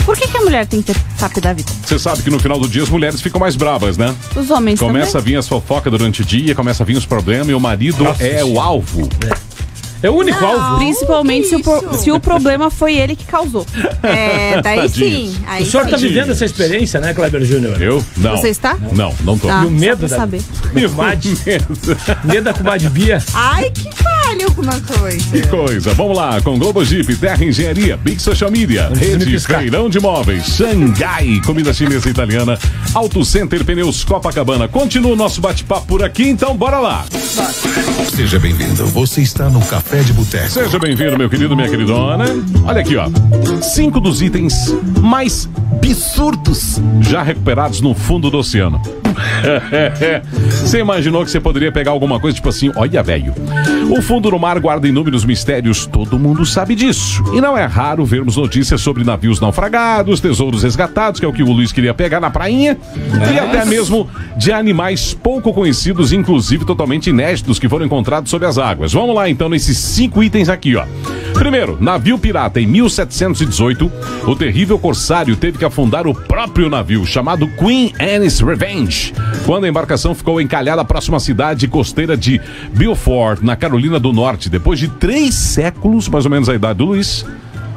Por 0.05 0.15
que, 0.15 0.25
que 0.27 0.37
a 0.37 0.41
mulher 0.41 0.65
tem 0.65 0.81
que 0.81 0.93
ter 0.93 1.01
tap 1.19 1.37
da 1.41 1.51
vida? 1.51 1.69
Você 1.85 1.99
sabe 1.99 2.21
que 2.23 2.29
no 2.29 2.39
final 2.39 2.57
do 2.57 2.67
dia 2.67 2.81
as 2.81 2.87
mulheres 2.89 3.19
ficam 3.21 3.41
mais 3.41 3.55
bravas, 3.57 3.97
né? 3.97 4.15
Os 4.35 4.49
homens 4.49 4.79
Começa 4.79 5.17
a 5.17 5.21
também. 5.21 5.33
vir 5.33 5.37
as 5.37 5.47
fofocas 5.47 5.91
durante 5.91 6.21
o 6.21 6.25
dia, 6.25 6.55
começa 6.55 6.81
a 6.83 6.85
vir 6.85 6.95
os 6.95 7.05
problemas 7.05 7.49
e 7.49 7.53
o 7.53 7.59
marido 7.59 8.05
Nossa 8.05 8.23
é 8.23 8.43
o 8.43 8.59
alvo. 8.59 9.09
É 9.29 9.35
o 10.03 10.09
único 10.13 10.43
alvo. 10.45 10.77
Principalmente 10.77 11.47
se 11.47 11.55
o, 11.55 11.59
pro- 11.61 11.97
se 11.97 12.11
o 12.11 12.19
problema 12.19 12.69
foi 12.69 12.95
ele 12.95 13.15
que 13.15 13.25
causou. 13.25 13.65
É, 14.03 14.61
daí 14.61 14.81
Tadinhos. 14.81 15.31
sim. 15.33 15.35
Aí 15.47 15.63
O 15.63 15.65
senhor 15.65 15.85
sim. 15.85 15.91
tá 15.91 15.97
vivendo 15.97 16.31
essa 16.31 16.45
experiência, 16.45 16.99
né, 16.99 17.13
Kleber 17.13 17.43
Júnior? 17.43 17.81
Eu? 17.81 18.03
Não. 18.17 18.37
Você 18.37 18.49
está? 18.49 18.77
Não, 18.93 19.13
não 19.23 19.37
tô. 19.37 19.49
Ah, 19.49 19.61
E 19.63 19.67
o 19.67 19.71
medo 19.71 20.07
da, 20.07 20.15
saber. 20.17 20.41
da 20.73 20.89
comadre, 20.89 21.37
medo 22.23 22.43
da 22.43 22.53
comadre 22.53 22.89
Bia. 22.89 23.23
Ai, 23.33 23.69
que 23.71 23.89
vale 24.03 24.43
alguma 24.43 24.79
coisa. 24.81 25.25
Que 25.31 25.47
coisa. 25.47 25.93
Vamos 25.93 26.15
lá, 26.15 26.39
com 26.41 26.57
Globo 26.59 26.83
Jeep, 26.85 27.15
Terra 27.15 27.43
Engenharia, 27.43 27.97
Big 27.97 28.21
Social 28.21 28.51
Media, 28.51 28.89
me 28.89 28.97
Rede. 28.97 29.39
Feirão 29.39 29.89
de 29.89 29.99
Móveis, 29.99 30.45
Xangai, 30.45 31.41
comida 31.45 31.73
chinesa 31.73 32.07
e 32.07 32.11
italiana, 32.11 32.57
Auto 32.93 33.23
Center 33.25 33.63
Pneus 33.65 34.03
Copacabana. 34.03 34.67
Continua 34.67 35.13
o 35.13 35.15
nosso 35.15 35.41
bate-papo 35.41 35.87
por 35.87 36.03
aqui, 36.03 36.27
então 36.27 36.55
bora 36.55 36.79
lá. 36.79 37.05
Seja 38.15 38.39
bem-vindo. 38.39 38.85
Você 38.87 39.21
está 39.21 39.49
no 39.49 39.59
Café 39.65 39.86
de 39.95 40.11
Boteco. 40.13 40.49
Seja 40.49 40.77
bem-vindo, 40.77 41.17
meu 41.17 41.29
querido, 41.29 41.55
minha 41.55 41.69
queridona. 41.69 42.25
Olha 42.65 42.81
aqui, 42.81 42.97
ó. 42.97 43.09
Cinco 43.61 44.01
dos 44.01 44.21
itens 44.21 44.53
mais 45.01 45.47
absurdos 45.71 46.81
já 47.01 47.23
recuperados 47.23 47.79
no 47.79 47.95
fundo 47.95 48.29
do 48.29 48.37
oceano. 48.37 48.81
Você 50.49 50.79
imaginou 50.79 51.23
que 51.23 51.31
você 51.31 51.39
poderia 51.39 51.71
pegar 51.71 51.91
alguma 51.91 52.19
coisa 52.19 52.35
tipo 52.35 52.49
assim, 52.49 52.71
olha, 52.75 53.01
velho. 53.01 53.33
O 53.89 54.01
fundo 54.01 54.29
do 54.29 54.37
mar 54.37 54.59
guarda 54.59 54.87
inúmeros 54.87 55.23
mistérios, 55.23 55.85
todo 55.85 56.19
mundo 56.19 56.45
sabe 56.45 56.75
disso. 56.75 57.23
E 57.33 57.39
não 57.39 57.57
é 57.57 57.65
raro 57.65 58.05
vermos 58.05 58.35
notícias 58.35 58.81
sobre 58.81 59.03
navios 59.03 59.39
naufragados, 59.39 60.19
tesouros 60.19 60.63
resgatados, 60.63 61.19
que 61.19 61.25
é 61.25 61.29
o 61.29 61.33
que 61.33 61.43
o 61.43 61.51
Luiz 61.51 61.71
queria 61.71 61.93
pegar 61.93 62.19
na 62.19 62.29
prainha, 62.29 62.77
e 63.33 63.39
até 63.39 63.65
mesmo 63.65 64.09
de 64.35 64.51
animais 64.51 65.13
pouco 65.13 65.53
conhecidos, 65.53 66.11
inclusive 66.11 66.65
totalmente 66.65 67.09
inéditos, 67.09 67.59
que 67.59 67.69
foram 67.69 67.85
encontrados 67.85 68.29
sob 68.29 68.45
as 68.45 68.57
águas. 68.57 68.93
Vamos 68.93 69.15
lá 69.15 69.29
então 69.29 69.47
nesses 69.47 69.77
cinco 69.77 70.21
itens 70.21 70.49
aqui, 70.49 70.75
ó. 70.75 70.85
Primeiro, 71.33 71.77
navio 71.79 72.17
pirata. 72.17 72.59
Em 72.59 72.65
1718, 72.65 73.91
o 74.25 74.35
terrível 74.35 74.79
corsário 74.79 75.35
teve 75.35 75.57
que 75.57 75.65
afundar 75.65 76.07
o 76.07 76.13
próprio 76.13 76.69
navio, 76.69 77.05
chamado 77.05 77.47
Queen 77.47 77.93
Anne's 77.99 78.39
Revenge, 78.39 79.06
quando 79.45 79.65
a 79.65 79.69
embarcação 79.69 80.13
ficou 80.13 80.39
encalhada 80.41 80.83
próxima 80.83 81.17
à 81.17 81.19
cidade 81.19 81.67
costeira 81.67 82.17
de 82.17 82.39
Beaufort, 82.73 83.41
na 83.41 83.55
Carolina 83.55 83.99
do 83.99 84.13
Norte. 84.13 84.49
Depois 84.49 84.79
de 84.79 84.87
três 84.87 85.33
séculos, 85.35 86.07
mais 86.07 86.25
ou 86.25 86.31
menos 86.31 86.49
a 86.49 86.55
idade 86.55 86.79
do 86.79 86.85
Luiz, 86.85 87.25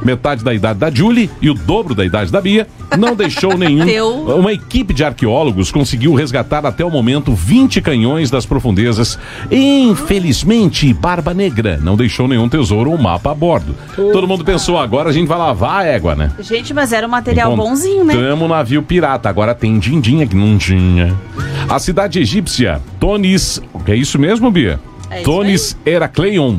metade 0.02 0.44
da 0.44 0.52
idade 0.52 0.78
da 0.78 0.90
Julie 0.90 1.30
e 1.40 1.50
o 1.50 1.54
dobro 1.54 1.94
da 1.94 2.04
idade 2.04 2.30
da 2.30 2.40
Bia, 2.40 2.66
não 2.98 3.14
deixou 3.14 3.56
nenhum. 3.56 3.80
Uma 4.36 4.52
equipe 4.52 4.92
de 4.94 5.04
arqueólogos 5.04 5.70
conseguiu 5.70 6.14
resgatar 6.14 6.64
até 6.66 6.84
o 6.84 6.90
momento 6.90 7.32
20 7.32 7.80
canhões 7.80 8.30
das 8.30 8.46
profundezas. 8.46 9.18
Infelizmente, 9.50 10.92
Barba 10.92 11.34
Negra 11.34 11.78
não 11.82 11.96
deixou 11.96 12.26
nenhum 12.26 12.48
tesouro 12.48 12.90
ou 12.90 12.98
mapa 12.98 13.30
a 13.30 13.34
bordo. 13.34 13.74
Todo 13.94 14.26
mundo 14.26 14.44
pensou, 14.44 14.78
agora 14.78 15.10
a 15.10 15.12
gente 15.12 15.28
vai 15.28 15.38
lavar 15.38 15.80
a 15.80 15.84
égua, 15.84 16.14
né? 16.14 16.32
Gente, 16.40 16.72
mas 16.72 16.92
era 16.92 17.06
um 17.06 17.10
material 17.10 17.56
bonzinho, 17.56 18.04
né? 18.04 18.14
Um 18.34 18.48
navio 18.48 18.82
pirata, 18.82 19.28
agora 19.28 19.54
tem 19.54 19.78
din-din 19.78 20.22
aqui, 20.22 20.34
não 20.34 20.56
tinha. 20.58 21.14
A 21.68 21.78
cidade 21.78 22.18
egípcia, 22.18 22.80
Tonis. 22.98 23.60
É 23.86 23.94
isso 23.94 24.18
mesmo, 24.18 24.50
Bia? 24.50 24.80
É 25.10 25.22
Tonis 25.22 25.76
Heracleion, 25.84 26.56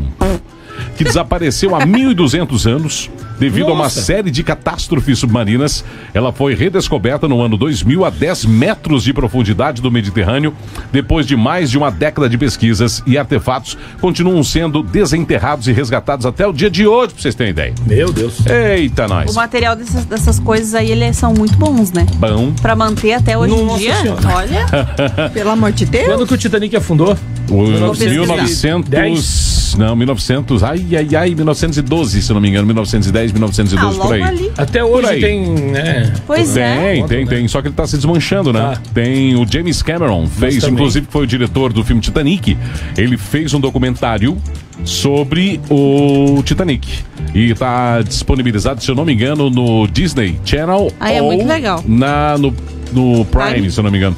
que 1.02 1.04
desapareceu 1.04 1.76
há 1.76 1.80
1.200 1.80 2.70
anos. 2.70 3.10
Devido 3.40 3.70
a 3.70 3.74
uma 3.74 3.86
Nossa. 3.86 4.02
série 4.02 4.30
de 4.30 4.44
catástrofes 4.44 5.18
submarinas, 5.18 5.84
ela 6.14 6.32
foi 6.32 6.54
redescoberta 6.54 7.28
no 7.28 7.42
ano 7.42 7.58
2000 7.58 8.06
a 8.06 8.12
10 8.12 8.46
metros 8.46 9.04
de 9.04 9.12
profundidade 9.12 9.82
do 9.82 9.90
Mediterrâneo. 9.90 10.54
Depois 10.92 11.26
de 11.26 11.36
mais 11.36 11.72
de 11.72 11.78
uma 11.78 11.90
década 11.90 12.30
de 12.30 12.38
pesquisas 12.38 13.02
e 13.08 13.18
artefatos, 13.18 13.76
continuam 14.00 14.44
sendo 14.44 14.84
desenterrados 14.84 15.68
e 15.68 15.72
resgatados 15.72 16.28
até 16.28 16.46
o 16.46 16.54
dia 16.54 16.70
de 16.70 16.86
hoje, 16.86 17.14
pra 17.14 17.22
vocês 17.24 17.34
terem 17.34 17.50
ideia. 17.50 17.74
Meu 17.88 18.14
Deus. 18.14 18.46
Eita, 18.46 19.08
nós. 19.08 19.32
O 19.32 19.34
material 19.34 19.76
dessas, 19.76 20.06
dessas 20.06 20.40
coisas 20.40 20.76
aí, 20.76 20.92
eles 20.92 21.18
são 21.18 21.34
muito 21.34 21.58
bons, 21.58 21.92
né? 21.92 22.06
Bom. 22.18 22.54
Pra 22.62 22.76
manter 22.76 23.14
até 23.14 23.36
hoje 23.36 23.56
em 23.56 23.66
Nossa 23.66 23.80
dia. 23.80 23.96
Senhora. 23.96 24.36
Olha, 24.36 24.68
Pelo 25.34 25.50
amor 25.50 25.72
de 25.72 25.88
Deus. 25.88 26.06
Quando 26.06 26.28
que 26.28 26.36
o 26.36 26.38
Titanic 26.38 26.76
afundou? 26.76 27.18
O 27.50 27.96
pesquisar. 27.98 29.61
1900. 29.76 29.76
Não, 29.76 29.96
1900. 29.96 30.64
Ai, 30.64 30.86
ai, 30.96 31.16
ai, 31.16 31.36
1912, 31.36 32.22
se 32.22 32.34
não 32.34 32.42
me 32.42 32.50
engano. 32.50 32.66
1910, 32.66 33.32
1912 33.32 33.98
ah, 33.98 34.02
por 34.02 34.14
aí. 34.14 34.22
ali. 34.22 34.52
Até 34.58 34.84
hoje 34.84 35.08
aí. 35.08 35.22
tem, 35.22 35.42
né? 35.46 36.14
Pois 36.26 36.58
é. 36.58 36.76
Tem, 36.76 37.08
tem, 37.08 37.28
tem. 37.28 37.48
Só 37.48 37.62
que 37.62 37.68
ele 37.68 37.76
tá 37.76 37.86
se 37.88 37.96
desmanchando, 37.98 38.52
né? 38.52 38.60
Tá. 38.60 38.82
Tem 38.94 39.36
o 39.36 39.46
James 39.50 39.82
Cameron, 39.82 40.28
fez, 40.28 40.64
inclusive 40.64 41.08
foi 41.10 41.24
o 41.24 41.28
diretor 41.28 41.74
do 41.74 41.84
filme 41.84 42.02
Titanic. 42.02 42.58
Ele 42.98 43.18
fez 43.18 43.54
um 43.54 43.60
documentário 43.60 44.38
sobre 44.84 45.60
o 45.70 46.42
Titanic. 46.44 46.88
E 47.34 47.54
tá 47.54 48.02
disponibilizado, 48.02 48.84
se 48.84 48.90
eu 48.90 48.96
não 48.96 49.06
me 49.06 49.14
engano, 49.14 49.50
no 49.50 49.88
Disney 49.88 50.40
Channel. 50.44 50.92
Ah, 51.00 51.12
é 51.12 51.22
muito 51.22 51.46
legal. 51.46 51.84
Na, 51.88 52.38
no, 52.38 52.54
no 52.92 53.26
Prime, 53.26 53.52
Prime. 53.52 53.72
se 53.72 53.80
eu 53.80 53.84
não 53.84 53.92
me 53.92 53.98
engano. 53.98 54.16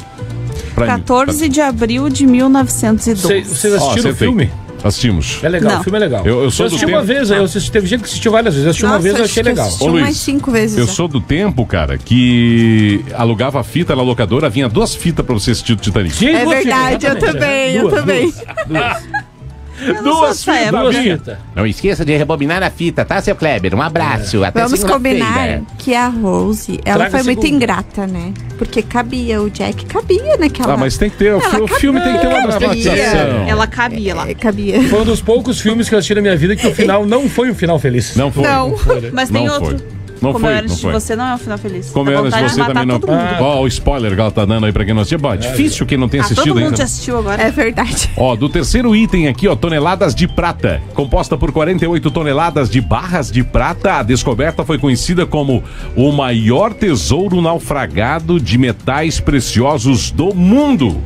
Prime. 0.73 0.87
14 0.87 1.49
de 1.49 1.61
abril 1.61 2.09
de 2.09 2.25
1912. 2.25 3.43
Vocês 3.43 3.73
assistiram 3.73 3.85
o 3.85 3.89
acertei. 3.89 4.13
filme? 4.13 4.49
Assistimos. 4.83 5.39
É 5.41 5.47
legal, 5.49 5.71
Não. 5.73 5.79
o 5.79 5.83
filme 5.83 5.97
é 5.97 6.01
legal. 6.01 6.25
Eu- 6.25 6.43
eu 6.43 6.51
sou 6.51 6.65
do 6.65 6.67
assisti 6.67 6.85
tempo- 6.85 6.97
uma 6.97 7.03
vez, 7.05 7.31
aí 7.31 7.37
eu 7.37 7.45
assisti, 7.45 7.71
teve 7.71 7.87
gente 7.87 8.01
que 8.01 8.05
assistiu 8.07 8.31
várias 8.31 8.53
vezes. 8.53 8.65
Eu 8.65 8.69
assisti 8.71 8.85
uma 8.85 8.91
Nossa, 8.95 9.03
vez, 9.03 9.17
eu 9.17 9.23
achei 9.25 9.43
legal. 9.43 9.65
assisti 9.67 9.83
Ô, 9.83 9.87
Luiz, 9.87 10.03
umas 10.05 10.17
cinco 10.17 10.51
vezes. 10.51 10.77
Eu 10.77 10.85
já. 10.87 10.91
sou 10.93 11.07
do 11.07 11.21
tempo, 11.21 11.65
cara, 11.65 11.97
que 11.97 13.03
alugava 13.13 13.59
a 13.59 13.63
fita 13.63 13.95
na 13.95 14.01
locadora, 14.01 14.49
vinha 14.49 14.67
duas 14.67 14.93
fitas 14.93 15.25
pra 15.25 15.33
você 15.33 15.51
assistir 15.51 15.73
o 15.73 15.75
Titanic. 15.77 16.15
Tinha 16.15 16.39
É 16.39 16.45
verdade, 16.45 17.05
eu 17.05 17.17
também, 17.17 17.75
eu 17.75 17.89
também. 17.89 18.31
duas. 18.31 18.43
Eu 18.69 19.22
não 20.01 20.21
dessa 20.21 20.53
época. 20.53 20.81
Duas 20.83 20.95
fitas. 20.97 21.37
Não 21.55 21.65
esqueça 21.67 22.03
de 22.05 22.15
rebobinar 22.15 22.63
a 22.63 22.69
fita, 22.69 23.03
tá, 23.05 23.21
seu 23.21 23.35
Kleber? 23.35 23.75
Um 23.75 23.81
abraço. 23.81 24.43
Até 24.43 24.61
Vamos 24.63 24.83
combinar 24.83 25.61
que 25.77 25.93
a 25.93 26.07
Rose, 26.07 26.79
ela 26.85 27.09
Traga 27.09 27.17
foi 27.23 27.23
muito 27.33 27.45
ingrata, 27.47 28.07
né? 28.07 28.33
Porque 28.57 28.81
cabia, 28.81 29.41
o 29.41 29.49
Jack 29.49 29.85
cabia 29.85 30.37
naquela... 30.37 30.73
Ah, 30.73 30.77
mas 30.77 30.97
tem 30.97 31.09
que 31.09 31.17
ter, 31.17 31.33
o, 31.33 31.41
Ela 31.41 31.49
fi- 31.49 31.61
o 31.61 31.67
filme 31.67 31.99
tem 32.01 32.13
que 32.13 32.19
ter 32.19 32.27
uma 32.27 32.37
adaptação. 32.43 33.47
Ela 33.47 33.67
cabia 33.67 34.15
lá. 34.15 34.29
É, 34.29 34.33
cabia. 34.33 34.81
Foi 34.89 35.01
um 35.01 35.05
dos 35.05 35.21
poucos 35.21 35.59
filmes 35.59 35.89
que 35.89 35.95
eu 35.95 35.99
assisti 35.99 36.15
na 36.15 36.21
minha 36.21 36.35
vida 36.37 36.55
que 36.55 36.67
o 36.67 36.73
final 36.73 37.05
não 37.05 37.27
foi 37.29 37.51
um 37.51 37.55
final 37.55 37.77
feliz. 37.79 38.15
Não 38.15 38.31
foi. 38.31 38.43
Não. 38.43 38.75
Mas 39.11 39.29
tem 39.29 39.45
Não 39.45 39.53
outro. 39.55 39.77
foi. 39.79 39.87
Não 40.23 40.31
Como 40.33 40.45
foi, 40.45 40.53
eu 40.53 40.57
era 40.57 40.67
não 40.67 40.75
de 40.75 40.81
foi. 40.81 40.91
você, 40.93 41.15
não 41.17 41.25
é 41.25 41.35
um 41.35 41.37
final 41.37 41.57
feliz. 41.57 41.89
Como 41.89 42.05
Dá 42.05 42.11
era 42.11 42.19
de 42.21 42.25
vontade 42.29 42.47
de 42.47 42.53
você 42.53 42.65
também 42.65 42.85
não. 42.85 42.95
mundo. 42.95 43.07
Ó, 43.41 43.61
o 43.61 43.67
spoiler 43.67 44.15
que 44.15 44.21
ela 44.21 44.31
tá 44.31 44.45
dando 44.45 44.65
aí 44.65 44.71
pra 44.71 44.85
quem 44.85 44.93
não 44.93 45.01
assistiu. 45.01 45.19
Bom, 45.19 45.33
é 45.33 45.37
difícil 45.37 45.85
quem 45.85 45.97
não 45.97 46.07
tem 46.07 46.21
Ah, 46.21 46.23
assistido 46.23 46.45
todo 46.47 46.55
mundo 46.55 46.65
ainda. 46.65 46.77
já 46.77 46.83
assistiu 46.85 47.17
agora. 47.17 47.41
É 47.43 47.51
verdade. 47.51 48.09
Ó, 48.15 48.35
do 48.35 48.47
terceiro 48.47 48.95
item 48.95 49.27
aqui, 49.27 49.47
ó, 49.49 49.55
toneladas 49.55 50.15
de 50.15 50.27
prata. 50.27 50.81
Composta 50.93 51.37
por 51.37 51.51
48 51.51 52.09
toneladas 52.09 52.69
de 52.69 52.79
barras 52.79 53.29
de 53.29 53.43
prata, 53.43 53.95
a 53.99 54.03
descoberta 54.03 54.63
foi 54.63 54.77
conhecida 54.77 55.25
como 55.25 55.61
o 55.95 56.11
maior 56.13 56.73
tesouro 56.73 57.41
naufragado 57.41 58.39
de 58.39 58.57
metais 58.57 59.19
preciosos 59.19 60.09
do 60.09 60.33
mundo. 60.33 61.01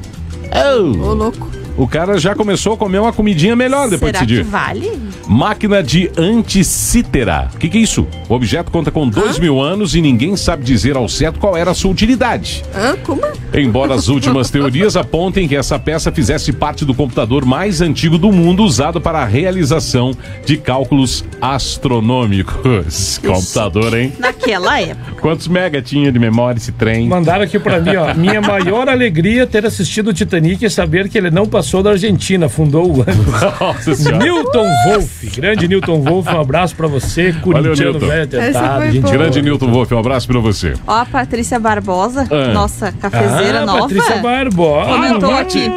Ô, 0.53 1.13
louco. 1.13 1.49
O 1.77 1.87
cara 1.87 2.17
já 2.17 2.33
começou 2.33 2.73
a 2.73 2.77
comer 2.77 2.99
uma 2.99 3.13
comidinha 3.13 3.55
melhor 3.55 3.87
depois 3.89 4.11
Será 4.11 4.25
desse 4.25 4.25
que 4.25 4.33
dia. 4.41 4.43
vale? 4.43 4.91
Máquina 5.27 5.83
de 5.83 6.09
anticítera. 6.17 7.49
O 7.53 7.57
que, 7.57 7.69
que 7.69 7.77
é 7.77 7.81
isso? 7.81 8.07
O 8.27 8.33
objeto 8.33 8.71
conta 8.71 8.89
com 8.89 9.07
dois 9.07 9.37
mil 9.37 9.61
anos 9.61 9.93
e 9.93 10.01
ninguém 10.01 10.35
sabe 10.35 10.63
dizer 10.63 10.95
ao 10.95 11.07
certo 11.07 11.39
qual 11.39 11.55
era 11.55 11.71
a 11.71 11.73
sua 11.75 11.91
utilidade. 11.91 12.63
Hã? 12.75 12.95
Como? 13.03 13.21
Embora 13.53 13.93
as 13.93 14.07
últimas 14.07 14.49
teorias 14.49 14.95
apontem 14.95 15.47
que 15.47 15.55
essa 15.55 15.77
peça 15.77 16.11
fizesse 16.11 16.51
parte 16.51 16.83
do 16.83 16.93
computador 16.93 17.45
mais 17.45 17.79
antigo 17.81 18.17
do 18.17 18.31
mundo 18.31 18.63
usado 18.63 18.99
para 18.99 19.19
a 19.19 19.25
realização 19.25 20.11
de 20.45 20.57
cálculos 20.57 21.23
astronômicos. 21.39 23.19
Computador, 23.23 23.97
hein? 23.97 24.13
Naquela 24.17 24.81
época. 24.81 25.21
Quantos 25.21 25.47
mega 25.47 25.81
tinha 25.81 26.11
de 26.11 26.17
memória 26.19 26.57
esse 26.57 26.71
trem? 26.71 27.07
Mandaram 27.07 27.43
aqui 27.43 27.59
pra 27.59 27.79
mim, 27.79 27.95
ó. 27.95 28.13
Minha 28.13 28.41
maior 28.41 28.89
alegria 28.89 29.45
ter 29.45 29.65
assistido 29.65 30.09
o 30.09 30.13
Titanic 30.13 30.63
e 30.65 30.69
saber 30.69 31.07
que 31.09 31.17
ele 31.17 31.29
não 31.29 31.45
passou 31.45 31.66
da 31.83 31.91
Argentina, 31.91 32.47
fundou 32.49 32.97
o 32.97 33.01
ano. 33.01 33.25
Nossa 33.59 33.93
senhora. 33.95 34.17
Newton 34.23 34.67
Wolf, 34.85 35.23
grande 35.35 35.67
Newton 35.67 36.01
Wolf, 36.01 36.27
um 36.27 36.39
abraço 36.41 36.75
pra 36.75 36.87
você, 36.87 37.33
corintiano 37.33 37.93
Newton. 37.93 38.07
velho 38.07 38.21
Essa 38.23 38.59
tentado, 38.59 38.81
foi 38.81 38.91
gente. 38.91 39.11
Grande 39.11 39.41
Newton 39.41 39.71
Wolf, 39.71 39.91
um 39.91 39.99
abraço 39.99 40.27
pra 40.27 40.39
você. 40.39 40.73
Ó, 40.87 40.93
a 40.93 41.05
Patrícia 41.05 41.59
Barbosa, 41.59 42.27
Ah. 42.29 42.53
nossa 42.53 42.91
cafezeira 42.91 43.61
ah, 43.61 43.65
nova, 43.65 43.81
Patrícia 43.81 44.17
Barbosa. 44.17 44.89
comentou 44.91 45.31
Ah, 45.31 45.39
aqui. 45.41 45.69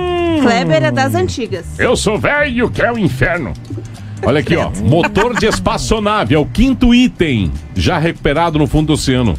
Kleber 0.42 0.84
é 0.84 0.90
das 0.90 1.14
antigas. 1.14 1.66
Eu 1.78 1.96
sou 1.96 2.18
velho, 2.18 2.70
que 2.70 2.80
é 2.82 2.90
o 2.92 2.98
inferno. 2.98 3.52
Olha 4.22 4.40
aqui, 4.40 4.54
ó. 4.56 4.70
Motor 4.82 5.34
de 5.38 5.46
espaçonave 5.46 6.34
é 6.34 6.38
o 6.38 6.44
quinto 6.46 6.94
item 6.94 7.50
já 7.74 7.98
recuperado 7.98 8.58
no 8.58 8.66
fundo 8.66 8.88
do 8.88 8.92
oceano. 8.92 9.34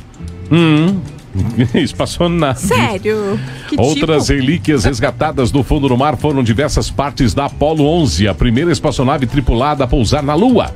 Hum, 0.51 0.99
Espaçonave. 1.76 2.60
Sério? 2.67 3.39
Que 3.70 3.80
Outras 3.80 4.28
tipo? 4.28 4.39
relíquias 4.39 4.84
resgatadas 4.86 5.52
do 5.52 5.63
fundo 5.63 5.88
do 5.88 5.98
mar 5.98 6.17
foram 6.17 6.44
diversas 6.44 6.89
partes 6.89 7.34
da 7.34 7.46
Apollo 7.46 7.86
11, 7.86 8.28
a 8.28 8.34
primeira 8.34 8.72
espaçonave 8.72 9.26
tripulada 9.26 9.84
a 9.84 9.88
pousar 9.88 10.24
na 10.24 10.34
Lua. 10.34 10.74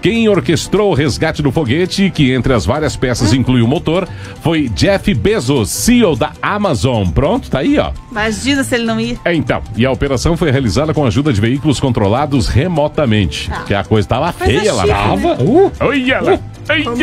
Quem 0.00 0.28
orquestrou 0.28 0.92
o 0.92 0.94
resgate 0.94 1.42
do 1.42 1.50
foguete, 1.50 2.08
que 2.10 2.32
entre 2.32 2.52
as 2.52 2.64
várias 2.64 2.94
peças 2.94 3.32
inclui 3.32 3.62
o 3.62 3.66
motor, 3.66 4.08
foi 4.42 4.68
Jeff 4.68 5.12
Bezos, 5.12 5.70
CEO 5.70 6.14
da 6.14 6.32
Amazon. 6.40 7.08
Pronto, 7.08 7.50
tá 7.50 7.58
aí, 7.60 7.78
ó. 7.78 7.90
Imagina 8.10 8.62
se 8.62 8.76
ele 8.76 8.84
não 8.84 9.00
ia. 9.00 9.16
É, 9.24 9.34
então, 9.34 9.60
e 9.76 9.84
a 9.84 9.90
operação 9.90 10.36
foi 10.36 10.50
realizada 10.52 10.94
com 10.94 11.04
a 11.04 11.08
ajuda 11.08 11.32
de 11.32 11.40
veículos 11.40 11.80
controlados 11.80 12.46
remotamente. 12.46 13.50
Que 13.66 13.74
a 13.74 13.82
coisa 13.82 14.06
tava 14.06 14.30
feia 14.32 14.72
lá. 14.72 14.82
chique, 14.84 14.94
na- 14.94 15.16
né? 15.16 15.34
Tava? 15.36 15.42
Uh, 15.42 15.72
Olha 15.80 16.20
lá. 16.20 16.38
Como 16.38 16.57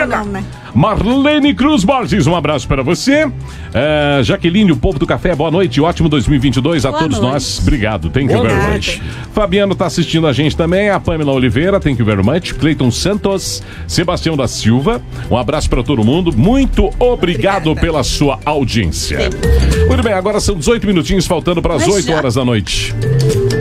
Não, 0.07 0.25
né? 0.25 0.43
Marlene 0.73 1.53
Cruz 1.55 1.83
Borges, 1.83 2.27
um 2.27 2.35
abraço 2.35 2.67
para 2.67 2.83
você. 2.83 3.27
É, 3.73 4.21
Jaqueline, 4.23 4.71
o 4.71 4.77
povo 4.77 4.99
do 4.99 5.07
café, 5.07 5.33
boa 5.35 5.49
noite. 5.49 5.79
Ótimo 5.81 6.07
2022 6.09 6.85
a 6.85 6.89
Boa 6.91 7.01
todos 7.01 7.19
noite. 7.19 7.31
nós. 7.31 7.59
Obrigado. 7.61 8.09
Thank 8.09 8.31
you 8.31 8.37
Boa 8.39 8.49
very 8.49 8.73
much. 8.73 9.01
Fabiano 9.33 9.73
está 9.73 9.85
assistindo 9.85 10.27
a 10.27 10.33
gente 10.33 10.55
também. 10.55 10.89
A 10.89 10.99
Pamela 10.99 11.31
Oliveira, 11.31 11.79
thank 11.79 11.99
you 11.99 12.05
very 12.05 12.21
much. 12.23 12.53
Cleiton 12.53 12.91
Santos, 12.91 13.63
Sebastião 13.87 14.35
da 14.37 14.47
Silva. 14.47 15.01
Um 15.31 15.37
abraço 15.37 15.69
para 15.69 15.81
todo 15.81 16.03
mundo. 16.03 16.31
Muito 16.35 16.85
obrigado 16.99 17.71
Obrigada. 17.71 17.75
pela 17.81 18.03
sua 18.03 18.39
audiência. 18.45 19.17
Muito 19.87 20.03
bem, 20.03 20.13
agora 20.13 20.39
são 20.39 20.55
18 20.55 20.85
minutinhos 20.85 21.25
faltando 21.25 21.61
para 21.61 21.75
as 21.75 21.85
Mas 21.85 21.95
8 21.95 22.07
já? 22.07 22.15
horas 22.17 22.35
da 22.35 22.45
noite. 22.45 22.93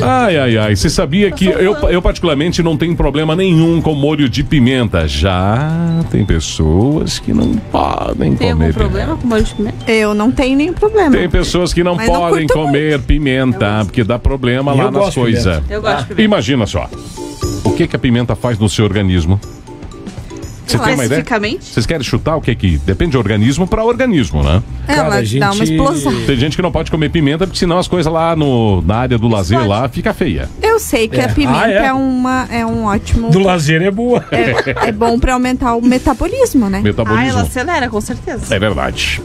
Ai, 0.02 0.36
ai, 0.38 0.58
ai. 0.58 0.76
Você 0.76 0.90
sabia 0.90 1.30
que 1.30 1.46
eu, 1.46 1.74
eu, 1.88 2.02
particularmente, 2.02 2.62
não 2.62 2.76
tenho 2.76 2.94
problema 2.96 3.34
nenhum 3.34 3.80
com 3.80 3.94
molho 3.94 4.28
de 4.28 4.42
pimenta. 4.42 5.06
Já 5.08 6.04
tem 6.10 6.24
pessoas 6.24 7.18
que 7.18 7.32
não 7.32 7.54
podem 7.56 8.34
Tem 8.34 8.50
comer 8.50 8.50
algum 8.50 8.58
pimenta. 8.60 8.78
problema 8.78 9.16
com 9.16 9.26
molho 9.26 9.42
de 9.44 9.54
pimenta? 9.54 9.90
Eu 9.90 10.14
não 10.14 10.30
tenho 10.30 10.56
nenhum 10.56 10.72
problema. 10.72 11.16
Tem 11.16 11.28
pessoas 11.28 11.72
que 11.72 11.82
não 11.82 11.94
Mas 11.96 12.08
não 12.08 12.14
podem 12.14 12.46
curto 12.46 12.60
comer 12.62 13.00
pimenta, 13.00 13.84
porque 13.84 14.04
dá 14.04 14.18
problema 14.18 14.72
Eu 14.72 14.76
lá 14.78 14.90
nas 14.90 15.14
coisas. 15.14 15.62
Eu 15.70 15.80
gosto 15.80 15.98
de 16.00 16.04
pimenta. 16.06 16.22
Imagina 16.22 16.66
só. 16.66 16.88
O 17.64 17.70
que, 17.72 17.86
que 17.86 17.96
a 17.96 17.98
pimenta 17.98 18.34
faz 18.36 18.58
no 18.58 18.68
seu 18.68 18.84
organismo? 18.84 19.40
Você 20.66 20.78
tem 20.78 20.94
uma 20.94 21.04
ideia? 21.04 21.24
Vocês 21.60 21.86
querem 21.86 22.02
chutar 22.02 22.36
o 22.36 22.40
que 22.40 22.54
que 22.54 22.78
depende 22.78 23.12
de 23.12 23.16
organismo 23.18 23.66
para 23.66 23.84
organismo, 23.84 24.42
né? 24.42 24.62
Ela 24.88 24.96
Cara, 24.96 25.08
a 25.08 25.22
dá 25.38 25.46
uma 25.52 25.54
gente- 25.54 25.70
explosão. 25.72 26.12
Tem 26.26 26.36
gente 26.36 26.56
que 26.56 26.62
não 26.62 26.72
pode 26.72 26.90
comer 26.90 27.10
pimenta 27.10 27.46
porque 27.46 27.58
senão 27.58 27.78
as 27.78 27.86
coisas 27.88 28.10
lá 28.12 28.34
no, 28.34 28.80
na 28.82 28.96
área 28.96 29.18
do 29.18 29.28
lazer 29.28 29.58
Explode. 29.58 29.80
lá 29.82 29.88
fica 29.88 30.14
feia. 30.14 30.48
Eu 30.62 30.78
sei 30.80 31.06
que 31.08 31.20
É. 31.20 31.24
a 31.24 31.28
pimenta 31.28 31.58
Ah, 31.64 31.70
é? 31.70 31.86
é? 31.86 31.92
uma, 31.92 32.48
é 32.50 32.64
um 32.66 32.84
ótimo. 32.84 33.30
do 33.30 33.38
lazer 33.40 33.82
é 33.82 33.90
boa. 33.90 34.24
É, 34.32 34.88
é 34.88 34.92
bom 34.92 35.18
pra 35.18 35.34
aumentar 35.34 35.74
o 35.74 35.82
metabolismo, 35.82 36.68
né? 36.70 36.78
Ah, 36.78 36.82
Metabolismo. 36.82 37.28
ela 37.30 37.42
acelera, 37.42 37.88
com 37.88 38.00
certeza. 38.00 38.54
É 38.54 38.58
verdade. 38.58 39.20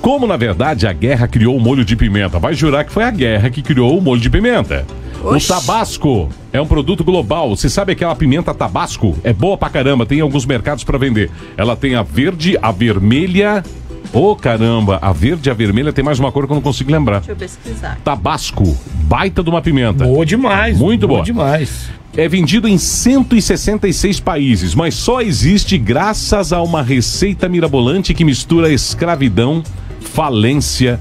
Como, 0.00 0.26
na 0.26 0.36
verdade, 0.36 0.86
a 0.86 0.92
guerra 0.92 1.26
criou 1.26 1.56
o 1.56 1.60
molho 1.60 1.84
de 1.84 1.96
pimenta? 1.96 2.38
Vai 2.38 2.54
jurar 2.54 2.84
que 2.84 2.92
foi 2.92 3.02
a 3.02 3.10
guerra 3.10 3.50
que 3.50 3.60
criou 3.60 3.98
o 3.98 4.00
molho 4.00 4.20
de 4.20 4.30
pimenta. 4.30 4.86
Oxi. 5.22 5.52
O 5.52 5.54
tabasco 5.54 6.28
é 6.52 6.60
um 6.60 6.66
produto 6.66 7.02
global. 7.02 7.56
Você 7.56 7.68
sabe 7.68 7.92
aquela 7.92 8.14
pimenta 8.14 8.54
tabasco? 8.54 9.16
É 9.24 9.32
boa 9.32 9.56
pra 9.56 9.68
caramba, 9.68 10.06
tem 10.06 10.18
em 10.18 10.22
alguns 10.22 10.46
mercados 10.46 10.84
pra 10.84 10.98
vender. 10.98 11.30
Ela 11.56 11.76
tem 11.76 11.94
a 11.94 12.02
verde, 12.02 12.58
a 12.60 12.70
vermelha. 12.70 13.64
Ô 14.12 14.34
caramba, 14.36 14.98
a 15.02 15.12
verde 15.12 15.48
e 15.48 15.50
a 15.50 15.54
vermelha 15.54 15.92
tem 15.92 16.04
mais 16.04 16.18
uma 16.18 16.30
cor 16.30 16.46
que 16.46 16.52
eu 16.52 16.54
não 16.54 16.62
consigo 16.62 16.90
lembrar. 16.90 17.18
Deixa 17.18 17.32
eu 17.32 17.36
pesquisar. 17.36 17.98
Tabasco, 18.04 18.76
baita 19.02 19.42
de 19.42 19.50
uma 19.50 19.60
pimenta. 19.60 20.04
Boa 20.04 20.24
demais. 20.24 20.78
Muito 20.78 21.08
boa. 21.08 21.22
demais. 21.22 21.90
É 22.16 22.26
vendido 22.28 22.66
em 22.66 22.78
166 22.78 24.20
países, 24.20 24.74
mas 24.74 24.94
só 24.94 25.20
existe 25.20 25.76
graças 25.76 26.50
a 26.50 26.62
uma 26.62 26.82
receita 26.82 27.46
mirabolante 27.46 28.14
que 28.14 28.24
mistura 28.24 28.72
escravidão, 28.72 29.62
falência 30.00 30.98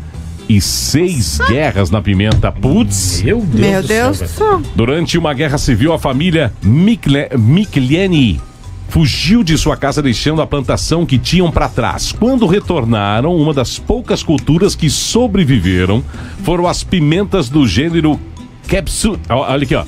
e 0.48 0.60
seis 0.62 1.40
guerras 1.48 1.90
na 1.90 2.02
pimenta. 2.02 2.52
Putz! 2.52 3.22
Meu 3.24 3.40
Deus 3.42 3.60
Meu 3.60 3.82
do 3.82 3.88
Deus 3.88 4.18
céu. 4.18 4.28
do 4.28 4.34
céu. 4.34 4.62
Durante 4.76 5.18
uma 5.18 5.34
guerra 5.34 5.58
civil, 5.58 5.94
a 5.94 6.00
família 6.00 6.54
Mikle- 6.62 7.30
Mikleni 7.38 8.40
fugiu 8.88 9.44
de 9.44 9.58
sua 9.58 9.76
casa 9.76 10.02
deixando 10.02 10.42
a 10.42 10.48
plantação 10.48 11.06
que 11.06 11.18
tinham 11.18 11.52
para 11.52 11.68
trás. 11.68 12.12
Quando 12.12 12.46
retornaram, 12.46 13.36
uma 13.36 13.54
das 13.54 13.78
poucas 13.78 14.24
culturas 14.24 14.76
que 14.76 14.90
sobreviveram 14.90 16.04
foram 16.44 16.68
as 16.68 16.84
pimentas 16.84 17.50
do 17.50 17.68
gênero 17.68 18.20
Capsu... 18.68 19.20
Olha 19.30 19.64
aqui, 19.64 19.76
ó. 19.76 19.84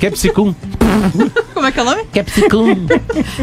Capsicum. 0.00 0.54
Como 1.54 1.66
é 1.66 1.72
que 1.72 1.78
é 1.78 1.82
o 1.82 1.84
nome? 1.86 2.04
Capsicum. 2.12 2.86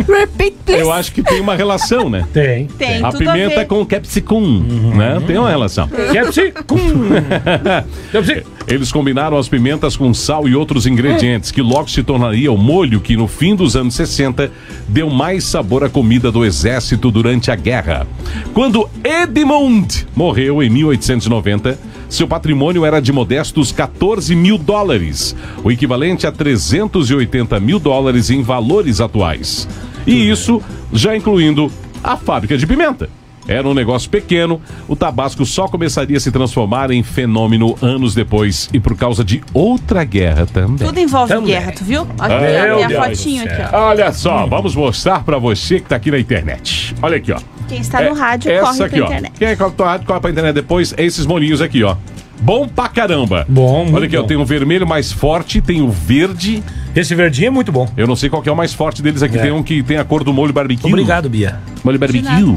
Repeat, 0.08 0.56
please. 0.66 0.82
Eu 0.82 0.92
acho 0.92 1.12
que 1.12 1.24
tem 1.24 1.40
uma 1.40 1.56
relação, 1.56 2.10
né? 2.10 2.26
Tem. 2.34 2.68
Tem, 2.68 3.04
A 3.04 3.12
tudo 3.12 3.30
a 3.30 3.34
pimenta 3.34 3.56
ver. 3.56 3.66
com 3.66 3.86
capsicum, 3.86 4.60
né? 4.96 5.22
Tem 5.26 5.38
uma 5.38 5.50
relação. 5.50 5.88
Capsicum. 6.14 7.10
Capsicum. 8.12 8.50
Eles 8.68 8.92
combinaram 8.92 9.38
as 9.38 9.50
pimentas 9.50 9.98
com 9.98 10.14
sal 10.14 10.48
e 10.48 10.56
outros 10.56 10.86
ingredientes, 10.86 11.52
que 11.52 11.62
logo 11.62 11.90
se 11.90 12.04
tornaria 12.04 12.52
o 12.52 12.58
molho 12.58 13.00
que, 13.02 13.18
no 13.18 13.28
fim 13.28 13.56
dos 13.56 13.76
anos 13.76 13.96
60, 13.96 14.52
deu 14.88 15.10
mais 15.10 15.44
sabor 15.44 15.84
à 15.84 15.90
comida 15.90 16.32
do 16.32 16.46
exército 16.46 17.10
durante 17.12 17.50
a 17.50 17.56
guerra. 17.56 18.06
Quando 18.54 18.88
Edmund 19.04 20.08
morreu 20.16 20.62
em 20.62 20.70
1890, 20.70 21.78
seu 22.12 22.28
patrimônio 22.28 22.86
era 22.86 23.02
de 23.02 23.12
modestos 23.14 23.72
14 23.72 24.36
mil 24.36 24.58
dólares, 24.58 25.34
o 25.64 25.72
equivalente 25.72 26.28
a 26.28 26.32
380 26.32 27.58
mil 27.62 27.80
dólares 27.80 28.30
em 28.30 28.44
valores 28.44 29.00
atuais. 29.00 29.66
E 30.06 30.30
isso 30.30 30.62
já 30.92 31.16
incluindo 31.16 31.72
a 32.04 32.18
fábrica 32.18 32.58
de 32.58 32.68
pimenta. 32.68 33.10
Era 33.48 33.68
um 33.68 33.74
negócio 33.74 34.10
pequeno, 34.10 34.62
o 34.88 34.96
tabasco 34.96 35.46
só 35.46 35.68
começaria 35.68 36.18
a 36.18 36.20
se 36.20 36.32
transformar 36.32 36.92
em 36.92 37.02
fenômeno 37.02 37.78
anos 37.82 38.14
depois 38.14 38.70
e 38.74 38.80
por 38.80 38.96
causa 38.96 39.24
de 39.24 39.42
outra 39.54 40.04
guerra 40.04 40.46
também. 40.46 40.86
Tudo 40.86 41.00
envolve 41.00 41.34
Também. 41.34 41.54
guerra, 41.54 41.72
tu 41.72 41.84
viu? 41.84 42.06
Olha 42.20 42.36
aqui, 42.36 42.84
a 42.84 42.88
Deus 42.88 43.06
fotinho 43.06 43.44
aqui, 43.46 43.62
ó. 43.74 43.88
Olha 43.88 44.12
só, 44.12 44.46
vamos 44.46 44.76
mostrar 44.76 45.24
pra 45.24 45.38
você 45.38 45.80
que 45.80 45.88
tá 45.88 45.96
aqui 45.96 46.12
na 46.12 46.20
internet. 46.20 46.94
Olha 47.02 47.18
aqui, 47.18 47.32
ó. 47.32 47.40
Quem 47.72 47.82
está 47.82 48.02
no 48.02 48.14
rádio 48.14 48.52
É, 48.52 48.60
corre 48.60 48.70
essa 48.70 48.78
pra 48.78 48.86
aqui, 48.88 49.02
ó. 49.02 49.06
internet. 49.06 49.32
Quem 49.40 49.48
é 49.48 49.56
que 49.56 49.64
tá 49.64 49.72
no 49.78 49.84
rádio 49.90 50.06
corre 50.08 50.20
pra 50.20 50.30
internet 50.30 50.54
depois? 50.54 50.94
É 50.98 51.04
esses 51.06 51.26
molinhos 51.26 51.62
aqui, 51.62 51.84
ó. 51.84 51.96
Bom 52.42 52.68
pra 52.68 52.88
caramba. 52.90 53.46
Bom, 53.48 53.88
Olha 53.94 54.06
aqui, 54.08 54.18
ó. 54.18 54.22
bom. 54.22 54.28
Tem 54.28 54.38
o 54.38 54.44
vermelho 54.46 54.86
mais 54.86 55.12
forte, 55.12 55.62
tem 55.62 55.82
o 55.82 55.90
verde. 55.90 56.62
Esse 56.96 57.16
verdinho 57.16 57.48
é 57.48 57.50
muito 57.52 57.72
bom. 57.72 57.88
Eu 57.96 58.08
não 58.08 58.16
sei 58.16 58.30
qual 58.30 58.42
que 58.42 58.50
é 58.50 58.52
o 58.52 58.56
mais 58.56 58.74
forte 58.74 59.02
deles 59.02 59.22
aqui. 59.24 59.38
É. 59.38 59.44
Tem 59.44 59.52
um 59.52 59.64
que 59.64 59.82
tem 59.84 59.98
a 59.98 60.04
cor 60.04 60.24
do 60.24 60.34
molho 60.34 60.52
barbecue. 60.52 60.88
Obrigado, 60.88 61.30
Bia. 61.30 61.60
Molho 61.84 61.98
barbecue. 62.00 62.56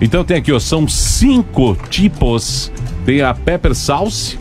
Então 0.00 0.24
tem 0.24 0.36
aqui, 0.36 0.52
ó, 0.52 0.58
são 0.58 0.86
cinco 0.88 1.76
tipos. 1.88 2.70
Tem 3.06 3.22
a 3.22 3.32
pepper 3.32 3.74
sauce, 3.74 4.38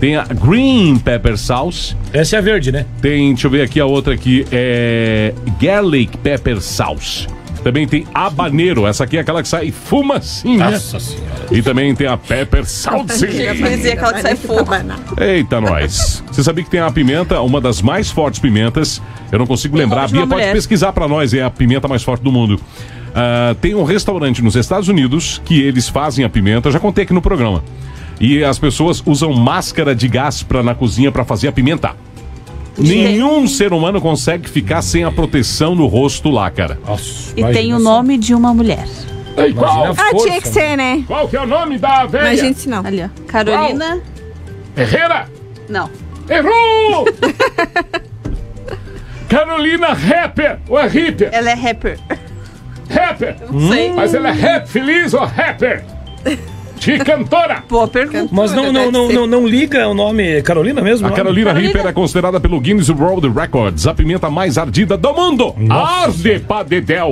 tem 0.00 0.16
a 0.16 0.24
green 0.24 0.98
pepper 0.98 1.36
sauce, 1.38 1.94
Essa 2.12 2.36
é 2.36 2.38
a 2.38 2.42
verde, 2.42 2.72
né? 2.72 2.86
tem, 3.00 3.28
deixa 3.32 3.46
eu 3.46 3.50
ver 3.50 3.62
aqui 3.62 3.78
a 3.78 3.86
outra 3.86 4.14
aqui, 4.14 4.44
é 4.50 5.32
garlic 5.60 6.16
pepper 6.18 6.60
sauce. 6.60 7.26
Também 7.62 7.86
tem 7.86 8.06
habanero, 8.14 8.86
essa 8.86 9.04
aqui 9.04 9.16
é 9.18 9.20
aquela 9.20 9.42
que 9.42 9.48
sai 9.48 9.70
fumacinha. 9.70 10.78
senhora. 10.78 11.46
E 11.50 11.60
também 11.62 11.94
tem 11.94 12.06
a 12.06 12.16
pepper. 12.16 12.64
Quer 12.64 13.76
dizer, 13.76 13.92
aquela 13.92 14.12
que 14.14 14.22
sai 14.22 14.36
fogo. 14.36 14.70
Eita, 15.20 15.60
nós. 15.60 16.22
Você 16.30 16.42
sabia 16.42 16.64
que 16.64 16.70
tem 16.70 16.80
a 16.80 16.90
pimenta, 16.90 17.40
uma 17.40 17.60
das 17.60 17.82
mais 17.82 18.10
fortes 18.10 18.40
pimentas. 18.40 19.02
Eu 19.30 19.38
não 19.38 19.46
consigo 19.46 19.76
Tem 19.76 19.84
lembrar. 19.84 20.02
A 20.02 20.04
uma 20.06 20.08
Bia 20.08 20.20
pode 20.20 20.32
mulher. 20.32 20.52
pesquisar 20.52 20.92
pra 20.92 21.06
nós, 21.06 21.34
é 21.34 21.42
a 21.42 21.50
pimenta 21.50 21.86
mais 21.86 22.02
forte 22.02 22.22
do 22.22 22.32
mundo. 22.32 22.58
Ah, 23.14 23.54
tem 23.60 23.74
um 23.74 23.84
restaurante 23.84 24.42
nos 24.42 24.54
Estados 24.56 24.88
Unidos 24.88 25.40
que 25.44 25.60
eles 25.60 25.88
fazem 25.88 26.24
a 26.24 26.28
pimenta. 26.28 26.70
Já 26.70 26.78
contei 26.80 27.04
aqui 27.04 27.12
no 27.12 27.20
programa. 27.22 27.62
E 28.20 28.44
as 28.44 28.58
pessoas 28.58 29.02
usam 29.06 29.32
máscara 29.32 29.94
de 29.94 30.06
gás 30.06 30.42
pra, 30.42 30.62
na 30.62 30.74
cozinha 30.74 31.10
pra 31.10 31.24
fazer 31.24 31.48
a 31.48 31.52
pimenta. 31.52 31.94
Nenhum 32.80 33.46
ser 33.46 33.72
humano 33.72 34.00
consegue 34.00 34.48
ficar 34.48 34.82
sem 34.82 35.04
a 35.04 35.10
proteção 35.12 35.74
no 35.74 35.86
rosto 35.86 36.30
lá, 36.30 36.50
cara. 36.50 36.78
Nossa, 36.86 37.32
E 37.36 37.44
tem 37.52 37.72
o 37.74 37.78
só. 37.78 37.82
nome 37.82 38.16
de 38.18 38.34
uma 38.34 38.52
mulher. 38.54 38.86
Ei, 39.36 39.52
qual, 39.54 39.84
Imagina 39.84 40.02
a 40.02 40.06
Ah, 40.06 40.10
força, 40.10 40.26
tinha 40.28 40.40
que 40.40 40.48
ser, 40.48 40.76
né? 40.76 41.04
qual 41.06 41.28
que 41.28 41.36
é 41.36 41.40
o 41.42 41.46
nome 41.46 41.78
da 41.78 42.04
velha? 42.06 42.24
Mas 42.24 42.40
gente, 42.40 42.68
não. 42.68 42.84
Ali, 42.84 43.02
ó. 43.04 43.08
Carolina. 43.26 44.00
Herrera? 44.76 45.28
Não. 45.68 45.88
Errou! 46.28 47.06
Carolina 49.28 49.88
Rapper 49.92 50.58
ou 50.68 50.78
é 50.78 50.86
Ripper? 50.88 51.28
Ela 51.32 51.50
é 51.50 51.54
rapper. 51.54 51.98
Rapper! 52.90 53.36
Não 53.50 53.70
sei. 53.70 53.92
Mas 53.92 54.14
ela 54.14 54.30
é 54.30 54.32
rap 54.32 54.66
feliz 54.68 55.14
ou 55.14 55.24
rapper? 55.24 55.84
De 56.80 56.98
cantora! 56.98 57.62
Boa 57.68 57.86
pergunta. 57.86 58.28
Mas 58.32 58.52
não, 58.52 58.72
não, 58.72 58.90
não, 58.90 59.08
não, 59.12 59.26
não 59.26 59.46
liga 59.46 59.86
o 59.86 59.94
nome 59.94 60.40
Carolina 60.42 60.80
mesmo? 60.80 61.06
A 61.06 61.10
não? 61.10 61.16
Carolina. 61.16 61.52
Reaper 61.52 61.86
é 61.86 61.92
considerada 61.92 62.40
pelo 62.40 62.58
Guinness 62.58 62.88
World 62.88 63.28
Records 63.28 63.86
a 63.86 63.94
pimenta 63.94 64.30
mais 64.30 64.56
ardida 64.56 64.96
do 64.96 65.12
mundo. 65.12 65.54
Arde 65.68 66.40
pra 66.40 66.62
dedéu. 66.62 67.10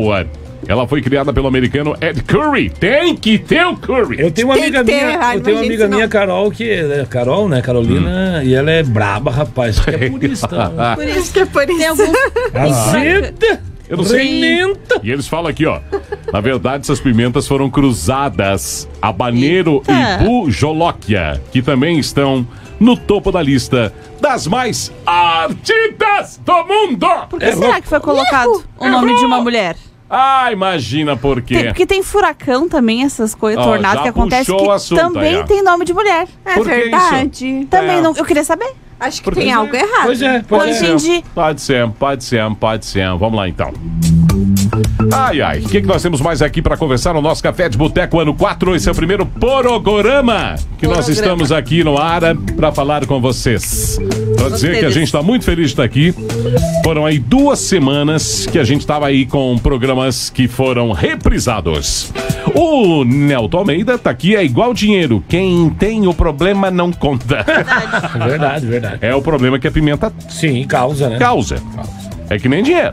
Ela 0.67 0.87
foi 0.89 1.01
criada 1.01 1.33
pelo 1.33 1.47
americano 1.47 1.95
Ed 2.01 2.23
Curry. 2.23 2.71
Tem 2.71 3.15
que 3.15 3.39
ter 3.39 3.65
o 3.67 3.77
Curry. 3.77 4.21
Eu 4.21 4.31
tenho 4.31 4.49
uma 4.49 4.55
Tem 4.55 4.65
amiga 4.65 4.81
que 4.81 4.91
ter, 4.91 5.05
minha, 5.05 5.19
ai, 5.19 5.37
eu 5.37 5.41
tenho 5.41 5.57
uma 5.57 5.65
imagina 5.65 5.85
amiga 5.85 5.97
minha, 5.97 6.09
Carol, 6.09 6.51
que 6.51 6.71
é 6.71 7.07
Carol, 7.09 7.49
né? 7.49 7.63
Carolina, 7.63 8.43
e 8.45 8.55
ela 8.55 8.71
é 8.71 8.83
braba, 8.83 9.31
rapaz. 9.31 9.79
Que 9.79 9.91
é 9.91 10.11
por 10.11 10.25
isso, 10.25 10.49
tá? 10.49 10.95
Por 10.97 11.07
isso. 11.07 11.33
Que 11.33 11.41
é 11.41 11.47
por 11.47 11.69
isso. 11.69 11.79
Tem 11.79 11.87
alguns. 11.87 12.11
Azeda! 12.55 13.61
Eu 13.89 13.97
não 13.97 14.05
sei. 14.05 14.21
Pimenta. 14.27 15.01
E 15.03 15.11
eles 15.11 15.27
falam 15.27 15.47
aqui, 15.49 15.65
ó. 15.67 15.81
Na 16.33 16.41
verdade, 16.41 16.83
essas 16.83 17.01
pimentas 17.01 17.47
foram 17.49 17.71
cruzadas. 17.71 18.89
Habanero 19.01 19.83
Eita. 19.89 20.23
e 20.23 20.25
bujolóquia, 20.27 21.43
que 21.51 21.63
também 21.63 21.99
estão 21.99 22.47
no 22.79 22.97
topo 22.97 23.33
da 23.33 23.43
lista 23.43 23.93
das 24.21 24.47
mais 24.47 24.93
ardidas 25.07 26.41
do 26.45 26.65
mundo. 26.65 27.07
Por 27.31 27.39
que 27.41 27.53
será 27.53 27.81
que 27.81 27.89
foi 27.89 28.01
colocado 28.01 28.63
o 28.79 28.89
nome 28.89 29.15
de 29.17 29.25
uma 29.25 29.41
mulher? 29.41 29.77
Ah, 30.11 30.51
imagina 30.51 31.17
por 31.17 31.43
Tem- 31.43 31.59
quê. 31.59 31.65
porque 31.69 31.87
tem 31.87 32.03
furacão 32.03 32.67
também, 32.67 33.03
essas 33.05 33.35
coisas, 33.35 33.63
tornado 33.63 34.03
que 34.03 34.09
acontece 34.09 34.51
que 34.55 34.71
assunto 34.71 34.99
também 34.99 35.37
aí, 35.37 35.45
tem 35.45 35.63
nome 35.63 35.85
de 35.85 35.93
mulher. 35.93 36.27
É 36.47 36.55
Por 36.55 36.65
que 36.67 36.71
verdade. 36.75 37.67
Também 37.69 37.99
É. 37.99 38.01
não. 38.01 38.15
Eu 38.17 38.25
queria 38.25 38.43
saber. 38.45 38.73
Acho 39.01 39.19
que 39.19 39.25
Porque- 39.25 39.41
tem 39.41 39.53
algo 39.53 39.75
errado. 39.75 40.05
Pois 40.05 40.23
é, 40.23 40.43
pois 40.47 40.83
é. 40.83 40.87
entendi. 40.87 41.25
Pode 41.35 41.61
ser, 41.61 41.89
pode 41.91 42.25
ser, 42.25 42.55
pode 42.57 42.85
ser. 42.85 43.07
Vamos 43.17 43.35
lá 43.35 43.49
então. 43.49 43.73
Ai, 45.13 45.41
ai, 45.41 45.59
o 45.61 45.69
que, 45.69 45.81
que 45.81 45.87
nós 45.87 46.03
temos 46.03 46.21
mais 46.21 46.43
aqui 46.43 46.61
para 46.61 46.77
conversar 46.77 47.15
no 47.15 47.21
nosso 47.21 47.43
Café 47.43 47.69
de 47.69 47.77
Boteco 47.77 48.21
ano 48.21 48.35
4? 48.35 48.75
Esse 48.75 48.89
é 48.89 48.93
o 48.93 48.95
primeiro 48.95 49.27
programa 49.27 50.57
que 50.79 50.87
nós 50.87 51.09
estamos 51.09 51.51
aqui 51.51 51.83
no 51.83 51.97
ar 51.99 52.21
para 52.57 52.73
falar 52.73 53.07
com 53.07 53.21
vocês. 53.21 53.99
Para 54.37 54.51
dizer 54.51 54.79
que 54.79 54.85
a 54.85 54.91
gente 54.91 55.07
está 55.07 55.23
muito 55.23 55.45
feliz 55.45 55.67
de 55.67 55.73
estar 55.73 55.85
aqui. 55.85 56.15
Foram 56.85 57.05
aí 57.05 57.19
duas 57.19 57.59
semanas 57.59 58.47
que 58.47 58.59
a 58.59 58.65
gente 58.65 58.81
estava 58.81 59.07
aí 59.07 59.27
com 59.27 59.57
programas 59.59 60.31
que 60.31 60.47
foram 60.47 60.93
reprisados. 60.93 62.13
O 62.55 63.05
Nelton 63.05 63.59
Almeida 63.59 63.99
tá 63.99 64.11
aqui, 64.11 64.37
é 64.37 64.45
igual 64.45 64.73
dinheiro. 64.73 65.23
Quem 65.29 65.71
tem 65.71 66.07
o 66.07 66.15
problema 66.15 66.71
não 66.71 66.93
conta. 66.93 67.45
Verdade, 68.25 68.67
verdade. 68.67 68.99
É 69.01 69.15
o 69.15 69.23
problema 69.23 69.59
que 69.59 69.67
a 69.67 69.71
pimenta 69.71 70.13
Sim, 70.29 70.65
causa, 70.65 71.09
né? 71.09 71.19
causa. 71.19 71.57
É 72.31 72.39
que 72.39 72.49
nem 72.49 72.63
dinheiro. 72.63 72.93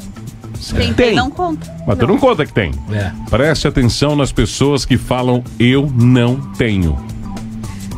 Quem 0.76 0.94
tem, 0.94 1.16
não 1.16 1.30
conta. 1.30 1.74
Mas 1.86 1.98
tu 1.98 2.08
não 2.08 2.18
conta 2.18 2.46
que 2.46 2.54
tem. 2.54 2.72
É. 2.92 3.12
Preste 3.30 3.68
atenção 3.68 4.16
nas 4.16 4.32
pessoas 4.32 4.86
que 4.86 4.98
falam 4.98 5.44
eu 5.60 5.92
não 5.96 6.36
tenho. 6.58 6.98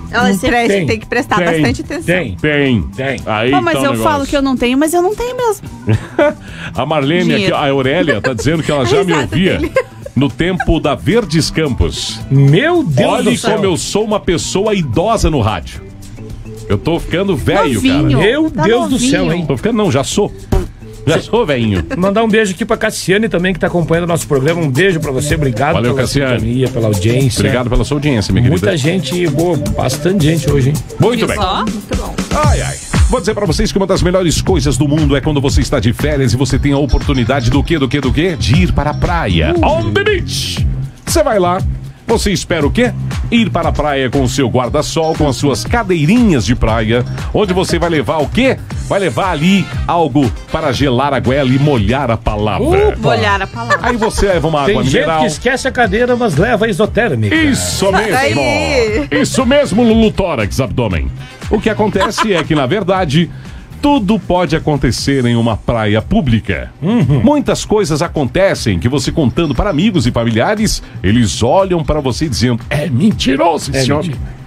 Elas 0.09 0.39
Tem. 0.39 0.51
tem, 0.67 0.85
tem 0.87 0.99
que 0.99 1.05
prestar 1.05 1.35
Tem. 1.37 1.45
bastante 1.45 1.81
atenção. 1.81 2.05
Tem. 2.05 2.35
Tem. 2.37 2.81
Tem. 2.95 3.19
Aí 3.25 3.51
Pô, 3.51 3.61
mas 3.61 3.73
tá 3.73 3.79
eu 3.79 3.91
negócio. 3.91 4.03
falo 4.03 4.25
que 4.25 4.37
eu 4.37 4.41
não 4.41 4.55
tenho, 4.55 4.77
mas 4.77 4.93
eu 4.93 5.01
não 5.01 5.13
tenho 5.13 5.35
mesmo. 5.35 5.67
A 6.73 6.85
Marlene, 6.85 7.35
aqui, 7.35 7.51
a 7.51 7.69
Aurélia, 7.69 8.21
tá 8.21 8.33
dizendo 8.33 8.63
que 8.63 8.71
ela 8.71 8.85
já 8.85 9.03
me 9.03 9.11
ouvia 9.13 9.57
dele. 9.57 9.71
no 10.15 10.29
tempo 10.29 10.79
da 10.79 10.95
Verdes 10.95 11.51
Campos. 11.51 12.21
Meu 12.31 12.83
Deus 12.83 13.11
Olhe 13.11 13.31
do 13.31 13.37
céu. 13.37 13.51
como 13.51 13.65
eu 13.65 13.75
sou 13.75 14.05
uma 14.05 14.19
pessoa 14.19 14.73
idosa 14.73 15.29
no 15.29 15.41
rádio. 15.41 15.81
Eu 16.69 16.77
tô 16.77 16.99
ficando 17.01 17.35
velho, 17.35 17.81
cara. 17.81 18.03
Meu 18.03 18.49
Tá 18.49 18.63
Deus 18.63 18.85
do 18.85 18.91
novinho. 18.91 19.11
céu, 19.11 19.31
hein? 19.33 19.45
Tô 19.45 19.57
ficando, 19.57 19.75
não, 19.77 19.91
já 19.91 20.03
sou. 20.05 20.33
Já 21.07 21.21
sou 21.21 21.45
velhinho. 21.45 21.83
Mandar 21.97 22.23
um 22.23 22.27
beijo 22.27 22.53
aqui 22.53 22.65
pra 22.65 22.77
Cassiane 22.77 23.29
também, 23.29 23.53
que 23.53 23.59
tá 23.59 23.67
acompanhando 23.67 24.03
o 24.03 24.07
nosso 24.07 24.27
programa. 24.27 24.61
Um 24.61 24.69
beijo 24.69 24.99
pra 24.99 25.11
você, 25.11 25.35
obrigado 25.35 25.73
Valeu, 25.73 25.91
pela 25.93 26.01
Cassiane. 26.01 26.39
sintonia, 26.39 26.67
pela 26.69 26.87
audiência. 26.87 27.39
Obrigado 27.39 27.69
pela 27.69 27.83
sua 27.83 27.95
audiência, 27.97 28.33
minha 28.33 28.43
querida. 28.43 28.65
Muita 28.65 28.77
gente 28.77 29.27
boa, 29.27 29.57
bastante 29.57 30.25
gente 30.25 30.49
hoje, 30.51 30.69
hein? 30.69 30.75
Muito 30.99 31.25
bem. 31.25 31.35
só? 31.35 31.57
Muito 31.61 31.95
bom. 31.97 32.15
Ai, 32.45 32.61
ai. 32.61 32.77
Vou 33.09 33.19
dizer 33.21 33.33
pra 33.33 33.45
vocês 33.45 33.71
que 33.71 33.77
uma 33.77 33.87
das 33.87 34.01
melhores 34.01 34.41
coisas 34.41 34.77
do 34.77 34.85
mundo 34.87 35.15
é 35.15 35.21
quando 35.21 35.39
você 35.39 35.61
está 35.61 35.79
de 35.79 35.93
férias 35.93 36.33
e 36.33 36.37
você 36.37 36.59
tem 36.59 36.73
a 36.73 36.77
oportunidade 36.77 37.49
do 37.49 37.63
quê, 37.63 37.79
do 37.79 37.87
quê, 37.87 38.01
do 38.01 38.11
quê? 38.11 38.35
De 38.37 38.63
ir 38.63 38.73
para 38.73 38.89
a 38.89 38.93
praia. 38.93 39.53
On 39.63 39.91
the 39.93 40.03
beach. 40.03 40.67
Você 41.05 41.23
vai 41.23 41.39
lá, 41.39 41.61
você 42.07 42.31
espera 42.31 42.65
o 42.65 42.71
quê? 42.71 42.93
Ir 43.29 43.49
para 43.49 43.69
a 43.69 43.71
praia 43.71 44.09
com 44.09 44.23
o 44.23 44.29
seu 44.29 44.47
guarda-sol, 44.47 45.13
com 45.13 45.27
as 45.27 45.35
suas 45.35 45.65
cadeirinhas 45.65 46.45
de 46.45 46.55
praia, 46.55 47.05
onde 47.33 47.53
você 47.53 47.77
vai 47.77 47.89
levar 47.89 48.17
o 48.19 48.29
quê? 48.29 48.57
Vai 48.87 49.01
levar 49.01 49.31
ali 49.31 49.67
algo 49.85 50.31
para 50.49 50.71
gelar 50.71 51.13
a 51.13 51.19
goela 51.19 51.49
e 51.49 51.59
molhar 51.59 52.09
a 52.09 52.15
palavra. 52.15 52.89
Opa. 52.89 53.09
Olhar 53.09 53.41
a 53.41 53.47
palavra. 53.47 53.79
Aí 53.81 53.97
você 53.97 54.27
leva 54.27 54.47
uma 54.47 54.63
Tem 54.63 54.75
água 54.75 54.83
gente 54.85 54.93
mineral. 54.93 55.19
que 55.19 55.25
esquece 55.27 55.67
a 55.67 55.71
cadeira, 55.71 56.15
mas 56.15 56.37
leva 56.37 56.65
a 56.65 56.69
isotérmica. 56.69 57.35
Isso 57.35 57.91
mesmo! 57.91 58.17
Aí. 58.17 59.07
Isso 59.11 59.45
mesmo, 59.45 59.83
Lulu 59.83 60.11
Tórax 60.11 60.61
Abdômen. 60.61 61.11
O 61.49 61.59
que 61.59 61.69
acontece 61.69 62.33
é 62.33 62.43
que, 62.43 62.55
na 62.55 62.65
verdade, 62.65 63.29
tudo 63.81 64.19
pode 64.19 64.55
acontecer 64.55 65.25
em 65.25 65.35
uma 65.35 65.55
praia 65.57 66.01
pública. 66.01 66.71
Muitas 67.23 67.65
coisas 67.65 68.01
acontecem 68.01 68.79
que 68.79 68.89
você 68.89 69.11
contando 69.11 69.53
para 69.55 69.69
amigos 69.69 70.05
e 70.07 70.11
familiares, 70.11 70.81
eles 71.03 71.41
olham 71.43 71.83
para 71.83 71.99
você 71.99 72.27
dizendo: 72.27 72.61
é 72.69 72.89
mentiroso 72.89 73.71
esse 73.71 73.89
É 73.91 73.93
homem. 73.93 74.09
mentira. 74.09 74.37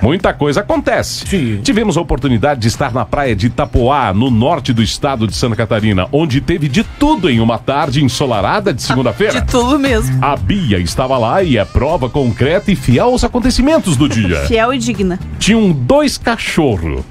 Muita 0.00 0.32
coisa 0.32 0.60
acontece. 0.60 1.26
Sim. 1.26 1.60
Tivemos 1.60 1.96
a 1.96 2.00
oportunidade 2.00 2.60
de 2.60 2.68
estar 2.68 2.92
na 2.92 3.04
praia 3.04 3.34
de 3.34 3.48
Itapoá, 3.48 4.12
no 4.14 4.30
norte 4.30 4.72
do 4.72 4.80
estado 4.80 5.26
de 5.26 5.34
Santa 5.34 5.56
Catarina, 5.56 6.06
onde 6.12 6.40
teve 6.40 6.68
de 6.68 6.84
tudo 6.84 7.28
em 7.28 7.40
uma 7.40 7.58
tarde 7.58 8.04
ensolarada 8.04 8.72
de 8.72 8.80
segunda-feira. 8.80 9.40
De 9.42 9.46
tudo 9.50 9.78
mesmo. 9.80 10.24
A 10.24 10.36
Bia 10.36 10.78
estava 10.78 11.18
lá 11.18 11.42
e 11.42 11.56
é 11.58 11.64
prova 11.64 12.08
concreta 12.08 12.70
e 12.70 12.76
fiel 12.76 13.06
aos 13.06 13.24
acontecimentos 13.24 13.96
do 13.96 14.08
dia. 14.08 14.40
Fiel 14.46 14.72
e 14.72 14.78
digna. 14.78 15.18
Tinham 15.40 15.72
dois 15.72 16.16
cachorros. 16.16 17.02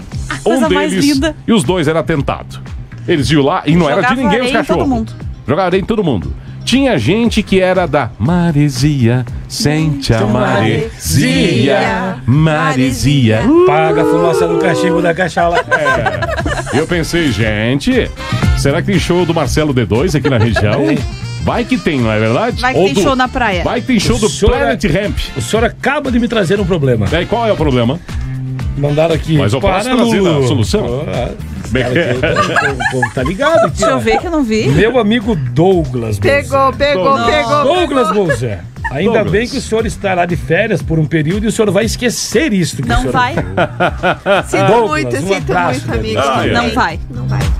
Um 0.45 0.67
deles. 0.67 1.05
linda. 1.05 1.35
E 1.47 1.53
os 1.53 1.63
dois 1.63 1.87
era 1.87 1.99
atentado. 1.99 2.59
Eles 3.07 3.29
iam 3.31 3.43
lá 3.43 3.63
e 3.65 3.75
não 3.75 3.87
era 3.89 4.01
de 4.01 4.09
Jogava 4.09 4.15
ninguém 4.21 4.39
os 4.41 4.45
areia 4.47 4.49
em 4.49 4.63
todo 4.63 4.67
cachorros. 4.67 4.87
mundo. 4.89 5.13
Jogava 5.47 5.65
areia 5.67 5.81
em 5.81 5.85
todo 5.85 6.03
mundo. 6.03 6.33
Tinha 6.63 6.97
gente 6.97 7.41
que 7.41 7.59
era 7.59 7.87
da 7.87 8.11
Maresia, 8.19 9.25
sente 9.47 10.13
a 10.13 10.21
maresia, 10.25 12.17
maresia. 12.25 13.41
Paga 13.65 14.03
a 14.03 14.05
fumaça 14.05 14.47
do 14.47 14.59
cachimbo 14.59 15.01
da 15.01 15.13
cachala. 15.13 15.57
É. 15.57 16.79
Eu 16.79 16.85
pensei, 16.87 17.31
gente, 17.31 18.09
será 18.57 18.81
que 18.81 18.91
tem 18.91 18.99
show 18.99 19.25
do 19.25 19.33
Marcelo 19.33 19.73
D2 19.73 20.15
aqui 20.17 20.29
na 20.29 20.37
região? 20.37 20.81
Vai 21.43 21.65
que 21.65 21.77
tem, 21.77 21.99
não 21.99 22.11
é 22.11 22.19
verdade? 22.19 22.61
Vai 22.61 22.73
que 22.73 22.79
Ou 22.79 22.85
tem 22.85 22.93
do- 22.93 23.01
show 23.01 23.15
na 23.15 23.27
praia. 23.27 23.63
Vai 23.63 23.81
que 23.81 23.87
tem 23.87 23.99
show 23.99 24.15
O 24.17 24.19
do 24.19 24.29
senhor 24.29 24.53
é- 24.53 24.57
Planet 24.59 24.83
Ramp. 24.85 25.17
O 25.35 25.41
senhor 25.41 25.63
acaba 25.65 26.11
de 26.11 26.19
me 26.19 26.27
trazer 26.27 26.59
um 26.59 26.65
problema. 26.65 27.07
E 27.11 27.15
aí, 27.15 27.25
qual 27.25 27.47
é 27.47 27.51
o 27.51 27.55
problema? 27.57 27.99
Mandaram 28.77 29.13
aqui. 29.15 29.37
Mas 29.37 29.53
eu 29.53 29.59
posso 29.61 29.83
para, 29.85 29.95
trazer 29.95 30.19
Lulu. 30.19 30.43
a 30.43 30.47
solução? 30.47 30.85
Os 31.65 31.71
caras 31.71 32.49
aqui, 32.49 32.65
o 32.71 32.91
povo 32.91 33.13
tá 33.13 33.23
ligado 33.23 33.65
aqui. 33.65 33.77
Deixa 33.77 33.91
eu 33.91 33.99
ver 33.99 34.17
que 34.19 34.27
eu 34.27 34.31
não 34.31 34.43
vi. 34.43 34.69
Meu 34.69 34.97
amigo 34.99 35.35
Douglas. 35.35 36.19
Pegou, 36.19 36.73
pegou, 36.73 37.03
Douglas. 37.03 37.35
pegou. 37.35 37.63
Douglas 37.63 38.11
Bolzé. 38.11 38.59
Ainda 38.91 39.11
Douglas. 39.13 39.31
bem 39.31 39.47
que 39.47 39.57
o 39.57 39.61
senhor 39.61 39.85
estará 39.85 40.25
de 40.25 40.35
férias 40.35 40.81
por 40.81 40.99
um 40.99 41.05
período 41.05 41.45
e 41.45 41.47
o 41.47 41.51
senhor 41.51 41.71
vai 41.71 41.85
esquecer 41.85 42.51
isso. 42.51 42.75
que 42.77 42.81
o 42.83 42.87
Não 42.87 42.99
senhor- 42.99 43.13
vai. 43.13 43.35
Sinto 44.47 44.65
Douglas, 44.67 44.89
muito, 44.89 45.15
um 45.15 45.19
sinto 45.21 45.33
abraço, 45.51 45.87
muito, 45.87 45.99
amigo. 45.99 46.19
Ah, 46.21 46.45
é. 46.47 46.51
Não 46.51 46.69
vai. 46.71 46.99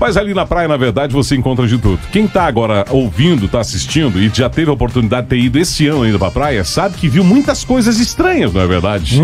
Mas 0.02 0.16
ali 0.16 0.34
na 0.34 0.44
praia, 0.44 0.66
na 0.66 0.76
verdade, 0.76 1.14
você 1.14 1.36
encontra 1.36 1.64
de 1.64 1.78
tudo. 1.78 2.00
Quem 2.10 2.26
tá 2.26 2.44
agora 2.44 2.84
ouvindo, 2.90 3.46
tá 3.46 3.60
assistindo 3.60 4.20
e 4.20 4.28
já 4.34 4.50
teve 4.50 4.68
a 4.68 4.74
oportunidade 4.74 5.22
de 5.22 5.28
ter 5.30 5.38
ido 5.38 5.58
esse 5.60 5.86
ano 5.86 6.02
ainda 6.02 6.18
pra 6.18 6.28
praia, 6.28 6.64
sabe 6.64 6.96
que 6.96 7.08
viu 7.08 7.22
muitas 7.22 7.64
coisas 7.64 8.00
estranhas, 8.00 8.52
não 8.52 8.60
é 8.60 8.66
verdade? 8.66 9.22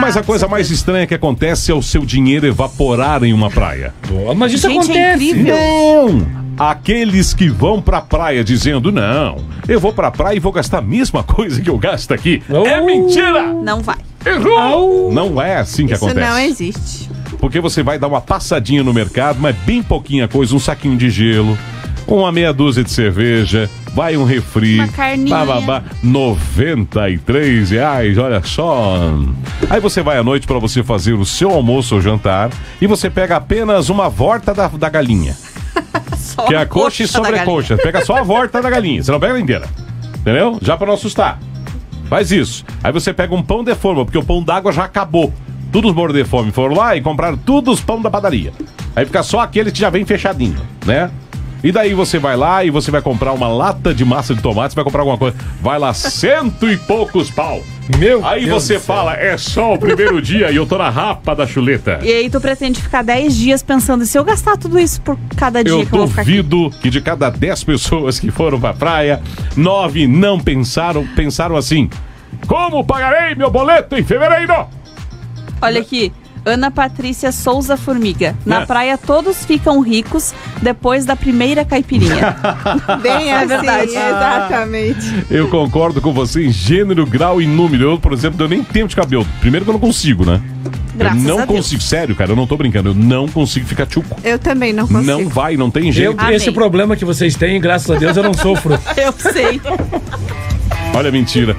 Mas 0.00 0.16
a 0.16 0.24
coisa 0.24 0.48
mais 0.48 0.68
estranha 0.68 1.06
que 1.06 1.14
acontece 1.14 1.70
é 1.70 1.74
o 1.74 1.80
seu 1.80 2.04
dinheiro 2.04 2.44
evaporar 2.44 3.22
em 3.22 3.32
uma 3.32 3.48
praia. 3.50 3.94
Mas 4.36 4.52
isso 4.52 4.68
Gente, 4.68 4.90
é 4.90 5.12
acontece. 5.12 5.30
incrível. 5.30 5.54
Não! 5.56 6.46
Aqueles 6.58 7.32
que 7.32 7.48
vão 7.48 7.80
pra 7.80 8.00
praia 8.00 8.42
dizendo, 8.42 8.90
não, 8.90 9.36
eu 9.68 9.78
vou 9.78 9.92
pra 9.92 10.10
praia 10.10 10.36
e 10.36 10.40
vou 10.40 10.50
gastar 10.50 10.78
a 10.78 10.82
mesma 10.82 11.22
coisa 11.22 11.60
que 11.60 11.70
eu 11.70 11.78
gasto 11.78 12.12
aqui. 12.12 12.42
É 12.66 12.80
mentira! 12.80 13.52
Não 13.52 13.80
vai. 13.80 13.98
Errou! 14.24 15.12
Não 15.12 15.40
é 15.40 15.58
assim 15.58 15.86
que 15.86 15.92
Isso 15.94 16.04
acontece. 16.04 16.28
não 16.30 16.38
existe. 16.38 17.15
Porque 17.38 17.60
você 17.60 17.82
vai 17.82 17.98
dar 17.98 18.08
uma 18.08 18.20
passadinha 18.20 18.82
no 18.82 18.92
mercado, 18.92 19.38
mas 19.40 19.54
bem 19.56 19.82
pouquinha 19.82 20.26
coisa, 20.26 20.54
um 20.54 20.58
saquinho 20.58 20.96
de 20.96 21.10
gelo, 21.10 21.56
uma 22.06 22.30
meia 22.30 22.52
dúzia 22.52 22.84
de 22.84 22.90
cerveja, 22.90 23.68
vai 23.94 24.16
um 24.16 24.24
refri. 24.24 24.78
Uma 24.78 24.88
carninha. 24.88 25.36
Bababá, 25.36 25.82
93 26.02 27.70
reais, 27.70 28.18
olha 28.18 28.42
só. 28.44 28.98
Aí 29.68 29.80
você 29.80 30.02
vai 30.02 30.18
à 30.18 30.22
noite 30.22 30.46
para 30.46 30.58
você 30.58 30.82
fazer 30.82 31.14
o 31.14 31.24
seu 31.24 31.50
almoço 31.50 31.94
ou 31.94 32.00
jantar 32.00 32.50
e 32.80 32.86
você 32.86 33.10
pega 33.10 33.36
apenas 33.36 33.88
uma 33.88 34.08
volta 34.08 34.54
da, 34.54 34.68
da 34.68 34.88
galinha. 34.88 35.36
Que 36.46 36.54
é 36.54 36.58
a 36.58 36.66
coxa 36.66 37.02
e 37.02 37.06
da 37.06 37.12
galinha. 37.14 37.38
sobrecoxa. 37.44 37.76
Pega 37.78 38.04
só 38.04 38.18
a 38.18 38.22
volta 38.22 38.60
da 38.60 38.68
galinha, 38.68 39.02
você 39.02 39.10
não 39.10 39.18
pega 39.18 39.40
inteira. 39.40 39.66
Entendeu? 40.18 40.58
Já 40.60 40.76
para 40.76 40.88
não 40.88 40.94
assustar. 40.94 41.40
Faz 42.10 42.30
isso. 42.30 42.62
Aí 42.84 42.92
você 42.92 43.12
pega 43.12 43.34
um 43.34 43.42
pão 43.42 43.64
de 43.64 43.74
forma, 43.74 44.04
porque 44.04 44.18
o 44.18 44.22
pão 44.22 44.42
d'água 44.42 44.70
já 44.70 44.84
acabou. 44.84 45.32
Todos 45.76 45.90
os 45.90 45.94
morros 45.94 46.14
de 46.14 46.24
fome 46.24 46.50
foram 46.52 46.74
lá 46.74 46.96
e 46.96 47.02
compraram 47.02 47.36
todos 47.36 47.74
os 47.74 47.84
pão 47.84 48.00
da 48.00 48.10
padaria. 48.10 48.50
Aí 48.96 49.04
fica 49.04 49.22
só 49.22 49.40
aquele 49.40 49.70
que 49.70 49.78
já 49.78 49.90
vem 49.90 50.06
fechadinho, 50.06 50.56
né? 50.86 51.10
E 51.62 51.70
daí 51.70 51.92
você 51.92 52.18
vai 52.18 52.34
lá 52.34 52.64
e 52.64 52.70
você 52.70 52.90
vai 52.90 53.02
comprar 53.02 53.34
uma 53.34 53.46
lata 53.46 53.92
de 53.92 54.02
massa 54.02 54.34
de 54.34 54.40
tomate, 54.40 54.72
você 54.72 54.76
vai 54.76 54.84
comprar 54.84 55.02
alguma 55.02 55.18
coisa. 55.18 55.36
Vai 55.60 55.78
lá, 55.78 55.92
cento 55.92 56.66
e 56.70 56.78
poucos 56.78 57.30
pau. 57.30 57.62
Meu 57.98 58.26
Aí 58.26 58.46
Deus 58.46 58.62
você 58.62 58.78
fala, 58.80 59.16
é 59.18 59.36
só 59.36 59.74
o 59.74 59.78
primeiro 59.78 60.22
dia 60.22 60.50
e 60.50 60.56
eu 60.56 60.64
tô 60.64 60.78
na 60.78 60.88
rapa 60.88 61.36
da 61.36 61.46
chuleta. 61.46 62.00
E 62.02 62.10
aí 62.10 62.30
tu 62.30 62.40
pretende 62.40 62.80
ficar 62.80 63.04
10 63.04 63.36
dias 63.36 63.62
pensando, 63.62 64.06
se 64.06 64.18
eu 64.18 64.24
gastar 64.24 64.56
tudo 64.56 64.78
isso 64.78 64.98
por 65.02 65.18
cada 65.36 65.62
dia 65.62 65.74
Eu 65.74 65.86
que 65.86 65.92
eu 65.92 65.98
vou 65.98 66.08
ficar 66.08 66.24
duvido 66.24 66.70
que 66.80 66.88
de 66.88 67.02
cada 67.02 67.28
10 67.28 67.64
pessoas 67.64 68.18
que 68.18 68.30
foram 68.30 68.58
pra 68.58 68.72
praia, 68.72 69.20
nove 69.54 70.06
não 70.06 70.40
pensaram, 70.40 71.06
pensaram 71.14 71.54
assim: 71.54 71.90
como 72.46 72.82
pagarei 72.82 73.34
meu 73.34 73.50
boleto 73.50 73.94
em 73.94 74.02
fevereiro? 74.02 74.74
Olha 75.60 75.80
aqui, 75.80 76.12
Ana 76.44 76.70
Patrícia 76.70 77.32
Souza 77.32 77.76
Formiga. 77.76 78.36
Na 78.46 78.62
É. 78.62 78.66
praia 78.66 78.96
todos 78.98 79.44
ficam 79.44 79.80
ricos 79.80 80.32
depois 80.62 81.04
da 81.04 81.16
primeira 81.16 81.64
caipirinha. 81.64 82.36
Bem 83.02 83.32
assim, 83.32 83.46
verdade. 83.48 83.90
exatamente. 83.90 85.24
Eu 85.30 85.48
concordo 85.48 86.00
com 86.00 86.12
você 86.12 86.46
em 86.46 86.52
gênero, 86.52 87.04
grau 87.06 87.40
e 87.42 87.46
número. 87.46 87.84
Eu, 87.92 87.98
por 87.98 88.12
exemplo, 88.12 88.44
eu 88.44 88.48
nem 88.48 88.62
tempo 88.62 88.88
de 88.88 88.96
cabelo. 88.96 89.26
Primeiro 89.40 89.64
que 89.64 89.70
eu 89.70 89.74
não 89.74 89.80
consigo, 89.80 90.24
né? 90.24 90.40
Graças 90.94 91.22
eu 91.24 91.28
não 91.28 91.42
a 91.42 91.44
Deus. 91.44 91.58
consigo, 91.58 91.82
sério, 91.82 92.14
cara, 92.14 92.30
eu 92.32 92.36
não 92.36 92.46
tô 92.46 92.56
brincando. 92.56 92.90
Eu 92.90 92.94
não 92.94 93.26
consigo 93.28 93.66
ficar 93.66 93.84
tchuco. 93.86 94.16
Eu 94.24 94.38
também 94.38 94.72
não 94.72 94.86
consigo. 94.86 95.04
Não 95.04 95.28
vai, 95.28 95.56
não 95.56 95.70
tem 95.70 95.88
Eu, 95.88 95.92
jeito. 95.92 96.18
Amém. 96.20 96.36
esse 96.36 96.50
problema 96.52 96.96
que 96.96 97.04
vocês 97.04 97.34
têm, 97.34 97.60
graças 97.60 97.90
a 97.90 97.98
Deus, 97.98 98.16
eu 98.16 98.22
não 98.22 98.32
sofro. 98.32 98.78
Eu 98.96 99.12
sei. 99.12 99.60
Olha 100.94 101.08
a 101.08 101.12
mentira. 101.12 101.54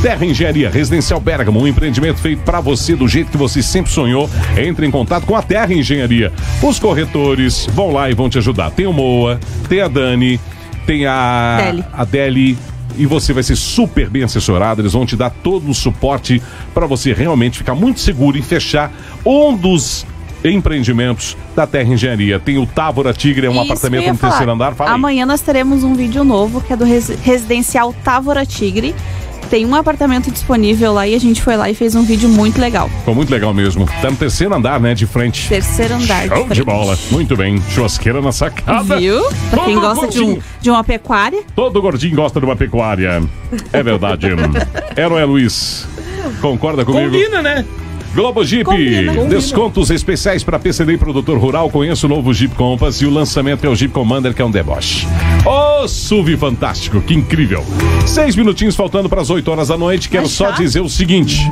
Terra 0.00 0.24
Engenharia 0.26 0.70
Residencial 0.70 1.20
Bergamo, 1.20 1.60
um 1.60 1.68
empreendimento 1.68 2.18
feito 2.20 2.42
para 2.42 2.60
você 2.60 2.96
do 2.96 3.06
jeito 3.06 3.30
que 3.30 3.36
você 3.36 3.62
sempre 3.62 3.92
sonhou. 3.92 4.28
Entre 4.56 4.86
em 4.86 4.90
contato 4.90 5.24
com 5.26 5.36
a 5.36 5.42
Terra 5.42 5.72
Engenharia. 5.72 6.32
Os 6.62 6.78
corretores 6.78 7.66
vão 7.72 7.92
lá 7.92 8.10
e 8.10 8.14
vão 8.14 8.28
te 8.28 8.38
ajudar. 8.38 8.70
Tem 8.70 8.86
o 8.86 8.92
Moa, 8.92 9.38
tem 9.68 9.80
a 9.80 9.88
Dani, 9.88 10.40
tem 10.86 11.06
a 11.06 11.58
Deli. 11.64 11.84
a 11.92 12.04
Deli 12.04 12.58
e 12.96 13.06
você 13.06 13.32
vai 13.32 13.42
ser 13.42 13.56
super 13.56 14.08
bem 14.10 14.22
assessorado. 14.22 14.80
Eles 14.82 14.92
vão 14.92 15.04
te 15.06 15.16
dar 15.16 15.30
todo 15.30 15.70
o 15.70 15.74
suporte 15.74 16.42
para 16.74 16.86
você 16.86 17.12
realmente 17.12 17.58
ficar 17.58 17.74
muito 17.74 18.00
seguro 18.00 18.38
em 18.38 18.42
fechar 18.42 18.92
um 19.24 19.56
dos 19.56 20.04
empreendimentos 20.44 21.36
da 21.54 21.66
Terra 21.66 21.92
Engenharia. 21.94 22.38
Tem 22.40 22.58
o 22.58 22.66
Távora 22.66 23.12
Tigre, 23.12 23.46
é 23.46 23.50
um 23.50 23.52
Isso 23.54 23.62
apartamento 23.62 24.08
no 24.08 24.18
terceiro 24.18 24.38
falar. 24.38 24.52
andar. 24.52 24.74
Fala 24.74 24.90
aí. 24.90 24.94
Amanhã 24.96 25.24
nós 25.26 25.40
teremos 25.40 25.84
um 25.84 25.94
vídeo 25.94 26.24
novo 26.24 26.60
que 26.60 26.72
é 26.72 26.76
do 26.76 26.84
res- 26.84 27.12
residencial 27.22 27.94
Távora 28.04 28.44
Tigre. 28.44 28.94
Tem 29.52 29.66
um 29.66 29.74
apartamento 29.74 30.30
disponível 30.30 30.94
lá 30.94 31.06
e 31.06 31.14
a 31.14 31.18
gente 31.20 31.42
foi 31.42 31.58
lá 31.58 31.68
e 31.68 31.74
fez 31.74 31.94
um 31.94 32.02
vídeo 32.02 32.26
muito 32.26 32.58
legal. 32.58 32.88
Ficou 32.88 33.14
muito 33.14 33.28
legal 33.28 33.52
mesmo. 33.52 33.84
Tá 34.00 34.10
no 34.10 34.16
terceiro 34.16 34.54
andar, 34.54 34.80
né? 34.80 34.94
De 34.94 35.04
frente. 35.04 35.46
Terceiro 35.46 35.92
andar. 35.92 36.26
Show 36.26 36.38
de 36.38 36.44
frente. 36.46 36.62
bola. 36.64 36.98
Muito 37.10 37.36
bem. 37.36 37.60
Churrasqueira 37.68 38.22
na 38.22 38.32
sacada. 38.32 38.96
Viu? 38.96 39.22
Pra 39.50 39.64
quem 39.66 39.74
Todo 39.74 39.80
gosta 39.82 40.06
de, 40.08 40.22
um- 40.22 40.38
de 40.58 40.70
uma 40.70 40.82
pecuária. 40.82 41.42
Todo 41.54 41.82
gordinho 41.82 42.16
gosta 42.16 42.40
de 42.40 42.46
uma 42.46 42.56
pecuária. 42.56 43.22
É 43.74 43.82
verdade. 43.82 44.26
não 45.10 45.18
é, 45.18 45.24
Luiz? 45.26 45.86
Concorda 46.40 46.82
comigo? 46.86 47.10
Combina, 47.12 47.42
né? 47.42 47.62
Globo 48.14 48.44
Jeep, 48.44 48.64
Combina. 48.64 49.24
descontos 49.24 49.90
especiais 49.90 50.44
para 50.44 50.58
PCD 50.58 50.92
e 50.94 50.98
produtor 50.98 51.38
rural. 51.38 51.70
Conheça 51.70 52.06
o 52.06 52.08
novo 52.08 52.32
Jeep 52.34 52.54
Compass 52.54 53.00
e 53.00 53.06
o 53.06 53.10
lançamento 53.10 53.64
é 53.64 53.68
o 53.70 53.74
Jeep 53.74 53.92
Commander, 53.92 54.34
que 54.34 54.42
é 54.42 54.44
um 54.44 54.50
deboche. 54.50 55.06
Ô, 55.46 55.88
SUV 55.88 56.36
fantástico, 56.36 57.00
que 57.00 57.14
incrível. 57.14 57.64
Seis 58.06 58.36
minutinhos 58.36 58.76
faltando 58.76 59.08
para 59.08 59.22
as 59.22 59.30
8 59.30 59.50
horas 59.50 59.68
da 59.68 59.78
noite. 59.78 60.08
Quero 60.08 60.28
só 60.28 60.50
já? 60.50 60.56
dizer 60.56 60.80
o 60.80 60.88
seguinte: 60.88 61.48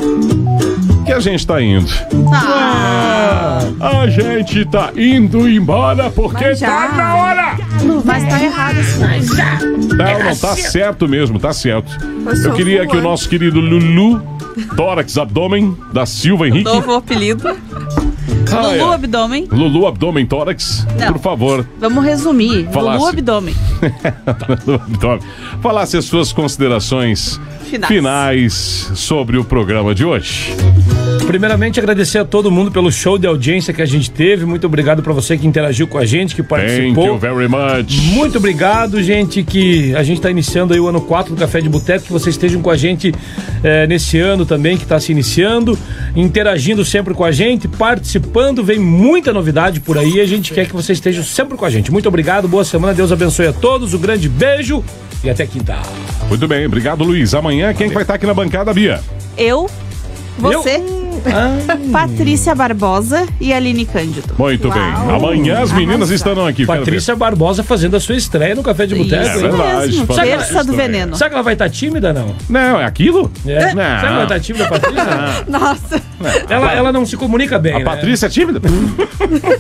que 1.07 1.13
a 1.13 1.21
gente 1.21 1.47
tá 1.47 1.63
indo. 1.63 1.87
Ah, 2.33 3.61
A 3.81 4.07
gente 4.09 4.65
tá 4.67 4.91
indo 4.97 5.49
embora 5.49 6.11
porque 6.11 6.55
tá 6.57 6.93
na 6.95 7.17
hora. 7.17 7.59
Mas 8.05 8.29
tá 8.29 8.43
errado 8.43 8.81
isso. 8.81 9.01
Não, 9.01 10.19
não, 10.25 10.37
tá 10.37 10.57
certo 10.57 11.09
mesmo, 11.09 11.39
tá 11.39 11.53
certo. 11.53 11.97
Eu 12.27 12.37
sou 12.37 12.53
queria 12.53 12.81
que 12.83 12.89
o 12.89 12.91
voando. 12.93 13.03
nosso 13.09 13.29
querido 13.29 13.61
Lulu, 13.61 14.23
tórax 14.77 15.17
abdômen, 15.19 15.77
da 15.93 16.07
Silva 16.07 16.49
Henrique. 16.49 16.65
Novo 16.65 16.95
apelido. 16.95 17.49
Ah, 18.53 18.63
Lulu 18.63 18.91
é. 18.91 18.95
Abdômen. 18.95 19.49
Lulu 19.51 19.87
Abdômen 19.87 20.27
Tórax, 20.27 20.87
Não. 20.99 21.13
por 21.13 21.21
favor. 21.23 21.67
Vamos 21.79 22.05
resumir. 22.05 22.69
Falasse. 22.73 22.99
Lulu 22.99 23.09
Abdômen. 23.09 23.55
Lulu 24.67 24.83
Abdômen. 24.83 25.21
Falasse 25.63 25.97
as 25.97 26.05
suas 26.05 26.33
considerações 26.33 27.41
Finais. 27.69 27.89
finais 27.89 28.91
sobre 28.95 29.37
o 29.39 29.45
programa 29.45 29.95
de 29.95 30.05
hoje. 30.05 30.53
Primeiramente, 31.31 31.79
agradecer 31.79 32.19
a 32.19 32.25
todo 32.25 32.51
mundo 32.51 32.73
pelo 32.73 32.91
show 32.91 33.17
de 33.17 33.25
audiência 33.25 33.73
que 33.73 33.81
a 33.81 33.87
gente 33.87 34.11
teve. 34.11 34.45
Muito 34.45 34.67
obrigado 34.67 35.01
pra 35.01 35.13
você 35.13 35.39
que 35.39 35.47
interagiu 35.47 35.87
com 35.87 35.97
a 35.97 36.05
gente, 36.05 36.35
que 36.35 36.43
Thank 36.43 36.49
participou. 36.49 37.07
you 37.07 37.19
very 37.19 37.47
much. 37.47 38.13
Muito 38.15 38.39
obrigado, 38.39 39.01
gente, 39.01 39.45
que 39.45 39.95
a 39.95 40.03
gente 40.03 40.17
está 40.17 40.29
iniciando 40.29 40.75
aí 40.75 40.81
o 40.81 40.89
ano 40.89 41.01
4 41.01 41.33
do 41.33 41.39
Café 41.39 41.61
de 41.61 41.69
Boteco, 41.69 42.07
que 42.07 42.13
vocês 42.13 42.35
estejam 42.35 42.61
com 42.61 42.69
a 42.69 42.77
gente 42.77 43.15
eh, 43.63 43.87
nesse 43.87 44.19
ano 44.19 44.45
também, 44.45 44.77
que 44.77 44.83
está 44.83 44.99
se 44.99 45.13
iniciando, 45.13 45.79
interagindo 46.17 46.85
sempre 46.85 47.15
com 47.15 47.25
a 47.25 47.31
gente, 47.31 47.69
participando, 47.69 48.65
vem 48.65 48.81
muita 48.81 49.33
novidade 49.33 49.79
por 49.79 49.97
aí, 49.97 50.21
a 50.21 50.27
gente 50.27 50.53
quer 50.53 50.67
que 50.67 50.73
vocês 50.73 50.99
estejam 50.99 51.23
sempre 51.23 51.57
com 51.57 51.65
a 51.65 51.71
gente. 51.71 51.93
Muito 51.93 52.09
obrigado, 52.09 52.49
boa 52.49 52.65
semana, 52.65 52.93
Deus 52.93 53.13
abençoe 53.13 53.47
a 53.47 53.53
todos, 53.53 53.95
um 53.95 53.99
grande 54.01 54.29
beijo 54.29 54.83
e 55.23 55.31
até 55.31 55.47
quinta. 55.47 55.77
Muito 56.29 56.49
bem, 56.49 56.67
obrigado, 56.67 57.05
Luiz. 57.05 57.35
Amanhã, 57.35 57.73
quem 57.73 57.87
que 57.87 57.95
vai 57.95 58.03
estar 58.03 58.15
aqui 58.15 58.27
na 58.27 58.35
bancada, 58.35 58.75
Bia? 58.75 59.01
Eu, 59.39 59.71
você, 60.41 60.83
Ah, 61.27 61.77
Patrícia 61.93 62.55
Barbosa 62.55 63.27
e 63.41 63.53
Aline 63.53 63.85
Cândido. 63.85 64.35
Muito 64.39 64.69
Uau. 64.69 64.79
bem. 64.79 65.15
Amanhã 65.15 65.61
as 65.61 65.71
meninas 65.73 66.11
estarão 66.11 66.47
aqui. 66.47 66.65
Patrícia 66.65 67.15
Barbosa 67.15 67.63
fazendo 67.63 67.97
a 67.97 68.01
sua 68.01 68.17
estreia 68.17 68.55
no 68.55 68.63
Café 68.63 68.87
de 68.87 68.95
Boteco. 68.95 69.23
É 69.23 69.37
verdade, 69.39 70.07
Terça 70.07 70.65
do 70.65 70.73
veneno. 70.73 71.15
Será 71.17 71.29
que 71.29 71.35
ela 71.35 71.43
vai 71.43 71.53
estar 71.53 71.69
tímida, 71.69 72.13
não? 72.13 72.35
Não, 72.49 72.81
é 72.81 72.85
aquilo? 72.87 73.31
É. 73.47 73.67
Não. 73.67 73.83
Será 73.83 74.01
que 74.01 74.07
ela 74.07 74.15
vai 74.17 74.23
estar 74.25 74.41
tímida, 74.41 74.67
Patrícia? 74.69 75.05
Nossa. 75.47 76.10
Ela, 76.49 76.73
ela 76.73 76.93
não 76.93 77.07
se 77.07 77.17
comunica 77.17 77.59
bem, 77.59 77.75
A 77.75 77.79
né? 77.79 77.85
Patrícia 77.85 78.27
é 78.27 78.29
tímida? 78.29 78.61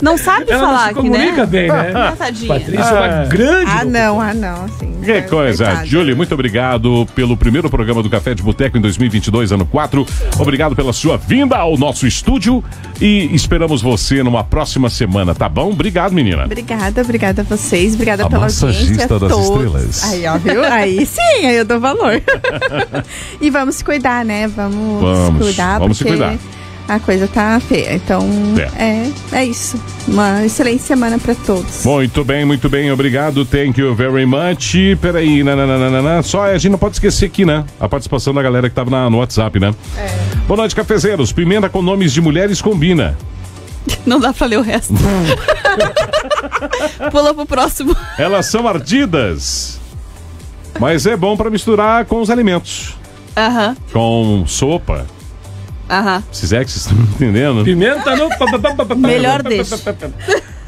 Não 0.02 0.16
sabe 0.18 0.46
Ela 0.50 0.58
não 0.62 0.66
falar 0.68 0.78
se 0.78 0.84
aqui, 0.86 0.94
comunica 0.94 1.36
né? 1.36 1.46
bem, 1.46 1.68
né? 1.68 1.92
Ah, 1.94 2.12
Tadinha. 2.16 2.48
Patrícia 2.48 2.82
é 2.82 2.92
uma 2.92 3.06
Ah. 3.22 3.24
grande. 3.26 3.70
Ah, 3.70 3.84
não, 3.84 4.20
ah, 4.20 4.34
não. 4.34 4.64
Assim, 4.64 4.92
Que 5.02 5.12
é 5.12 5.22
coisa. 5.22 5.64
verdade. 5.64 5.90
Julie, 5.90 6.14
muito 6.14 6.32
obrigado 6.34 7.06
pelo 7.14 7.36
primeiro 7.36 7.68
programa 7.70 8.02
do 8.02 8.08
Café 8.10 8.34
de 8.34 8.42
Boteco 8.42 8.76
em 8.78 8.80
2022, 8.80 9.52
ano 9.52 9.66
4. 9.66 10.04
Obrigado 10.38 10.74
pela 10.74 10.92
sua 10.92 11.16
vinda 11.16 11.56
ao 11.56 11.76
nosso 11.78 12.06
estúdio 12.06 12.64
e 13.00 13.28
esperamos 13.34 13.80
você 13.82 14.22
numa 14.22 14.42
próxima 14.42 14.88
semana, 14.90 15.34
tá 15.34 15.48
bom? 15.48 15.70
Obrigado, 15.70 16.12
menina. 16.12 16.44
Obrigada, 16.46 17.02
obrigada 17.02 17.42
a 17.42 17.44
vocês, 17.44 17.94
obrigada 17.94 18.24
A 18.24 18.28
pela 18.28 18.40
massagista 18.42 19.02
audiência. 19.04 19.16
a 19.16 19.18
das 19.18 19.30
todos. 19.30 19.48
estrelas. 19.64 20.04
Aí, 20.12 20.26
ó, 20.26 20.38
viu? 20.38 20.64
Aí 20.64 21.06
sim, 21.06 21.46
aí 21.46 21.56
eu 21.56 21.64
dou 21.64 21.78
valor. 21.78 22.20
e 23.40 23.50
vamos 23.50 23.76
se 23.76 23.84
cuidar, 23.84 24.24
né? 24.24 24.48
Vamos, 24.48 25.00
Vamos, 25.02 25.38
se 25.38 25.44
cuidar, 25.44 25.78
vamos 25.78 25.98
se 25.98 26.04
porque 26.04 26.16
cuidar. 26.18 26.36
A 26.94 27.00
coisa 27.00 27.28
tá 27.28 27.60
feia. 27.60 27.94
Então, 27.94 28.26
é, 28.76 29.06
é 29.32 29.44
isso. 29.44 29.80
Uma 30.08 30.44
excelente 30.44 30.82
semana 30.82 31.18
pra 31.18 31.34
todos. 31.34 31.84
Muito 31.84 32.24
bem, 32.24 32.44
muito 32.44 32.68
bem, 32.68 32.90
obrigado, 32.90 33.44
thank 33.44 33.80
you 33.80 33.94
very 33.94 34.26
much. 34.26 34.74
Peraí, 35.00 35.42
nananana, 35.44 36.22
só 36.22 36.44
a 36.44 36.58
gente 36.58 36.72
não 36.72 36.78
pode 36.78 36.96
esquecer 36.96 37.26
aqui, 37.26 37.44
né? 37.44 37.64
A 37.78 37.88
participação 37.88 38.34
da 38.34 38.42
galera 38.42 38.68
que 38.68 38.74
tava 38.74 38.90
na- 38.90 39.08
no 39.08 39.18
WhatsApp, 39.18 39.58
né? 39.60 39.74
Boa 40.46 40.58
noite, 40.58 40.74
cafezeiros. 40.74 41.32
Pimenta 41.32 41.68
com 41.68 41.80
nomes 41.82 42.12
de 42.12 42.20
mulheres 42.20 42.60
combina. 42.60 43.16
Não 44.04 44.20
dá 44.20 44.32
pra 44.32 44.46
ler 44.46 44.58
o 44.58 44.62
resto. 44.62 44.92
Pula 47.10 47.32
pro 47.34 47.46
próximo. 47.46 47.96
Elas 48.18 48.46
são 48.46 48.66
ardidas, 48.68 49.80
mas 50.78 51.06
é 51.06 51.16
bom 51.16 51.36
pra 51.36 51.50
misturar 51.50 52.04
com 52.04 52.20
os 52.20 52.30
alimentos. 52.30 52.94
Aham, 53.36 53.76
Com 53.92 54.44
sopa. 54.46 55.06
Aham. 55.90 56.22
Se 56.32 56.44
é 56.56 56.64
que 56.64 56.70
vocês 56.70 56.86
estão 56.86 56.98
entendendo. 57.02 57.64
Pimenta 57.64 58.14
no. 58.16 58.28
Melhor 58.96 59.42
deixa. 59.42 59.76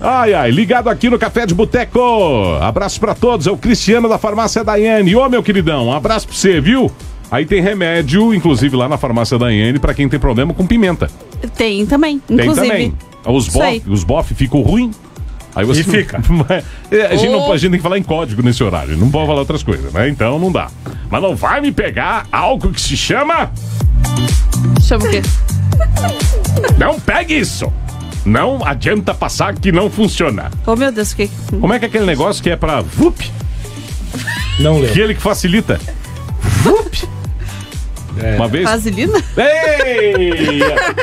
Ai, 0.00 0.34
ai, 0.34 0.50
ligado 0.50 0.88
aqui 0.90 1.08
no 1.08 1.18
Café 1.18 1.46
de 1.46 1.54
Boteco. 1.54 2.00
Abraço 2.60 2.98
pra 2.98 3.14
todos, 3.14 3.46
é 3.46 3.50
o 3.50 3.56
Cristiano 3.56 4.08
da 4.08 4.18
Farmácia 4.18 4.64
Daiane. 4.64 5.14
Ô, 5.14 5.28
meu 5.28 5.42
queridão, 5.42 5.86
um 5.86 5.92
abraço 5.92 6.26
pra 6.26 6.36
você, 6.36 6.60
viu? 6.60 6.90
Aí 7.30 7.46
tem 7.46 7.62
remédio, 7.62 8.34
inclusive 8.34 8.76
lá 8.76 8.88
na 8.88 8.98
Farmácia 8.98 9.38
Daiane, 9.38 9.78
pra 9.78 9.94
quem 9.94 10.08
tem 10.08 10.18
problema 10.18 10.52
com 10.52 10.66
pimenta. 10.66 11.08
Tem 11.56 11.86
também, 11.86 12.18
Tem 12.18 12.36
inclusive. 12.36 12.66
também. 12.66 12.94
Os 13.24 13.48
bof, 13.48 13.82
os 13.88 14.04
bof 14.04 14.34
ficam 14.34 14.60
ruim. 14.60 14.90
Aí 15.54 15.64
você 15.64 15.80
E 15.80 15.84
fica. 15.84 16.20
É, 16.90 17.06
a, 17.06 17.14
gente 17.16 17.30
não, 17.30 17.50
a 17.50 17.56
gente 17.56 17.70
tem 17.70 17.78
que 17.78 17.82
falar 17.82 17.96
em 17.96 18.02
código 18.02 18.42
nesse 18.42 18.62
horário, 18.62 18.96
não 18.98 19.10
pode 19.10 19.26
falar 19.26 19.38
outras 19.40 19.62
coisas, 19.62 19.92
né? 19.92 20.08
Então 20.08 20.38
não 20.38 20.50
dá. 20.52 20.68
Mas 21.10 21.22
não 21.22 21.34
vai 21.34 21.60
me 21.60 21.70
pegar 21.72 22.26
algo 22.30 22.70
que 22.70 22.80
se 22.80 22.96
chama 22.96 23.50
Chama 24.80 25.04
o 25.06 25.10
quê? 25.10 25.22
Não 26.78 26.98
pegue 27.00 27.38
isso! 27.38 27.72
Não 28.24 28.64
adianta 28.64 29.12
passar 29.12 29.52
que 29.54 29.72
não 29.72 29.90
funciona. 29.90 30.50
Oh, 30.66 30.76
meu 30.76 30.92
Deus, 30.92 31.12
que. 31.12 31.28
Como 31.50 31.72
é 31.72 31.78
que 31.78 31.86
é 31.86 31.88
aquele 31.88 32.04
negócio 32.06 32.40
que 32.42 32.50
é 32.50 32.56
pra 32.56 32.80
VUP? 32.80 33.30
Não 34.60 34.74
lembro. 34.74 34.90
Aquele 34.90 35.14
que 35.14 35.20
facilita. 35.20 35.80
VUP! 36.62 37.08
É. 38.22 38.36
Uma 38.36 38.46
vez. 38.46 38.64
Vaselina? 38.64 39.18
Ei! 39.36 40.60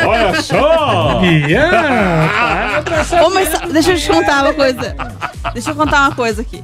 Olha 0.07 0.41
só! 0.41 1.21
Ian, 1.23 2.29
Ô, 3.25 3.29
mas 3.31 3.49
só- 3.49 3.67
deixa 3.67 3.91
eu 3.93 3.97
te 3.97 4.07
contar 4.07 4.43
uma 4.43 4.53
coisa. 4.53 4.95
Deixa 5.53 5.71
eu 5.71 5.75
contar 5.75 6.01
uma 6.07 6.15
coisa 6.15 6.41
aqui. 6.41 6.63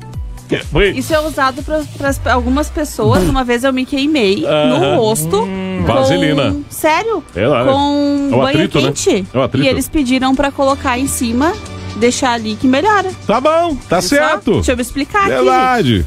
Isso 0.95 1.13
é 1.13 1.19
usado 1.19 1.63
para 1.63 2.33
algumas 2.33 2.69
pessoas. 2.69 3.23
Uma 3.23 3.43
vez 3.43 3.63
eu 3.63 3.73
me 3.73 3.85
queimei 3.85 4.45
Aham. 4.45 4.67
no 4.67 4.95
rosto. 4.97 5.47
Vaselina. 5.93 6.51
Com, 6.51 6.63
sério? 6.69 7.23
É 7.35 7.47
lá, 7.47 7.63
né? 7.63 7.71
com 7.71 8.29
É 8.31 8.35
o 8.35 8.41
atrito, 8.43 8.81
né? 8.81 8.87
quente. 8.87 9.25
É 9.33 9.37
o 9.37 9.41
atrito. 9.41 9.65
E 9.65 9.69
eles 9.69 9.87
pediram 9.87 10.35
pra 10.35 10.51
colocar 10.51 10.97
em 10.97 11.07
cima, 11.07 11.53
deixar 11.97 12.31
ali 12.33 12.55
que 12.55 12.67
melhora. 12.67 13.09
Tá 13.27 13.39
bom, 13.39 13.75
tá 13.89 13.99
Viu 13.99 14.09
só? 14.09 14.15
certo. 14.15 14.53
Deixa 14.55 14.71
eu 14.71 14.75
me 14.75 14.81
explicar 14.81 15.21
aqui. 15.21 15.29
Verdade. 15.29 16.05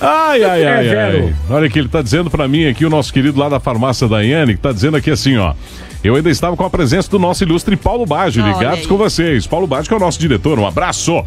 Ai, 0.00 0.44
ai, 0.44 0.62
É, 0.62 0.68
ai, 0.68 0.88
ai. 0.88 1.10
Vero. 1.12 1.36
Olha 1.48 1.70
que 1.70 1.78
ele 1.78 1.88
tá 1.88 2.02
dizendo 2.02 2.30
pra 2.30 2.46
mim 2.46 2.66
aqui, 2.66 2.84
o 2.84 2.90
nosso 2.90 3.10
querido 3.12 3.38
lá 3.40 3.48
da 3.48 3.58
farmácia 3.58 4.06
Daiane, 4.06 4.54
que 4.54 4.60
tá 4.60 4.70
dizendo 4.72 4.96
aqui 4.96 5.10
assim, 5.10 5.36
ó. 5.38 5.54
Eu 6.06 6.14
ainda 6.14 6.30
estava 6.30 6.56
com 6.56 6.64
a 6.64 6.70
presença 6.70 7.10
do 7.10 7.18
nosso 7.18 7.42
ilustre 7.42 7.74
Paulo 7.74 8.06
Baggio, 8.06 8.46
ligados 8.46 8.86
com 8.86 8.96
vocês. 8.96 9.44
Paulo 9.44 9.66
Baggio, 9.66 9.88
que 9.88 9.94
é 9.94 9.96
o 9.96 10.00
nosso 10.00 10.20
diretor, 10.20 10.56
um 10.56 10.64
abraço. 10.64 11.24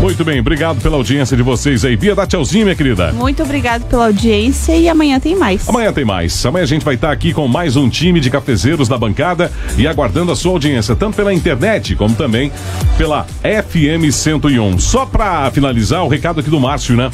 Muito 0.00 0.24
bem, 0.24 0.40
obrigado 0.40 0.80
pela 0.80 0.96
audiência 0.96 1.36
de 1.36 1.42
vocês 1.42 1.84
aí. 1.84 1.94
Bia, 1.94 2.14
dá 2.14 2.26
tchauzinho, 2.26 2.64
minha 2.64 2.74
querida. 2.74 3.12
Muito 3.12 3.42
obrigado 3.42 3.84
pela 3.84 4.06
audiência 4.06 4.74
e 4.74 4.88
amanhã 4.88 5.20
tem 5.20 5.36
mais. 5.36 5.68
Amanhã 5.68 5.92
tem 5.92 6.06
mais. 6.06 6.46
Amanhã 6.46 6.62
a 6.62 6.66
gente 6.66 6.86
vai 6.86 6.94
estar 6.94 7.12
aqui 7.12 7.34
com 7.34 7.46
mais 7.46 7.76
um 7.76 7.86
time 7.86 8.18
de 8.18 8.30
cafezeiros 8.30 8.88
da 8.88 8.96
bancada 8.96 9.52
e 9.76 9.86
aguardando 9.86 10.32
a 10.32 10.36
sua 10.36 10.52
audiência, 10.52 10.96
tanto 10.96 11.16
pela 11.16 11.32
internet 11.32 11.94
como 11.94 12.14
também 12.14 12.50
pela 12.96 13.26
FM 13.42 14.10
101. 14.10 14.78
Só 14.78 15.04
pra 15.04 15.50
finalizar, 15.50 16.02
o 16.02 16.08
recado 16.08 16.40
aqui 16.40 16.48
do 16.48 16.58
Márcio, 16.58 16.96
né? 16.96 17.10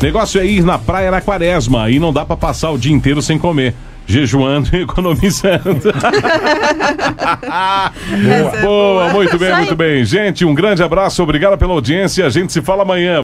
Negócio 0.00 0.40
é 0.40 0.46
ir 0.46 0.64
na 0.64 0.78
praia 0.78 1.10
na 1.10 1.20
quaresma 1.20 1.90
e 1.90 1.98
não 1.98 2.10
dá 2.10 2.24
pra 2.24 2.38
passar 2.38 2.70
o 2.70 2.78
dia 2.78 2.92
inteiro 2.92 3.20
sem 3.20 3.38
comer. 3.38 3.74
Jejuando 4.06 4.68
e 4.74 4.82
economizando. 4.82 5.92
Boa, 8.60 9.08
muito 9.10 9.38
bem, 9.38 9.54
muito 9.56 9.76
bem. 9.76 10.04
Gente, 10.04 10.44
um 10.44 10.54
grande 10.54 10.82
abraço, 10.82 11.22
obrigado 11.22 11.56
pela 11.56 11.72
audiência. 11.72 12.26
A 12.26 12.30
gente 12.30 12.52
se 12.52 12.60
fala 12.60 12.82
amanhã. 12.82 13.22